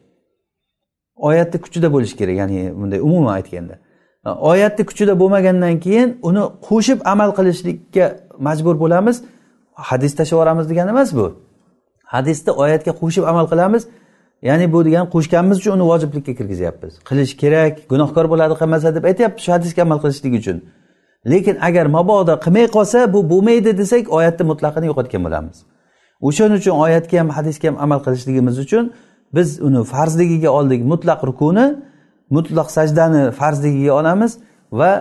Oyatni 1.27 1.57
kuchida 1.65 1.87
bo'lishi 1.93 2.15
kerak 2.17 2.35
ya'ni 2.41 2.59
bunday 2.79 2.99
umuman 3.07 3.33
aytganda. 3.39 3.75
Oyatni 4.51 4.85
kuchida 4.85 5.13
bo'lmagandan 5.21 5.75
keyin 5.85 6.09
uni 6.29 6.43
qo'shib 6.67 6.99
amal 7.13 7.29
qilishlikka 7.37 8.05
majbur 8.47 8.75
bo'lamiz. 8.83 9.15
Hadis 9.89 10.15
tashlab 10.15 10.37
yuboramiz 10.37 10.65
degani 10.69 10.89
emas 10.95 11.09
bu. 11.17 11.25
Hadisni 12.13 12.51
oyatga 12.63 12.91
qo'shib 13.01 13.23
amal 13.31 13.45
qilamiz. 13.51 13.83
Ya'ni 14.41 14.73
bu 14.73 14.85
degani 14.85 15.09
qo'shganimiz 15.09 15.57
uchun 15.57 15.71
uni 15.77 15.85
vojiblikka 15.91 16.33
kirgizyapmiz. 16.39 16.93
Qilish 17.09 17.33
kerak 17.41 17.73
gunohkor 17.91 18.25
bo'ladi 18.31 18.53
qilmasa 18.61 18.95
deb 18.95 19.03
aytyapmiz 19.09 19.41
shu 19.45 19.51
hadisga 19.51 19.81
amal 19.87 19.99
qilishlik 20.03 20.33
uchun. 20.41 20.57
Lekin 21.31 21.55
agar 21.67 21.85
mabodo 21.97 22.33
qilmay 22.45 22.65
qolsa 22.77 23.13
bu 23.13 23.19
bo'lmaydi 23.31 23.77
desak 23.81 24.03
oyatni 24.17 24.43
mutlaqini 24.51 24.85
yo'qotgan 24.91 25.21
bo'lamiz. 25.27 25.57
O'shaning 26.27 26.57
uchun 26.61 26.75
oyatga 26.85 27.15
ham 27.21 27.29
hadisga 27.37 27.67
ham 27.69 27.77
amal 27.85 27.99
qilishligimiz 28.05 28.55
uchun 28.65 28.83
biz 29.35 29.61
uni 29.67 29.83
farzligiga 29.83 30.49
oldik 30.49 30.81
mutlaq 30.91 31.19
rukuni 31.29 31.65
mutlaq 32.29 32.71
sajdani 32.77 33.31
farzligiga 33.31 33.93
olamiz 33.99 34.37
va 34.71 34.91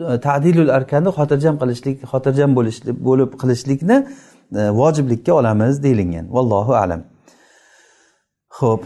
e, 0.00 0.20
tadilul 0.26 0.70
arkanni 0.78 1.10
xotirjam 1.18 1.56
qilishlik 1.62 1.96
xotirjam 2.12 2.50
bo'lish 2.58 2.78
bo'lib 3.08 3.30
qilishlikni 3.42 3.96
e, 4.60 4.70
vojiblikka 4.80 5.32
olamiz 5.40 5.82
deyilgan. 5.82 6.26
Vallohu 6.36 6.74
alam. 6.84 7.02
Ho'p 8.60 8.82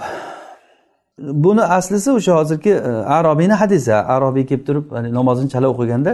buni 1.18 1.62
aslisi 1.62 2.10
o'sha 2.10 2.32
hozirgi 2.38 2.70
e, 2.70 2.90
arobiyni 3.18 3.52
hadisi. 3.52 3.94
Arobiy 3.94 4.46
kelib 4.46 4.66
turib 4.66 4.84
namozini 5.18 5.48
chala 5.50 5.68
o'qiganda 5.72 6.12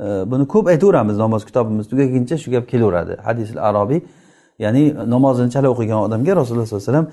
e, 0.00 0.06
buni 0.30 0.44
ko'p 0.48 0.66
aytaveramiz 0.72 1.16
namoz 1.18 1.44
kitobimiz. 1.44 1.88
Tugaguncha 1.88 2.38
shu 2.38 2.50
gap 2.50 2.68
kelaveradi. 2.68 3.16
Hadisil 3.26 3.58
arobiy 3.68 4.00
ya'ni 4.58 4.82
namozini 5.14 5.50
chala 5.54 5.68
o'qigan 5.74 5.98
odamga 6.06 6.36
rasululloh 6.40 6.66
sollallohu 6.66 6.90
alayhi 6.90 7.06
vasallam 7.06 7.08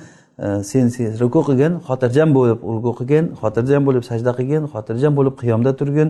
e, 0.60 0.64
sen 0.64 0.86
ruku 1.22 1.40
qilgin 1.48 1.74
xotirjam 1.88 2.30
bo'lib 2.38 2.60
ruku 2.76 2.92
qilgin 3.00 3.26
xotirjam 3.42 3.82
bo'lib 3.88 4.04
sajda 4.10 4.32
qilgin 4.40 4.64
xotirjam 4.74 5.14
bo'lib 5.18 5.36
qiyomda 5.42 5.72
turgin 5.80 6.10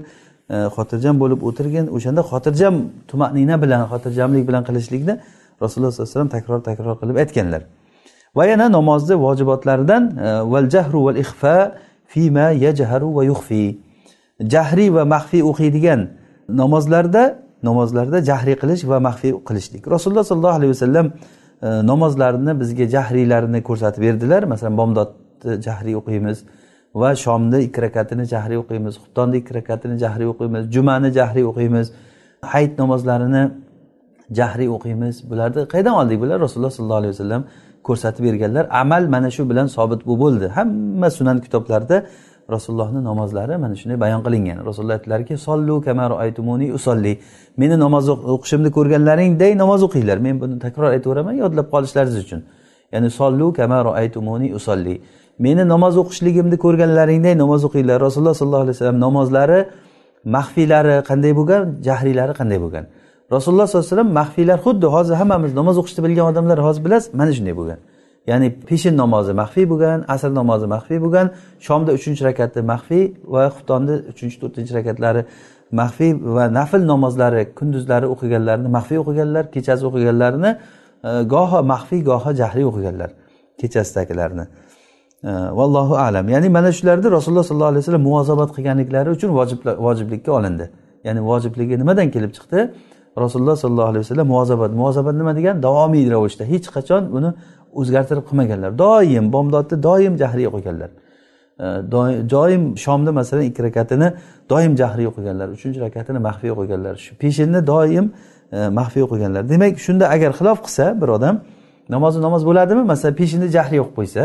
xotirjam 0.76 1.16
bo'lib 1.22 1.40
o'tirgin 1.50 1.86
o'shanda 1.96 2.22
xotirjam 2.32 2.76
tumanina 3.10 3.56
bilan 3.64 3.82
xotirjamlik 3.92 4.44
bilan 4.50 4.64
qilishlikni 4.68 5.14
rasululloh 5.64 5.92
sollallohu 5.92 6.08
alayhi 6.08 6.16
vasallam 6.16 6.32
takror 6.36 6.60
takror 6.70 6.96
qilib 7.02 7.16
aytganlar. 7.24 7.62
Va 8.38 8.46
yana 8.52 8.66
namozni 8.78 9.16
vojibotlaridan 9.26 10.04
e, 10.28 10.28
val 10.52 10.68
jahru 10.76 11.00
val 11.08 11.18
ixfa 11.24 11.56
fima 12.14 12.48
yajharu 12.66 13.10
va 13.18 13.24
yuxfi 13.32 13.64
jahriy 14.54 14.90
va 14.98 15.04
maxfiy 15.14 15.44
o'qiydigan 15.52 16.02
namozlarda 16.62 17.24
namozlarda 17.64 18.18
jahriy 18.30 18.56
qilish 18.62 18.84
va 18.92 19.00
maxfiy 19.08 19.34
qilishlik. 19.48 19.84
Rasululloh 19.96 20.26
sollallohu 20.32 20.58
alayhi 20.60 20.72
vasallam 20.76 21.08
e, 21.08 21.68
namozlarini 21.92 22.54
bizga 22.62 22.86
jahriylarini 22.96 23.60
ko'rsatib 23.68 24.02
berdilar. 24.08 24.42
Masalan 24.54 24.78
bomdodni 24.78 25.62
jahriy 25.68 25.96
o'qiymiz 26.02 26.38
va 27.02 27.10
shomni 27.24 27.60
ikki 27.68 27.80
rakatini 27.86 28.26
jahriy 28.34 28.58
o'qiymiz 28.64 28.94
xuftonni 29.04 29.36
ikki 29.42 29.54
rakatini 29.60 29.96
jahriy 30.04 30.28
o'qiymiz 30.34 30.64
jumani 30.76 31.10
jahriy 31.20 31.46
o'qiymiz 31.52 31.88
hayit 32.52 32.74
namozlarini 32.82 33.44
jahriy 34.40 34.70
o'qiymiz. 34.78 35.16
Bularni 35.30 35.68
qayerdan 35.74 35.96
oldik 36.02 36.22
bular? 36.22 36.38
Rasululloh 36.46 36.72
sollallohu 36.78 37.02
alayhi 37.04 37.14
vasallam 37.16 37.44
ko'rsatib 37.90 38.24
berganlar 38.28 38.66
amal 38.82 39.04
mana 39.14 39.30
shu 39.36 39.44
bilan 39.50 39.68
sobit 39.78 40.02
bu 40.10 40.14
bo'ldi. 40.24 40.48
Hamma 40.58 41.10
sunan 41.18 41.38
kitoblarida 41.46 41.98
rasulullohni 42.56 43.04
namozlari 43.10 43.58
mana 43.58 43.76
shunday 43.76 44.00
bayon 44.00 44.22
qilingan. 44.26 44.58
Rasululloh 44.70 44.96
aytdilarki 45.00 45.38
sollu 45.48 45.76
kamaru 45.88 46.16
aytumuni 46.24 46.68
usolli 46.78 47.14
meni 47.62 47.76
namoz 47.80 48.10
o'qishimni 48.10 48.70
ko'rganlaringday 48.78 49.52
namoz 49.64 49.82
o'qinglar. 49.88 50.18
Men 50.26 50.36
buni 50.42 50.56
takror 50.66 50.90
aytaveraman 50.96 51.36
yodlab 51.44 51.68
qolishlaringiz 51.74 52.18
uchun. 52.26 52.42
Ya'ni 52.94 53.10
sollu 53.20 53.54
kamaru 53.60 53.92
aytumuni 54.02 54.48
usolli 54.60 54.96
meni 55.46 55.64
namoz 55.74 55.94
o'qishligimni 56.02 56.58
ko'rganlaringday 56.66 57.34
namoz 57.44 57.62
o'qinglar. 57.68 57.98
Rasululloh 58.06 58.36
sollallohu 58.42 58.66
alayhi 58.66 58.78
vasallam 58.78 59.00
namozlari 59.06 59.60
maxfiylari 60.36 60.96
qanday 61.10 61.34
bo'lgan 61.40 61.62
jahriylari 61.88 62.34
qanday 62.40 62.60
bo'lgan? 62.64 62.86
Rasululloh 63.32 63.68
sollallohu 63.68 63.88
alayhi 63.88 63.96
vasallam 63.96 64.12
maxfiylar 64.20 64.58
xuddi 64.66 64.88
hozir 64.96 65.16
hammamiz 65.22 65.54
namoz 65.60 65.76
o'qishni 65.82 66.02
bilgan 66.06 66.26
odamlar 66.32 66.60
hozir 66.68 66.82
bilasiz 66.86 67.14
mana 67.14 67.32
shunday 67.38 67.56
bo'lgan. 67.60 67.80
Ya'ni 68.28 68.48
peshin 68.70 68.98
namozi 68.98 69.34
maxfiy 69.42 69.66
bo'lgan 69.72 70.00
asr 70.16 70.32
namozi 70.40 70.68
maxfiy 70.76 71.00
bo'lgan 71.04 71.28
shomda 71.68 71.92
uchinchi 71.98 72.22
rakati 72.30 72.60
maxfiy 72.72 73.04
va 73.34 73.42
xuftonni 73.56 73.96
uchinchi 74.12 74.38
to'rtinchi 74.42 74.74
rakatlari 74.80 75.22
maxfiy 75.72 76.12
va 76.38 76.46
nafl 76.60 76.82
namozlari 76.92 77.42
kunduzlari 77.60 78.08
o'qiganlarini 78.14 78.70
maxfiy 78.78 78.98
o'qiganlar 79.04 79.44
kechasi 79.56 79.84
o'qiganlarini 79.90 80.52
e, 81.08 81.10
goho 81.34 81.60
maxfiy 81.74 82.02
goho 82.10 82.30
jahriy 82.42 82.66
o'qiganlar 82.72 83.10
kechasidagilarni 83.62 84.46
e, 85.30 85.32
vallohu 85.60 85.96
alam. 86.08 86.26
Ya'ni 86.34 86.50
mana 86.58 86.72
shularni 86.78 87.08
rasululloh 87.18 87.46
sollallohu 87.50 87.72
alayhi 87.74 87.84
vasallam 87.84 88.04
muvozabat 88.10 88.50
qilganliklari 88.56 89.10
uchun 89.16 89.30
vojiblikka 89.88 90.32
olindi. 90.40 90.66
Ya'ni 91.08 91.22
vojibligi 91.30 91.76
nimadan 91.82 92.08
kelib 92.16 92.32
chiqdi? 92.38 92.60
Rasululloh 93.24 93.56
sollallohu 93.64 93.90
alayhi 93.92 94.04
vasallam 94.06 94.28
muvozabat 94.34 94.72
muvozabat 94.80 95.16
nima 95.22 95.36
degani 95.36 95.60
davomiy 95.68 96.06
ravishda. 96.14 96.44
Hech 96.54 96.68
qachon 96.76 97.04
buni 97.16 97.30
o'zgartirib 97.80 98.26
qilmaganlar. 98.30 98.72
Doim 98.84 99.26
bomdodni 99.36 99.84
doim 99.88 100.14
jahriy 100.22 100.48
o'qiganlar. 100.52 100.92
Doim 102.34 102.64
shomni 102.78 103.12
masalan 103.20 103.44
ikki 103.50 103.62
rakatini 103.68 104.08
doim 104.52 104.74
jahriy 104.82 105.08
o'qiganlar 105.12 105.48
uchinchi 105.58 105.80
rakatini 105.86 106.20
maxfiy 106.28 106.52
o'qiganlar. 106.56 106.96
Shu 107.06 107.12
peshinni 107.24 107.62
doim 107.68 108.06
e, 108.52 108.70
maxfiy 108.80 109.04
o'qiganlar. 109.08 109.50
Demak 109.50 109.80
shunda 109.86 110.06
agar 110.16 110.32
xilof 110.40 110.60
qilsa 110.66 110.86
bir 111.02 111.10
odam 111.18 111.36
namozi 111.90 112.22
namoz 112.22 112.42
bo'ladimi? 112.50 112.84
Masalan 112.92 113.16
peshinni 113.22 113.48
jahriy 113.58 113.80
o'qib 113.84 113.96
qo'ysa 114.00 114.24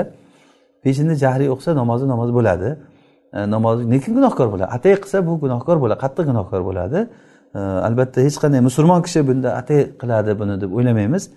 peshinni 0.84 1.14
jahriy 1.24 1.48
o'qisa 1.54 1.70
namozi 1.82 2.04
namoz 2.12 2.30
bo'ladi. 2.38 2.68
E, 3.36 3.38
namoz 3.54 3.76
lekin 3.92 4.12
gunohkor 4.18 4.46
bo'ladi. 4.52 4.70
Atay 4.76 4.94
qilsa 5.02 5.18
bu 5.26 5.32
gunohkor 5.44 5.76
bo'ladi 5.82 5.98
qattiq 6.04 6.24
gunohkor 6.30 6.60
bo'ladi. 6.68 7.00
Albatta 7.54 8.20
hech 8.20 8.36
qanday 8.42 8.60
musulmon 8.60 9.02
kishi 9.02 9.20
bunda 9.28 9.54
atay 9.60 9.80
qiladi 10.00 10.38
buni 10.40 10.60
deb 10.60 10.70
o'ylamaymiz. 10.72 11.30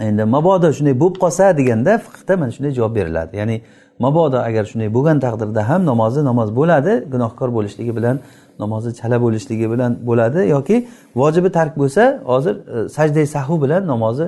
Endi 0.00 0.24
mabodo 0.24 0.68
shunday 0.76 0.94
bo'lib 1.02 1.16
qolsa 1.24 1.56
deganda 1.60 1.98
fiqda 1.98 2.36
mana 2.36 2.50
shunday 2.56 2.72
javob 2.78 2.94
beriladi. 2.98 3.36
Ya'ni 3.36 3.56
mabodo 3.98 4.38
agar 4.48 4.64
shunday 4.70 4.88
bo'lgan 4.96 5.18
taqdirda 5.24 5.68
ham 5.68 5.80
namozi 5.90 6.24
namoz 6.30 6.48
bo'ladi 6.58 6.92
gunohkor 7.12 7.48
bo'lishligi 7.56 7.96
bilan 7.98 8.16
namozi 8.62 8.90
chala 9.00 9.16
bo'lishligi 9.24 9.66
bilan 9.72 9.92
bo'ladi 10.08 10.40
yoki 10.54 10.76
vojibi 11.20 11.50
tark 11.58 11.72
bo'lsa 11.80 12.02
hozir 12.32 12.54
e, 12.56 12.88
sajday 12.96 13.26
sahu 13.26 13.62
bilan 13.62 13.82
namozi 13.92 14.26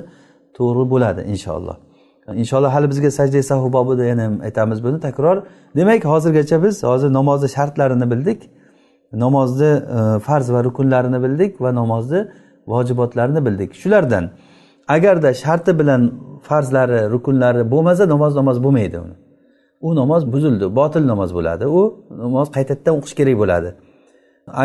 to'g'ri 0.57 0.85
bo'ladi 0.93 1.21
inshaalloh. 1.33 1.77
Inshaalloh 2.41 2.71
hali 2.75 2.87
bizga 2.89 3.11
sajday 3.19 3.43
sahu 3.51 3.73
bobida 3.73 4.03
yana 4.11 4.25
aytamiz 4.47 4.83
buni 4.83 4.99
takror. 4.99 5.37
Demak 5.75 6.05
hozirgacha 6.05 6.63
biz 6.63 6.83
hozir 6.83 7.09
namozni 7.13 7.49
shartlarini 7.55 8.11
bildik. 8.11 8.39
Namozni 9.13 9.71
e, 9.97 10.19
farz 10.19 10.51
va 10.53 10.63
rukunlarini 10.63 11.23
bildik 11.23 11.61
va 11.61 11.75
namozni 11.75 12.27
vojibotlarini 12.67 13.45
bildik. 13.45 13.73
Shulardan 13.75 14.29
agarda 14.87 15.33
sharti 15.33 15.79
bilan 15.79 16.11
farzlari 16.41 17.09
rukunlari 17.11 17.71
bo'lmasa 17.71 18.09
namoz 18.09 18.35
namoz 18.35 18.63
bo'lmaydi 18.63 18.97
uni. 18.99 19.15
U 19.81 19.95
namoz 19.95 20.31
buzildi 20.33 20.75
botil 20.75 21.07
namoz 21.07 21.33
bo'ladi. 21.37 21.65
U 21.67 21.81
namoz 22.23 22.47
qaytadan 22.55 22.93
o'qish 22.99 23.15
kerak 23.19 23.37
bo'ladi. 23.41 23.69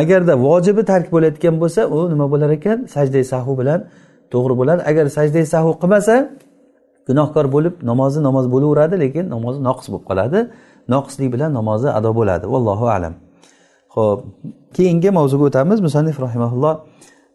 Agarda 0.01 0.34
vojibi 0.46 0.82
tark 0.84 1.12
bo'layotgan 1.14 1.55
bo'lsa 1.62 1.80
u 1.96 1.99
nima 2.12 2.26
bo'lar 2.32 2.51
ekan? 2.59 2.78
Sajday 2.94 3.24
sahu 3.32 3.53
bilan 3.61 3.80
to'g'ri 4.32 4.55
bo'ladi. 4.61 4.80
Agar 4.90 5.07
sajday 5.18 5.44
sahu 5.55 5.70
qilmasa 5.82 6.14
gunohkor 7.09 7.46
bo'lib 7.55 7.74
namozi 7.90 8.18
namoz 8.28 8.46
bo'laveradi 8.55 8.94
lekin 9.05 9.24
namozi 9.34 9.59
noqis 9.68 9.86
bo'lib 9.92 10.07
qoladi. 10.11 10.38
Noqislik 10.94 11.28
bilan 11.34 11.51
namozi 11.59 11.88
ado 11.99 12.11
bo'ladi. 12.18 12.44
Vallohu 12.55 12.86
alam. 12.96 13.14
Ho'p 13.99 14.20
keyingi 14.76 15.11
mavzuga 15.18 15.44
o'tamiz. 15.51 15.80
Musannif 15.80 16.20
rahimaulloh 16.20 16.74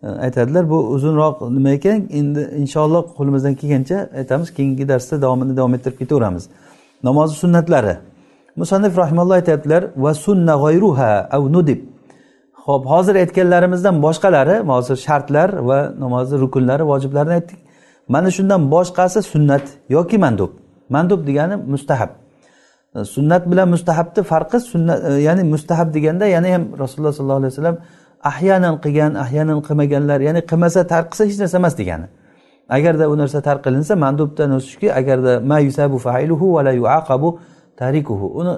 e, 0.03 0.07
aytadilar 0.25 0.69
bu 0.69 0.77
uzunroq 0.95 1.35
nima 1.57 1.69
ekan? 1.77 1.99
Endi 2.19 2.41
inshaalloh 2.61 3.03
qo'limizdan 3.17 3.53
kelgancha 3.61 3.97
aytamiz 4.19 4.49
keyingi 4.57 4.87
darsda 4.91 5.21
davomini 5.21 5.57
davom 5.57 5.73
ettirib 5.77 5.97
ketaveramiz. 6.01 6.43
Namozni 7.07 7.35
sunnatlari. 7.43 7.95
Musannif 8.61 8.97
rahimalloh 8.97 9.35
aytyaptilar 9.41 9.83
va 10.03 10.13
sunna 10.13 10.53
g'oyruha 10.63 11.11
av 11.35 11.43
nudib. 11.55 11.79
Ho'p 12.65 12.83
hozir 12.93 13.15
aytganlarimizdan 13.23 13.95
boshqalari 14.05 14.55
hozir 14.73 14.97
shartlar 15.05 15.49
va 15.69 15.79
namozni 16.03 16.39
rukunlari 16.43 16.83
vojiblarini 16.91 17.33
aytdik. 17.39 17.59
Mana 18.07 18.29
shundan 18.37 18.61
boshqasi 18.71 19.19
sunnat 19.31 19.65
yoki 19.89 20.17
mandub. 20.17 20.51
Mandub 20.89 21.19
degani 21.27 21.55
mustahab. 21.73 22.22
Sunnat 23.01 23.51
bilan 23.51 23.69
mustahabni 23.69 24.23
farqi 24.23 24.59
sunnat 24.59 24.99
e, 25.09 25.21
ya'ni 25.21 25.43
mustahab 25.43 25.93
deganda 25.93 26.25
yana 26.25 26.53
ham 26.53 26.63
rasululloh 26.79 27.13
sollallohu 27.13 27.41
alayhi 27.41 27.53
vasallam 27.53 27.77
ahyanan 28.23 28.75
qilgan 28.83 29.13
ahyanan 29.23 29.59
qilmaganlar 29.67 30.19
ya'ni 30.27 30.41
qilmasa 30.51 30.87
tark 30.87 31.07
qilsa 31.11 31.23
hech 31.25 31.39
narsa 31.41 31.57
emas 31.57 31.77
degani. 31.81 32.07
Agarda 32.69 33.09
u 33.13 33.17
narsa 33.17 33.41
tark 33.47 33.61
qilinsa 33.65 33.93
mandubdan 33.95 34.49
o'sishki 34.57 34.87
agarda 34.99 35.39
ma 35.39 35.57
yusabu 35.59 35.97
failuhu 36.05 36.45
va 36.55 36.61
la 36.67 36.71
yuaqabu 36.81 37.29
tarikuhu 37.81 38.25
uni 38.39 38.53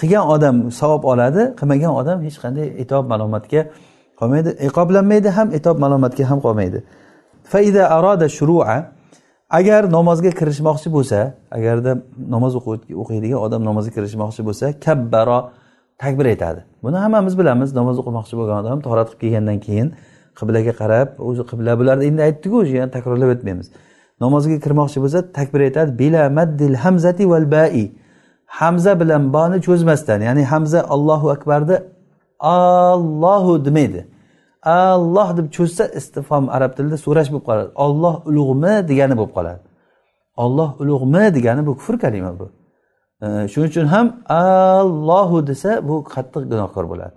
qilgan 0.00 0.24
odam 0.34 0.56
savob 0.80 1.02
oladi 1.12 1.42
qilmagan 1.58 1.92
odam 2.00 2.18
hech 2.26 2.38
qanday 2.44 2.66
itob 2.82 3.04
malomatga 3.12 3.62
qolmaydi. 4.20 4.50
Iqoblanmaydi 4.68 5.28
ham 5.36 5.48
itob 5.58 5.76
malomatga 5.84 6.24
ham 6.30 6.38
qolmaydi. 6.46 6.78
Faida 7.52 7.82
aroda 7.96 8.26
shurua 8.28 8.76
agar 9.50 9.82
namozga 9.92 10.30
kirishmoqchi 10.40 10.88
bo'lsa 10.96 11.18
agarda 11.50 11.92
namoz 12.34 12.52
o'qiydigan 13.02 13.38
odam 13.46 13.62
namozga 13.68 13.92
kirishmoqchi 13.96 14.42
bo'lsa 14.48 14.66
kabbaro 14.86 15.38
takbir 16.02 16.26
aytadi. 16.32 16.60
Buni 16.84 16.96
hammamiz 17.04 17.34
bilamiz. 17.40 17.68
Namoz 17.80 17.96
o'qimoqchi 18.02 18.34
bo'lgan 18.38 18.56
odam 18.62 18.78
torat 18.86 19.08
qilib 19.10 19.20
kelgandan 19.22 19.58
keyin 19.66 19.88
qiblaga 20.38 20.72
qarab 20.80 21.08
o'zi 21.28 21.42
qibla 21.50 21.72
bularni 21.80 22.04
endi 22.10 22.20
aytdiku 22.28 22.56
o'zi 22.62 22.72
yana 22.78 22.90
takrorlab 22.96 23.30
o'tmaymiz. 23.34 23.66
Namozga 24.24 24.56
kirmoqchi 24.64 24.98
bo'lsa 25.04 25.18
takbir 25.38 25.60
aytadi 25.68 25.90
bila 26.02 26.22
maddil 26.38 26.74
hamzati 26.84 27.24
val 27.32 27.46
bai. 27.56 27.84
Hamza 28.60 28.92
bilan 29.00 29.22
boni 29.36 29.58
cho'zmasdan 29.66 30.20
ya'ni 30.28 30.42
hamza 30.52 30.80
allohu 30.94 31.26
akbarni 31.36 31.76
allohu 32.40 33.52
demaydi. 33.66 34.00
Alloh 34.62 35.36
deb 35.36 35.46
cho'zsa 35.56 35.84
istifom 35.98 36.48
arab 36.48 36.76
tilida 36.76 36.96
so'rash 37.06 37.28
bo'lib 37.32 37.44
qoladi. 37.48 37.70
Olloh 37.84 38.14
ulug'mi 38.26 38.74
degani 38.90 39.14
bo'lib 39.20 39.32
qoladi. 39.38 39.60
Olloh 40.36 40.70
ulug'mi 40.80 41.34
degani 41.36 41.66
bu 41.66 41.72
kufr 41.78 41.98
kalima 42.04 42.32
bu. 42.38 42.46
Shuning 43.52 43.70
uchun 43.70 43.86
ham 43.94 44.06
allohu 44.28 45.46
desa 45.46 45.88
bu 45.88 46.04
qattiq 46.14 46.42
gunohkor 46.52 46.84
bo'ladi. 46.92 47.14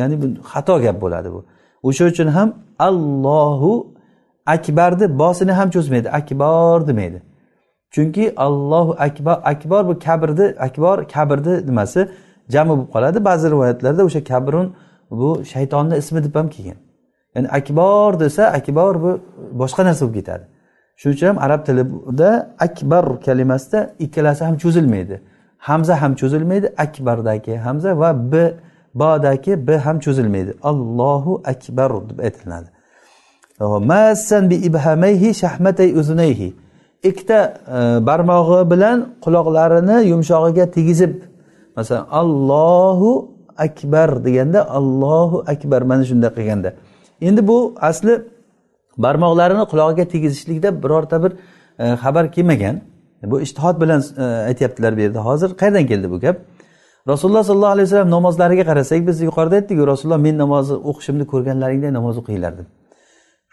Ya'ni 0.00 0.22
bu 0.22 0.26
xato 0.52 0.74
gap 0.84 0.96
bo'ladi 1.04 1.28
bu. 1.34 1.40
O'sha 1.82 2.04
uchun 2.12 2.28
ham 2.36 2.48
allohu 2.78 3.72
akbarni 4.46 5.06
bosini 5.18 5.52
ham 5.58 5.68
cho'zmaydi 5.74 6.08
akbor 6.18 6.86
demaydi. 6.88 7.22
Chunki 7.94 8.24
allohu 8.36 8.92
akbar 9.06 9.36
akbor 9.52 9.82
bu 9.88 9.94
kabrni 10.06 10.46
akbor 10.66 10.96
kabrni 11.14 11.54
nimasi? 11.66 12.00
Jami 12.54 12.70
bo'lib 12.70 12.88
qoladi. 12.94 13.18
Ba'zi 13.28 13.46
rivoyatlarda 13.50 14.02
o'sha 14.08 14.20
kabrun 14.30 14.66
bu 15.10 15.44
shaytonni 15.44 15.96
ismi 15.96 16.24
deb 16.24 16.34
ham 16.34 16.48
kelgan. 16.48 16.78
Ya'ni 17.34 17.48
akbor 17.48 18.20
desa 18.20 18.44
akbor 18.58 19.02
bu 19.02 19.20
boshqa 19.60 19.84
narsa 19.84 20.02
bo'lib 20.06 20.14
ketadi. 20.18 20.44
Shuning 20.96 21.16
uchun 21.16 21.26
ham 21.26 21.38
arab 21.38 21.66
tilida 21.66 22.30
akbar 22.66 23.04
kalimasida 23.26 23.94
ikkalasi 24.04 24.44
ham 24.44 24.56
cho'zilmaydi. 24.62 25.16
Hamza 25.58 26.02
ham 26.02 26.12
cho'zilmaydi 26.20 26.66
akbardagi 26.84 27.56
hamza 27.66 27.90
va 28.00 28.10
b 28.32 28.34
bodagi 28.94 29.66
b 29.66 29.78
ham 29.84 29.96
cho'zilmaydi. 30.04 30.52
Allohu 30.62 31.42
akbar 31.52 31.90
deb 32.10 32.18
aytiladi. 32.26 32.68
Massan 33.90 34.50
bi 34.50 34.54
ibhamayhi 34.54 35.34
shahmatay 35.34 35.88
uzunayhi 36.00 36.54
ikkita 37.04 37.58
e, 37.68 38.06
barmog'i 38.06 38.70
bilan 38.70 38.98
quloqlarini 39.24 40.08
yumshog'iga 40.08 40.70
tegizib 40.70 41.14
masalan 41.76 42.06
allohu 42.10 43.33
akbar 43.58 44.24
deganda 44.24 44.70
allohu 44.70 45.44
akbar. 45.46 45.82
Mana 45.82 46.04
shunday 46.04 46.30
qilganda. 46.36 46.74
Endi 47.20 47.46
bu 47.48 47.74
asli 47.80 48.22
barmoqlarini 48.98 49.64
qulog'iga 49.72 50.04
tegizishlikda 50.08 50.82
birorta 50.82 51.22
bir 51.24 51.32
e, 51.78 51.84
xabar 52.02 52.32
kelmagan. 52.32 52.80
Bu 53.22 53.40
ishtihod 53.40 53.80
bilan 53.80 54.02
e, 54.18 54.22
aytyaptilar 54.22 54.96
bu 54.96 55.00
yerda. 55.00 55.20
Hozir 55.24 55.50
qayerdan 55.60 55.86
keldi 55.86 56.10
bu 56.10 56.20
gap? 56.20 56.36
Rasululloh 57.08 57.44
sollallohu 57.44 57.74
alayhi 57.76 57.86
vasallam 57.86 58.10
namozlariga 58.10 58.64
qarasak 58.70 59.06
biz 59.06 59.20
yuqorida 59.20 59.54
aytdikku 59.54 59.86
rasululloh 59.86 60.18
men 60.18 60.38
namozni 60.38 60.76
o'qishimni 60.90 61.24
ko'rganlaringday 61.32 61.92
namoz 61.92 62.16
o'qinglar 62.22 62.52
deb 62.58 62.66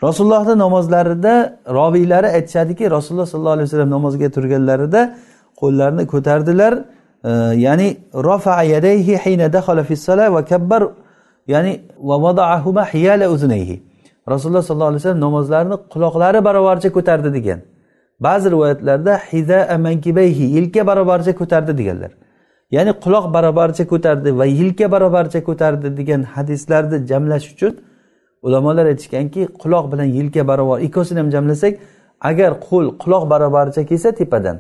rasulullohni 0.04 0.58
namozlarida 0.58 1.60
roviylari 1.80 2.28
aytishadiki 2.28 2.92
rasululloh 2.92 3.26
sollallohu 3.26 3.56
alayhi 3.58 3.68
vasallam 3.70 3.90
namozga 3.90 4.30
turganlarida 4.36 5.02
qo'llarini 5.62 6.08
ko'tardilar. 6.14 6.74
Ya'ni 7.24 7.98
rafa 8.14 8.64
yadayhi 8.64 9.18
hina 9.18 9.54
dakhala 9.54 9.84
fi 9.84 9.96
va 10.36 10.46
kabbar 10.46 10.82
ya'ni 11.48 11.82
va 12.00 12.22
vada'ahuma 12.22 12.86
hiyala 12.94 13.30
uzunayhi. 13.30 13.84
Rasululloh 14.30 14.62
sollallohu 14.62 14.88
alayhi 14.88 15.04
vasallam 15.04 15.20
namozlarni 15.20 15.76
quloqlari 15.94 16.44
barobarcha 16.44 16.90
ko'tardi 16.92 17.34
degan. 17.34 17.60
Ba'zi 18.20 18.52
rivoyatlarda 18.52 19.18
hiza 19.32 19.78
mankibayhi 19.78 20.46
yelka 20.56 20.88
barobarcha 20.88 21.36
ko'tardi 21.36 21.78
deganlar. 21.78 22.12
Ya'ni 22.72 22.92
quloq 23.04 23.34
barobarcha 23.34 23.88
ko'tardi 23.88 24.38
va 24.40 24.46
yelka 24.46 24.92
barobarcha 24.92 25.44
ko'tardi 25.44 25.98
degan 25.98 26.22
hadislarni 26.24 27.08
jamlash 27.08 27.46
uchun 27.54 27.74
ulamolar 28.42 28.86
aytishganki 28.86 29.42
quloq 29.62 29.92
bilan 29.92 30.04
yelka 30.04 30.48
barobar 30.48 30.80
ikkovsini 30.88 31.20
ham 31.20 31.30
jamlasak 31.36 31.74
agar 32.30 32.52
qo'l 32.68 32.86
quloq 33.04 33.24
barobarcha 33.30 33.82
kelsa 33.90 34.12
tepadan 34.12 34.58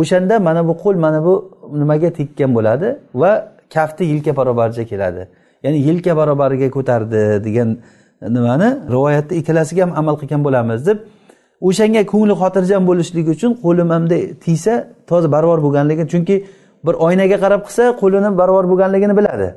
o'shanda 0.00 0.34
mana 0.40 0.68
bu 0.68 0.72
qo'l 0.82 0.96
mana 1.04 1.24
bu 1.26 1.34
nimaga 1.80 2.10
tekkan 2.18 2.50
bo'ladi 2.56 2.88
va 3.14 3.30
kafti 3.74 4.04
yelka 4.12 4.32
barobaricha 4.38 4.84
keladi. 4.92 5.22
Ya'ni 5.64 5.78
yelka 5.88 6.12
barobariga 6.16 6.68
ko'tardi 6.76 7.20
degan 7.46 7.68
nimani 8.36 8.68
rivoyatda 8.94 9.34
ikkalasiga 9.40 9.82
ham 9.84 9.92
amal 10.00 10.14
qilgan 10.20 10.44
bo'lamiz 10.46 10.80
deb 10.88 10.98
o'shanga 11.68 12.02
ko'ngli 12.12 12.34
xotirjam 12.42 12.82
bo'lishligi 12.90 13.30
uchun 13.36 13.52
qo'lim 13.64 13.88
hamda 13.94 14.16
tiysa 14.44 14.72
toza 15.10 15.28
barobar 15.34 15.58
bo'lganligini 15.66 16.08
chunki 16.12 16.34
bir 16.86 16.94
oynaga 17.06 17.36
qarab 17.44 17.60
qilsa 17.66 17.84
qo'lini 18.00 18.30
barobar 18.40 18.64
bo'lganligini 18.70 19.14
biladi 19.18 19.48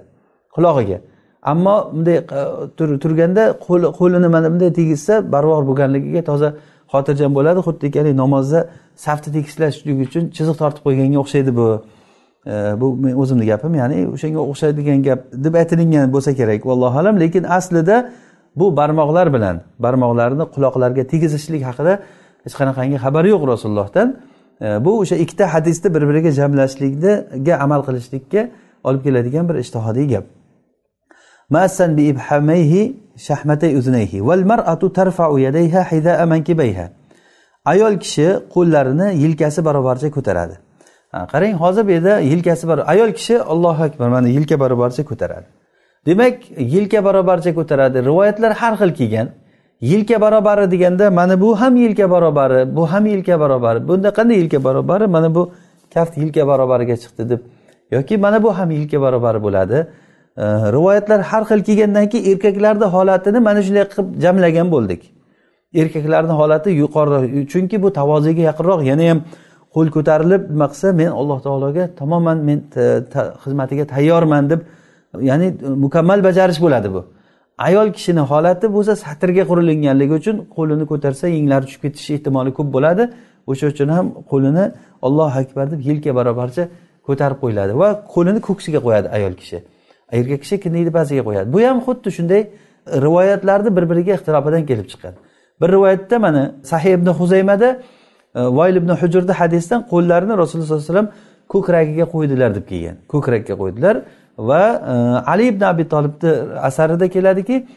qulog'iga. 0.55 0.97
Ammo 1.51 1.75
bunday 1.93 2.17
e, 2.17 2.99
turganda 3.03 3.43
qo'lini 3.99 4.27
mana 4.35 4.47
bunday 4.53 4.69
tegizsa 4.79 5.13
barobar 5.33 5.63
bo'lganligiga 5.69 6.21
toza 6.29 6.49
xotirjam 6.93 7.31
bo'ladi 7.37 7.59
xuddiki 7.67 8.17
namozda 8.17 8.59
safni 8.95 9.33
tekislashlik 9.33 9.97
uchun 10.07 10.23
chiziq 10.37 10.55
tortib 10.61 10.83
qo'yganga 10.87 11.19
o'xshaydi 11.23 11.51
bu 11.59 11.67
e, 12.51 12.53
bu 12.81 12.87
men 13.03 13.13
o'zimni 13.21 13.45
gapim 13.51 13.73
ya'ni 13.81 13.97
o'shanga 14.15 14.41
o'xshaydigan 14.51 14.99
gap 15.07 15.19
deb 15.45 15.53
aytilingan 15.61 16.07
bo'lsa 16.15 16.31
kerak 16.39 16.61
vallohu 16.69 16.97
alam. 17.01 17.15
Lekin 17.23 17.43
aslida 17.57 17.95
bu 18.55 18.65
barmoqlar 18.79 19.27
bilan 19.35 19.55
barmoqlarni 19.79 20.45
quloqlarga 20.55 21.03
tegizishlik 21.11 21.61
haqida 21.69 21.93
hech 22.45 22.55
qanaqangi 22.59 22.97
xabari 23.03 23.29
yo'q 23.33 23.43
rasulullohdan. 23.53 24.07
E, 24.61 24.67
bu 24.85 24.91
o'sha 25.01 25.15
ikkita 25.23 25.45
hadisni 25.53 25.89
bir 25.95 26.03
biriga 26.09 26.31
jamlashlikga 26.39 27.53
amal 27.65 27.81
qilishlikka 27.87 28.41
olib 28.87 29.01
keladigan 29.07 29.49
bir 29.49 29.55
ishtihodiy 29.63 30.07
gap. 30.13 30.25
ماسا 31.50 31.86
بإبحاميه 31.86 32.92
شحمتي 33.16 33.68
أذنيه 33.78 34.12
والمرأة 34.20 34.82
ترفع 34.98 35.28
يديها 35.38 35.82
حذاء 35.82 36.26
منكبيها 36.26 36.86
ayol 37.64 37.98
kishi 38.02 38.26
qo'llarini 38.54 39.08
yelkasi 39.22 39.64
barobarcha 39.64 40.10
ko'taradi 40.16 40.56
qarang 41.32 41.54
hozir 41.62 41.86
bu 41.86 41.90
yerda 41.96 42.14
yelkasi 42.32 42.64
ayol 42.92 43.10
kishi 43.18 43.34
allohu 43.52 43.82
akbar 43.88 44.08
mana 44.14 44.28
yelka 44.28 44.56
barobarcha 44.62 45.02
ko'taradi 45.10 45.46
demak 46.06 46.34
yelka 46.74 47.04
barobarcha 47.06 47.50
ko'taradi 47.58 47.98
rivoyatlar 48.08 48.52
har 48.60 48.74
xil 48.80 48.90
kelgan 48.98 49.28
yelka 49.92 50.16
barobari 50.24 50.70
deganda 50.74 51.10
mana 51.10 51.40
bu 51.40 51.60
ham 51.60 51.76
yelka 51.76 52.10
barobari 52.10 52.76
bu 52.76 52.82
ham 52.92 53.04
yelka 53.06 53.40
barobari 53.42 53.88
bunda 53.88 54.08
qanday 54.18 54.36
yelka 54.42 54.58
barobari 54.66 55.06
mana 55.06 55.34
bu 55.36 55.42
kaft 55.94 56.14
yelka 56.22 56.42
barobariga 56.50 56.96
chiqdi 57.02 57.24
deb 57.30 57.40
yoki 57.94 58.14
mana 58.24 58.38
bu 58.44 58.50
ham 58.58 58.70
yelka 58.70 58.98
barobari 59.04 59.38
bo'ladi 59.46 59.78
Rivoyatlar 60.37 61.21
har 61.21 61.43
xil 61.49 61.63
kelgandan 61.67 62.09
keyin 62.09 62.25
erkaklarni 62.31 62.87
holatini 62.95 63.39
mana 63.39 63.61
shunday 63.67 63.85
qilib 63.91 64.07
jamlagan 64.23 64.67
bo'ldik. 64.75 65.01
Erkaklarni 65.81 66.33
holati 66.41 66.69
yuqoriroq 66.81 67.23
chunki 67.51 67.77
bu 67.83 67.89
tavoziga 67.99 68.41
yaqinroq 68.49 68.81
yana 68.91 69.09
ham 69.09 69.19
qo'l 69.75 69.87
ko'tarilib 69.95 70.41
nima 70.53 70.67
qilsa 70.71 70.87
men 71.01 71.09
alloh 71.19 71.39
taologa 71.47 71.83
tamoman 72.01 72.37
men 72.47 72.59
xizmatiga 73.43 73.85
tayyorman 73.93 74.43
deb 74.51 74.59
ya'ni 75.29 75.47
mukammal 75.85 76.19
bajarish 76.27 76.59
bo'ladi 76.65 76.89
bu. 76.95 77.01
Ayol 77.67 77.87
kishini 77.97 78.23
holati 78.31 78.65
bo'lsa 78.75 78.93
satrga 79.05 79.43
qurilinganligi 79.49 80.13
uchun 80.19 80.35
qo'lini 80.55 80.85
ko'tarsa 80.91 81.25
yenglari 81.37 81.65
tushib 81.67 81.81
ketishi 81.85 82.11
ehtimoli 82.17 82.51
ko'p 82.57 82.69
bo'ladi. 82.75 83.03
O'sha 83.51 83.65
uchun 83.73 83.89
ham 83.97 84.05
qo'lini 84.31 84.65
ollohu 85.07 85.37
akbar 85.43 85.65
deb 85.71 85.79
yelka 85.89 86.11
barobarcha 86.19 86.63
ko'tarib 87.07 87.37
qo'yiladi 87.43 87.73
va 87.81 87.89
qo'lini 88.13 88.39
ko'ksiga 88.47 88.79
qo'yadi 88.85 89.07
ayol 89.17 89.35
kishi. 89.41 89.59
Erkak 90.11 90.41
kishi 90.41 90.59
kindikni 90.59 90.91
pastiga 90.91 91.23
qo'yadi. 91.27 91.53
Bu 91.53 91.61
ham 91.61 91.79
xuddi 91.87 92.09
shunday 92.17 92.41
rivoyatlarni 93.05 93.75
bir 93.77 93.89
biriga 93.89 94.13
ixtilofidan 94.17 94.65
kelib 94.65 94.87
chiqqan. 94.91 95.13
Bir 95.61 95.69
rivoyatda 95.75 96.19
mana 96.19 96.55
sahih 96.63 96.91
ibn 96.97 97.07
huzaymada 97.19 97.69
e, 98.35 98.41
voyl 98.57 98.75
ibn 98.75 98.89
hujurni 99.01 99.31
hadisdan 99.31 99.81
qo'llarini 99.91 100.37
rasululloh 100.37 100.67
sollallohu 100.67 100.83
alayhi 100.83 100.93
vasallam 100.93 101.09
ko'kragiga 101.53 102.05
qo'ydilar 102.13 102.55
deb 102.55 102.65
kelgan. 102.71 102.95
Ko'krakka 103.13 103.53
qo'ydilar 103.61 103.95
va 104.37 104.63
e, 104.91 104.93
ali 105.31 105.45
ibn 105.47 105.63
abi 105.71 105.83
tolibni 105.93 106.31
asarida 106.69 107.07
keladiki 107.15 107.67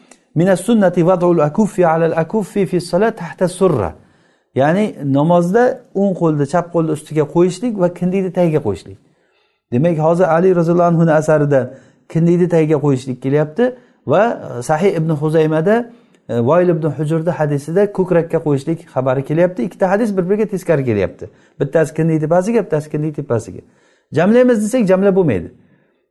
sunnati 0.67 1.01
akuffi 1.49 1.87
alal 1.87 2.13
akuffi 2.23 2.65
fi 2.65 2.79
tahta 3.21 3.47
surra. 3.47 3.91
Ya'ni 4.55 4.95
namozda 5.03 5.63
o'ng 5.95 6.13
qo'lni 6.21 6.45
chap 6.53 6.73
qo'lni 6.73 6.91
ustiga 6.97 7.23
qo'yishlik 7.35 7.73
va 7.79 7.87
kindikni 7.93 8.31
tagiga 8.33 8.59
qo'yishlik. 8.67 8.97
Demak 9.71 9.97
hozir 9.97 10.25
ali 10.35 10.55
roziyallohu 10.55 10.87
anhuni 10.93 11.11
asarida 11.11 11.59
kindikni 12.13 12.47
tagiga 12.49 12.77
qo'yishlik 12.85 13.21
kelyapti 13.23 13.75
va 14.07 14.23
e, 14.59 14.63
sahih 14.63 14.91
ibn 14.99 15.09
huzaymada 15.21 15.75
e, 16.29 16.39
voyl 16.39 16.69
ibn 16.69 16.85
hujurni 16.97 17.31
hadisida 17.39 17.91
ko'krakka 17.97 18.37
qo'yishlik 18.45 18.79
xabari 18.93 19.23
kelyapti. 19.25 19.63
Ikkita 19.63 19.89
hadis 19.89 20.17
bir 20.17 20.29
biriga 20.29 20.45
teskari 20.53 20.85
kelyapti. 20.85 21.29
Bittasi 21.59 21.93
kindik 21.93 22.21
tepasiga 22.21 22.63
bittasi 22.65 22.89
kindik 22.89 23.15
tepasiga 23.15 23.61
jamlaymiz 24.11 24.63
desak 24.63 24.87
jamlab 24.91 25.15
bo'lmaydi. 25.15 25.51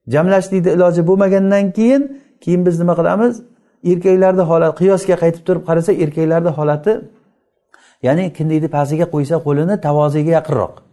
Jamlashlikni 0.08 0.72
iloji 0.76 1.06
bo'lmagandan 1.06 1.72
keyin 1.72 2.02
keyin 2.40 2.66
biz 2.66 2.80
nima 2.80 2.94
qilamiz? 3.00 3.42
Erkaklarni 3.84 4.44
holati 4.50 4.76
qiyosga 4.80 5.16
qaytib 5.22 5.42
turib 5.46 5.64
qarasa 5.68 5.92
erkaklarni 5.92 6.52
holati 6.58 6.92
ya'ni 8.02 8.32
kindikni 8.36 8.68
pastiga 8.76 9.06
qo'ysa 9.14 9.36
qo'lini 9.46 9.80
tavoziga 9.86 10.30
yaqinroq. 10.38 10.89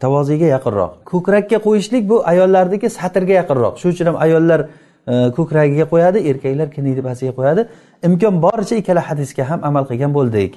Tavoziga 0.00 0.46
yaqinroq. 0.56 0.92
Ko'krakka 1.04 1.58
qo'yishlik 1.66 2.08
bu 2.08 2.16
ayollarniki 2.32 2.90
satrga 2.90 3.34
yaqinroq. 3.40 3.78
Shuning 3.80 3.94
uchun 3.94 4.06
ham 4.10 4.16
ayollar 4.26 4.60
e, 5.12 5.14
ko'kragiga 5.36 5.86
qo'yadi 5.92 6.18
erkaklar 6.30 6.68
kiniyni 6.76 7.02
pastiga 7.08 7.32
qo'yadi. 7.38 7.62
Imkon 8.08 8.42
boricha 8.44 8.76
ikkala 8.82 9.02
hadisga 9.08 9.50
ham 9.50 9.60
amal 9.68 9.84
qilgan 9.90 10.12
bo'ldik. 10.18 10.52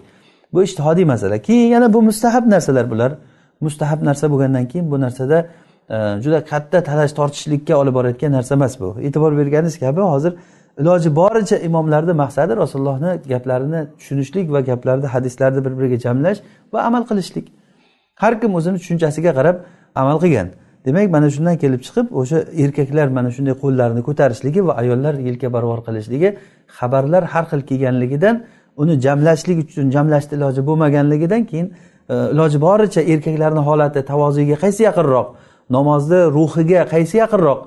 Bu 0.53 0.63
ishtihodiy 0.67 1.05
masala. 1.13 1.37
Keyin 1.47 1.69
yana 1.75 1.93
bu 1.93 2.01
mustahab 2.09 2.45
narsalar 2.53 2.91
bular. 2.91 3.11
Mustahab 3.61 3.99
narsa 4.09 4.25
bo'lgandan 4.31 4.65
keyin 4.71 4.91
bu 4.91 5.01
narsada 5.05 5.37
e, 5.89 5.97
juda 6.23 6.39
katta 6.51 6.83
talash 6.89 7.13
tortishlikka 7.19 7.73
olib 7.81 7.93
borayotgan 7.93 8.31
narsa 8.37 8.55
emas 8.59 8.79
bu. 8.79 8.89
E'tibor 9.07 9.31
berganingiz 9.39 9.79
kabi 9.79 10.01
hozir 10.01 10.33
iloji 10.81 11.15
boricha 11.15 11.57
imomlarni 11.67 12.13
maqsadi 12.23 12.57
rasulullohni 12.63 13.11
gaplarini 13.31 13.81
tushunishlik 13.99 14.51
va 14.51 14.59
gaplarni 14.69 15.07
hadislarni 15.15 15.65
bir 15.65 15.73
biriga 15.79 15.97
jamlash 16.05 16.39
va 16.73 16.79
amal 16.89 17.03
qilishlik. 17.09 17.47
Har 18.21 18.33
kim 18.41 18.51
o'zini 18.59 18.77
tushunchasiga 18.81 19.31
qarab 19.37 19.57
amal 20.01 20.17
qilgan. 20.23 20.47
Demak 20.85 21.09
mana 21.15 21.27
shundan 21.35 21.55
kelib 21.63 21.81
chiqib 21.87 22.07
o'sha 22.19 22.37
erkaklar 22.63 23.07
mana 23.17 23.29
shunday 23.35 23.55
qo'llarini 23.63 24.01
ko'tarishligi 24.07 24.61
va 24.67 24.73
ayollar 24.81 25.13
yelka 25.27 25.47
barvar 25.55 25.79
qilishligi 25.87 26.29
xabarlar 26.77 27.23
har 27.33 27.45
xil 27.51 27.61
kelganligidan 27.69 28.35
uni 28.81 28.93
jamlashlik 29.05 29.57
uchun 29.63 29.85
jamlashni 29.95 30.33
iloji 30.37 30.61
bo'lmaganligidan 30.69 31.41
keyin 31.49 31.67
e, 32.13 32.15
iloji 32.33 32.57
boricha 32.67 33.01
erkaklarni 33.13 33.61
holati 33.69 34.01
tavoziga 34.11 34.55
qaysi 34.63 34.81
yaqinroq? 34.89 35.27
Namozni 35.77 36.19
ruhiga 36.37 36.81
qaysi 36.93 37.15
yaqinroq? 37.23 37.59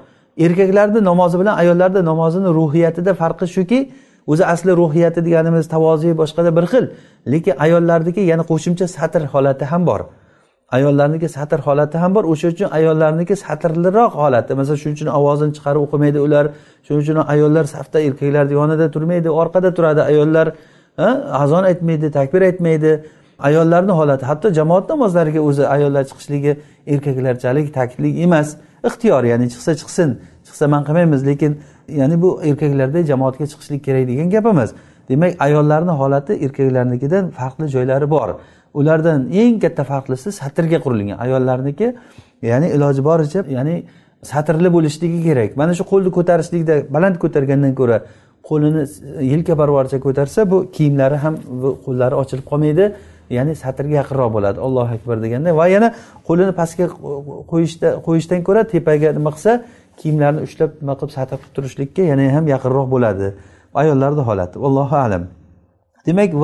Erkaklarni 0.44 1.00
namozi 1.11 1.36
bilan 1.40 1.55
ayollarni 1.62 2.03
namozini 2.11 2.48
ruhiyatida 2.59 3.12
farqi 3.20 3.46
shuki 3.57 3.80
o'zi 4.32 4.44
asli 4.55 4.72
ruhiyati 4.80 5.20
deganimiz 5.26 5.64
tavozi 5.74 6.11
boshqada 6.20 6.50
bir 6.57 6.66
xil 6.72 6.84
lekin 7.32 7.55
ayollarniki 7.64 8.22
yana 8.30 8.44
qo'shimcha 8.50 8.86
satr 8.96 9.22
holati 9.32 9.64
ham 9.72 9.82
bor. 9.90 10.00
Ayollarniki 10.77 11.29
satr 11.37 11.61
holati 11.66 11.99
ham 12.03 12.14
bor. 12.14 12.25
O'sha 12.33 12.49
uchun 12.55 12.68
ayollarniki 12.79 13.35
satrliroq 13.45 14.12
holati. 14.23 14.53
Masalan 14.61 14.79
shuning 14.83 14.97
uchun 14.99 15.11
ovozini 15.18 15.53
chiqarib 15.57 15.81
o'qimaydi 15.87 16.18
ular. 16.27 16.45
Shuning 16.87 17.03
uchun 17.05 17.16
ayollar 17.35 17.64
safda 17.75 17.99
erkaklarni 18.09 18.53
yonida 18.61 18.87
turmaydi 18.95 19.29
orqada 19.41 19.70
turadi 19.77 20.03
ayollar. 20.11 20.47
Azon 21.45 21.64
aytmaydi 21.70 22.11
takbir 22.18 22.43
aytmaydi. 22.49 22.93
Ayollarni 23.49 23.93
holati 24.01 24.25
hatto 24.31 24.49
jamoat 24.59 24.85
namozlariga 24.93 25.41
o'zi 25.49 25.64
ayollar 25.75 26.05
chiqishligi 26.11 26.53
erkaklarchalik 26.87 27.75
taklif 27.79 28.14
emas. 28.27 28.49
Ixtiyor 28.89 29.23
ya'ni 29.33 29.47
chiqsa 29.53 29.73
chiqsin 29.81 30.09
chiqsa 30.47 30.64
man 30.73 30.83
qilmaymiz 30.89 31.20
lekin 31.31 31.53
ya'ni 32.01 32.16
bu 32.23 32.31
erkaklarda 32.49 33.01
jamoatga 33.11 33.45
chiqishlik 33.53 33.81
kerak 33.87 34.05
degan 34.11 34.29
gap 34.35 34.47
emas 34.53 34.70
demak 35.09 35.33
ayollarni 35.47 35.95
holati 36.01 36.33
erkaklarnikidan 36.45 37.25
farqli 37.39 37.66
joylari 37.75 38.11
bor. 38.11 38.29
Ulardan 38.75 39.20
eng 39.43 39.61
katta 39.64 39.85
farqlisi 39.91 40.33
satrga 40.41 40.79
qurilgan 40.85 41.18
ayollarniki 41.25 41.89
ya'ni 42.51 42.66
iloji 42.77 43.03
boricha 43.09 43.41
ya'ni 43.57 43.75
satrli 44.33 44.68
bo'lishligi 44.77 45.20
kerak. 45.29 45.51
Mana 45.61 45.73
shu 45.79 45.85
qo'lni 45.93 46.11
ko'tarishlikda 46.16 46.75
baland 46.95 47.16
ko'targandan 47.23 47.73
ko'ra 47.81 47.99
qo'lini 48.49 48.83
yelka 49.33 49.55
barobarcha 49.61 49.99
ko'tarsa 50.07 50.41
bu 50.51 50.59
kiyimlari 50.77 51.16
ham 51.25 51.35
bu 51.62 51.70
qo'llari 51.87 52.14
ochilib 52.23 52.47
qolmaydi 52.51 52.85
ya'ni 53.37 53.53
satrga 53.62 53.95
yaqinroq 54.01 54.31
bo'ladi. 54.37 54.59
Allohu 54.66 54.91
akbar 54.97 55.16
deganda 55.25 55.51
va 55.61 55.66
yana 55.75 55.89
qo'lini 56.29 56.53
pastga 56.61 56.87
qo'yishda 57.53 57.89
qo'yishdan 58.07 58.41
ko'ra 58.49 58.62
tepaga 58.73 59.09
nima 59.18 59.31
qilsa 59.35 59.53
kiyimlarni 60.01 60.41
ushlab 60.47 60.70
nima 60.83 60.95
qilib 60.99 61.12
satr 61.18 61.37
qilib 61.41 61.55
turishlikka 61.57 62.03
yana 62.12 62.25
ham 62.37 62.45
yaqinroq 62.55 62.89
bo'ladi. 62.95 63.27
Ayollarni 63.81 64.23
holati 64.29 64.57
allohu 64.68 64.97
alam. 65.07 65.23
Demak 66.07 66.34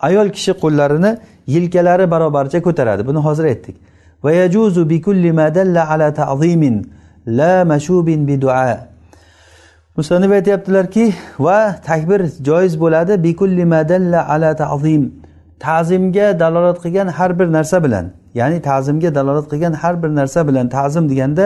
ayol 0.00 0.28
kishi 0.36 0.52
qo'llarini 0.62 1.10
yelkalari 1.46 2.10
barobarcha 2.10 2.62
ko'taradi. 2.66 3.06
Buni 3.08 3.18
hozir 3.18 3.44
aytdik. 3.44 3.76
Musannif 9.96 10.30
aytyaptilarki 10.38 11.04
va 11.38 11.76
takbir 11.88 12.20
joiz 12.48 12.80
bo'ladi 12.80 13.22
bikulli 13.26 13.64
madalla 13.64 14.28
ala 14.28 14.56
ta'zim. 14.56 15.02
Ta'zimga 15.58 16.26
dalolat 16.40 16.78
qilgan 16.84 17.08
har 17.18 17.38
bir 17.38 17.48
narsa 17.56 17.84
bilan 17.84 18.06
ya'ni 18.34 18.62
ta'zimga 18.62 19.14
dalolat 19.14 19.46
qilgan 19.52 19.72
har 19.82 20.02
bir 20.02 20.10
narsa 20.18 20.40
bilan 20.48 20.68
ta'zim 20.68 21.04
deganda 21.12 21.44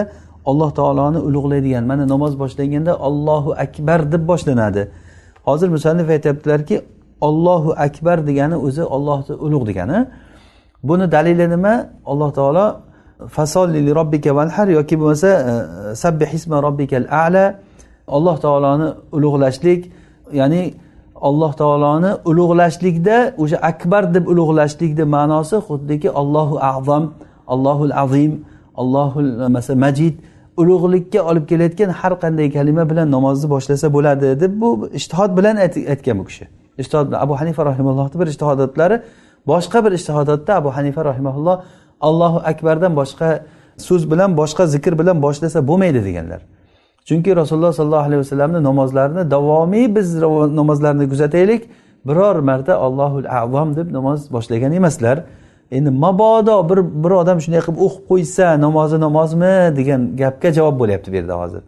alloh 0.50 0.70
taoloni 0.78 1.18
ulug'laydigan 1.28 1.84
mana 1.90 2.04
namoz 2.08 2.32
boshlanganda 2.42 2.92
ollohu 3.08 3.50
akbar 3.64 4.12
deb 4.12 4.22
boshlanadi. 4.30 4.82
Hozir 5.48 5.68
musannif 5.76 6.08
aytyaptilarki 6.14 6.76
ollohu 7.28 7.70
akbar 7.86 8.26
degani 8.28 8.56
o'zi 8.66 8.82
ollohni 8.96 9.34
ulug' 9.46 9.66
degani. 9.70 9.98
Buni 10.88 11.06
dalili 11.14 11.46
nima? 11.54 11.74
Alloh 12.10 12.30
taolo 12.38 12.66
fasolli 13.26 13.94
robbika 13.94 14.30
vanhar 14.36 14.68
yoki 14.68 14.96
bo'lmasa 15.00 15.30
sabbihisma 15.94 16.56
sabbih 16.56 16.66
robbikal 16.66 17.06
a'la 17.10 17.44
alloh 18.16 18.36
taoloni 18.44 18.88
ulug'lashlik 19.12 19.90
ya'ni 20.32 20.74
alloh 21.28 21.52
taoloni 21.62 22.10
ulug'lashlikda 22.30 23.34
o'sha 23.42 23.58
akbar 23.70 24.14
deb 24.14 24.24
ulug'lashlikni 24.32 25.04
ma'nosi 25.16 25.56
xuddiki 25.68 26.08
allohu 26.20 26.54
azam 26.62 27.04
allohul 27.54 27.92
azim 28.04 28.32
allohul 28.82 29.30
e, 29.72 29.74
majid 29.74 30.14
ulug'likka 30.60 31.20
olib 31.30 31.44
kelayotgan 31.50 31.90
har 32.00 32.12
qanday 32.22 32.48
kalima 32.56 32.84
bilan 32.90 33.10
namozni 33.16 33.50
boshlasa 33.54 33.86
bo'ladi 33.96 34.40
deb 34.42 34.52
bu 34.60 34.68
ishtihod 34.98 35.30
bilan 35.38 35.56
aytgan 35.92 36.16
bu 36.20 36.24
kishi. 36.30 36.44
Ishtihod 36.82 37.12
abu 37.24 37.34
hanifa 37.40 37.62
rahimallohni 37.70 38.20
bir 38.20 38.26
ishtihodotlari 38.32 38.96
boshqa 39.52 39.78
bir 39.84 39.92
ishtihodotda 39.98 40.52
abu 40.60 40.70
hanifa 40.76 41.04
rahimaulloh 41.10 41.56
allohu 42.08 42.38
akbardan 42.50 42.92
boshqa 43.00 43.28
so'z 43.86 44.02
bilan 44.12 44.30
boshqa 44.40 44.66
zikr 44.74 44.92
bilan 45.00 45.16
boshlasa 45.22 45.58
bo'lmaydi 45.68 46.00
deganlar. 46.08 46.40
Chunki 47.08 47.36
rasululloh 47.36 47.72
sollallohu 47.72 48.06
alayhi 48.08 48.20
vasallamni 48.24 48.60
namozlarini 48.68 49.30
davomiy 49.30 49.86
biz 49.96 50.08
namozlarni 50.60 51.08
kuzataylik 51.12 51.62
biror 52.08 52.36
marta 52.50 52.74
allohul 52.86 53.26
avom 53.42 53.76
deb 53.76 53.92
namoz 53.92 54.20
boshlagan 54.32 54.72
emaslar. 54.72 55.16
Endi 55.70 55.90
mabodo 55.90 56.68
bir 56.68 56.78
bir 57.04 57.10
odam 57.10 57.40
shunday 57.40 57.60
qilib 57.66 57.80
o'qib 57.86 58.04
qo'ysa 58.10 58.46
namozi 58.60 59.00
namozmi? 59.00 59.76
degan 59.78 60.00
gapga 60.16 60.52
javob 60.58 60.76
bo'lyapti 60.80 61.12
bu 61.12 61.16
yerda 61.16 61.34
hozir. 61.42 61.62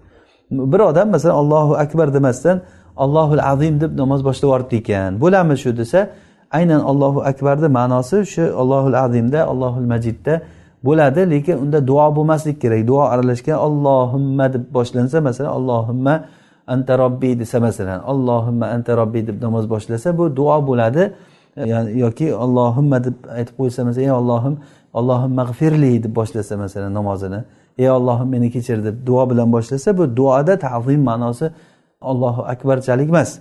Bir 0.51 0.81
odam 0.81 1.11
masalan 1.11 1.35
allohu 1.35 1.75
akbar 1.85 2.15
demasdan 2.15 2.61
allohul 2.97 3.43
azim 3.53 3.81
deb 3.81 3.99
namoz 3.99 4.25
boshlab 4.25 4.49
yuboribdi 4.49 4.77
ekan. 4.77 5.21
Bo'ladimi 5.21 5.57
shu? 5.63 5.77
desa 5.77 6.01
aynan 6.51 6.81
allohu 6.91 7.21
akbarni 7.31 7.69
ma'nosi 7.79 8.27
shu 8.33 8.45
allohul 8.61 8.97
azimda 9.05 9.41
allohul 9.53 9.89
majidda 9.93 10.35
bo'ladi 10.85 11.31
lekin 11.31 11.57
unda 11.65 11.87
duo 11.87 12.07
bo'lmaslik 12.17 12.57
kerak. 12.63 12.87
Duo 12.91 13.03
aralashgan 13.13 13.59
allohimma 13.67 14.53
deb 14.55 14.65
boshlansa 14.77 15.21
masalan 15.21 15.51
allohimma 15.59 16.15
anta 16.67 16.99
robbiy 17.03 17.39
desa 17.41 17.61
masalan 17.61 18.01
allohimma 18.13 18.67
anta 18.75 18.97
robbiy 19.01 19.27
deb 19.29 19.37
namoz 19.43 19.65
boshlasa 19.71 20.19
bu 20.19 20.25
duo 20.37 20.67
bo'ladi. 20.69 21.13
Yani 21.57 21.99
yoki 21.99 22.35
ollohimma 22.35 23.05
deb 23.05 23.15
aytib 23.37 23.55
qo'ysa 23.61 23.85
masalan 23.85 24.05
ey 24.07 24.13
ollohim 24.13 24.59
ollohim 24.93 25.33
mag'firli 25.41 26.03
deb 26.03 26.15
boshlasa 26.17 26.57
masalan 26.57 26.95
namozini 26.95 27.41
ey 27.79 27.91
ollohim 27.91 28.29
meni 28.29 28.51
kechir 28.51 28.85
deb 28.85 29.07
duo 29.07 29.31
bilan 29.31 29.53
boshlasa 29.53 29.99
bu 29.99 30.17
duoda 30.17 30.59
tazim 30.59 31.03
ma'nosi 31.11 31.51
ollohu 32.01 32.43
akbarchalik 32.43 33.09
emas. 33.09 33.39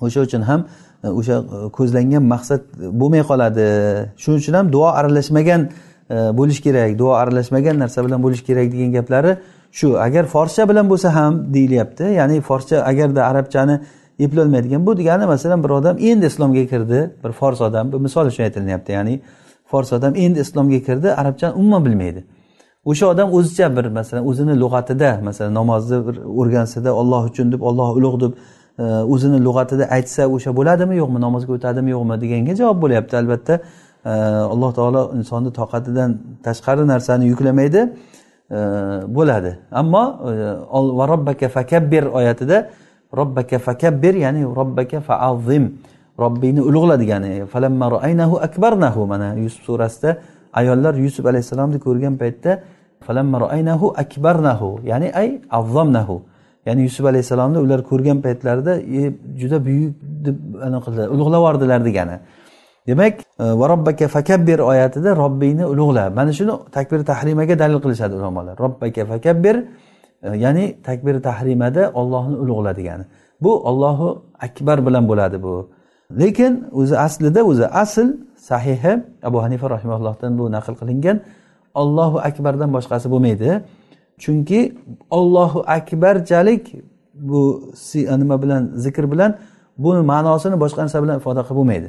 O'sha 0.00 0.20
uchun 0.20 0.42
ham 0.42 0.66
e, 1.04 1.08
o'sha 1.08 1.36
e, 1.38 1.68
ko'zlangan 1.76 2.24
maqsad 2.32 2.62
bo'lmay 3.00 3.22
qoladi. 3.30 3.66
Shuning 4.22 4.40
uchun 4.42 4.54
ham 4.58 4.72
duo 4.72 4.88
aralashmagan 5.00 5.68
e, 6.10 6.16
bo'lishi 6.38 6.62
kerak. 6.66 6.98
Duo 6.98 7.12
aralashmagan 7.22 7.78
narsa 7.82 8.04
bilan 8.06 8.22
bo'lishi 8.24 8.44
kerak 8.48 8.72
degan 8.72 8.92
gaplari 8.98 9.36
shu. 9.78 9.88
Agar 10.06 10.24
forscha 10.34 10.68
bilan 10.70 10.90
bo'lsa 10.92 11.14
ham 11.18 11.32
deyilyapti. 11.54 12.04
Ya'ni 12.18 12.40
forscha 12.40 12.82
agarda 12.90 13.22
arabchani 13.30 13.80
eplolmaydigan 14.18 14.86
bu 14.86 14.96
degani 14.96 15.26
masalan 15.26 15.64
bir 15.64 15.70
odam 15.70 15.96
endi 16.00 16.26
islomga 16.26 16.66
kirdi. 16.66 17.10
Bir 17.24 17.32
fors 17.32 17.60
odam 17.60 17.92
bu 17.92 18.00
misol 18.00 18.26
uchun 18.26 18.42
aytilyapti 18.42 18.92
ya'ni 18.92 19.20
fors 19.64 19.92
odam 19.92 20.12
endi 20.16 20.40
islomga 20.40 20.80
kirdi 20.80 21.12
arabchani 21.12 21.54
umuman 21.54 21.84
bilmaydi. 21.84 22.24
O'sha 22.84 23.06
odam 23.06 23.32
o'zicha 23.34 23.76
bir 23.76 23.84
masalan 23.84 24.26
o'zini 24.26 24.54
lug'atida 24.60 25.20
masalan 25.22 25.54
namozni 25.54 26.06
bir 26.06 26.16
o'rgansada 26.40 26.92
olloh 26.92 27.22
uchun 27.30 27.52
deb 27.52 27.60
olloh 27.60 27.96
ulug' 27.98 28.20
deb 28.20 28.32
e, 28.78 28.82
o'zini 28.82 29.38
lug'atida 29.46 29.84
aytsa 29.96 30.22
o'sha 30.34 30.56
bo'ladimi 30.58 30.96
yo'qmi 30.96 31.20
namozga 31.26 31.52
o'tadimi 31.58 31.90
yo'qmi 31.90 32.20
deganga 32.20 32.54
javob 32.60 32.78
bo'lyapti. 32.84 33.16
Albatta 33.16 33.54
e, 34.04 34.10
alloh 34.54 34.70
taolo 34.78 35.02
insonni 35.18 35.50
toqatidan 35.60 36.10
tashqari 36.46 36.86
narsani 36.92 37.24
yuklamaydi 37.32 37.80
e, 38.56 38.58
bo'ladi. 39.16 39.58
Ammo 39.80 40.04
va 40.98 41.08
robbaka 41.12 41.48
fakabbir 41.48 42.04
oyatida 42.18 42.70
robbaka 43.12 43.58
fakabbir 43.58 44.14
ya'ni 44.14 44.44
robbaka 44.44 45.00
faazim. 45.00 45.78
Robbingni 46.18 46.62
ulug'la 46.62 46.96
degani 47.00 47.42
akbarnahu. 48.42 49.06
Mana 49.06 49.34
yusuf 49.34 49.64
surasida 49.64 50.18
ayollar 50.52 50.94
yusuf 50.94 51.26
alayhissalomni 51.26 51.78
ko'rgan 51.78 52.16
paytda 52.16 52.62
akbarnahu. 53.96 54.80
Ya'ni 54.84 55.12
ay 55.12 55.40
azzomnahu 55.50 56.22
ya'ni 56.66 56.82
yusuf 56.82 57.06
alayhissalomni 57.06 57.58
ular 57.58 57.82
ko'rgan 57.82 58.20
paytlarida 58.22 58.80
e, 58.80 59.12
juda 59.40 59.64
buyuk 59.66 59.94
deb 60.26 60.36
ulug'lab 61.14 61.40
yubordilar 61.40 61.84
degani. 61.84 62.16
Demak 62.86 63.20
e, 63.20 63.44
va 63.60 63.68
robbaka 63.68 64.08
fakabbir 64.08 64.58
oyatida 64.58 65.16
robbingni 65.16 65.64
ulug'la. 65.66 66.10
Mana 66.10 66.32
shuni 66.32 66.52
takbir 66.72 67.04
tahrimaga 67.04 67.58
dalil 67.58 67.78
qilishadi 67.84 68.14
ulamolar 68.14 68.56
robbaka 68.58 69.04
fakabbir 69.12 69.56
Э, 70.22 70.36
ya'ni 70.36 70.82
takbir 70.82 71.22
tahrimada 71.22 71.90
ollohni 71.94 72.36
ulug'la 72.36 72.76
degani 72.76 73.04
bu 73.40 73.52
ollohu 73.68 74.22
akbar 74.40 74.86
bilan 74.86 75.08
bo'ladi 75.08 75.42
bu. 75.42 75.70
Lekin 76.20 76.64
o'zi 76.72 76.98
aslida 76.98 77.44
o'zi 77.44 77.66
asl 77.66 78.08
sahihi 78.36 79.04
abu 79.22 79.42
hanifa 79.42 79.70
rahimallohdan 79.70 80.38
bu 80.38 80.44
naql 80.56 80.74
qilingan 80.80 81.20
ollohu 81.74 82.18
akbardan 82.28 82.72
boshqasi 82.76 83.06
bo'lmaydi. 83.10 83.50
Chunki 84.22 84.60
ollohu 85.10 85.64
akbarchalik 85.66 86.64
bu 87.14 87.72
e, 87.94 88.18
nima 88.20 88.42
bilan 88.42 88.62
zikr 88.84 89.04
bilan 89.12 89.30
buni 89.78 90.02
ma'nosini 90.12 90.56
boshqa 90.64 90.80
narsa 90.84 90.98
bilan 91.04 91.16
ifoda 91.20 91.42
qilib 91.46 91.58
bo'lmaydi. 91.60 91.88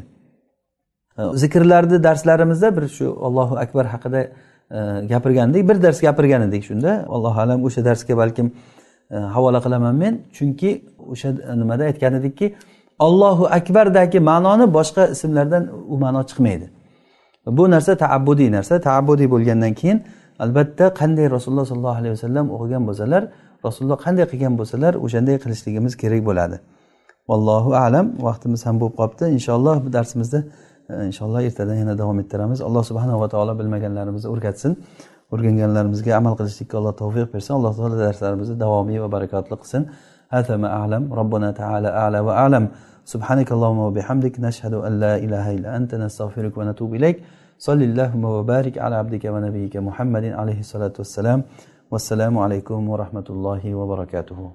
E, 1.20 1.22
zikrlarni 1.42 1.98
darslarimizda 2.08 2.68
bir 2.78 2.86
shu 2.98 3.08
allohu 3.28 3.56
akbar 3.64 3.86
haqida 3.94 4.22
e, 4.72 4.78
gapirgandik 5.10 5.70
bir 5.70 5.84
dars 5.84 6.02
gapirgan 6.02 6.42
edik 6.50 6.64
shunda. 6.64 7.06
Allohu 7.10 7.42
alam 7.42 7.64
o'sha 7.64 7.86
darsga 7.86 8.18
balkim 8.18 8.52
e, 9.12 9.16
havola 9.16 9.60
qilaman 9.66 9.96
men. 9.96 10.22
Chunki 10.38 10.86
o'sha 11.12 11.30
nimada 11.56 11.84
aytgan 11.84 12.14
edikki 12.14 12.56
allohu 13.00 13.46
akbardagi 13.46 14.20
ma'noni 14.20 14.74
boshqa 14.78 15.12
ismlardan 15.12 15.64
u 15.94 15.98
ma'no 15.98 16.22
chiqmaydi. 16.30 16.70
Bu 17.58 17.72
narsa 17.72 17.96
taabbudiy 17.98 18.52
narsa. 18.52 18.82
Taabbudiy 18.82 19.28
bo'lgandan 19.34 19.74
keyin 19.74 20.04
albatta 20.40 20.86
qanday 21.00 21.28
rasululloh 21.36 21.66
sollallohu 21.72 22.00
alayhi 22.02 22.14
vasallam 22.18 22.46
o'qigan 22.56 22.84
bo'lsalar 22.88 23.24
rasululloh 23.66 24.00
qanday 24.06 24.26
qilgan 24.32 24.54
bo'lsalar 24.60 24.94
o'shanday 25.06 25.38
qilishligimiz 25.44 25.94
kerak 26.02 26.22
bo'ladi. 26.30 26.58
Vallohu 27.30 27.72
alam. 27.86 28.06
Vaqtimiz 28.28 28.62
ham 28.68 28.76
bo'lib 28.82 28.96
qolibdi. 29.00 29.26
Inshaalloh 29.38 29.76
bu 29.86 29.90
darsimizda 29.98 30.40
inshaalloh 31.09 31.43
ertadan 31.49 31.77
yana 31.83 31.95
davom 32.01 32.19
ettiramiz 32.23 32.61
alloh 32.69 32.83
subhanava 32.91 33.29
taolo 33.35 33.53
bilmaganlarimizni 33.61 34.29
o'rgatsin 34.35 34.73
o'rganganlarimizga 35.33 36.13
amal 36.21 36.35
qilishlikka 36.41 36.75
alloh 36.81 36.95
tavfiq 37.03 37.29
bersin 37.35 37.53
alloh 37.59 37.73
taolo 37.79 37.97
darslarimizni 38.05 38.57
davomiy 38.65 38.99
va 39.05 39.09
barakotli 39.17 39.57
qilsin 39.63 39.85
هذا 40.33 40.57
ما 40.57 40.69
أعلم 40.79 41.13
ربنا 41.13 41.51
تعالى 41.51 41.89
أعلى 41.89 42.21
وأعلم 42.21 42.69
سبحانك 43.05 43.53
اللهم 43.53 43.79
وبحمدك 43.79 44.41
نشهد 44.41 44.75
أن 44.75 44.93
لا 45.01 45.17
إله 45.17 45.55
إلا 45.57 45.77
أنت 45.77 45.95
نستغفرك 45.95 46.57
ونتوب 46.59 46.95
إليك 46.95 47.17
صل 47.59 47.83
اللهم 47.83 48.25
وبارك 48.25 48.79
على 48.79 48.95
عبدك 48.97 49.25
ونبيك 49.25 49.77
محمد 49.77 50.25
عليه 50.25 50.61
الصلاة 50.61 50.93
والسلام 50.99 51.43
والسلام 51.91 52.39
عليكم 52.39 52.89
ورحمة 52.89 53.25
الله 53.31 53.75
وبركاته 53.75 54.53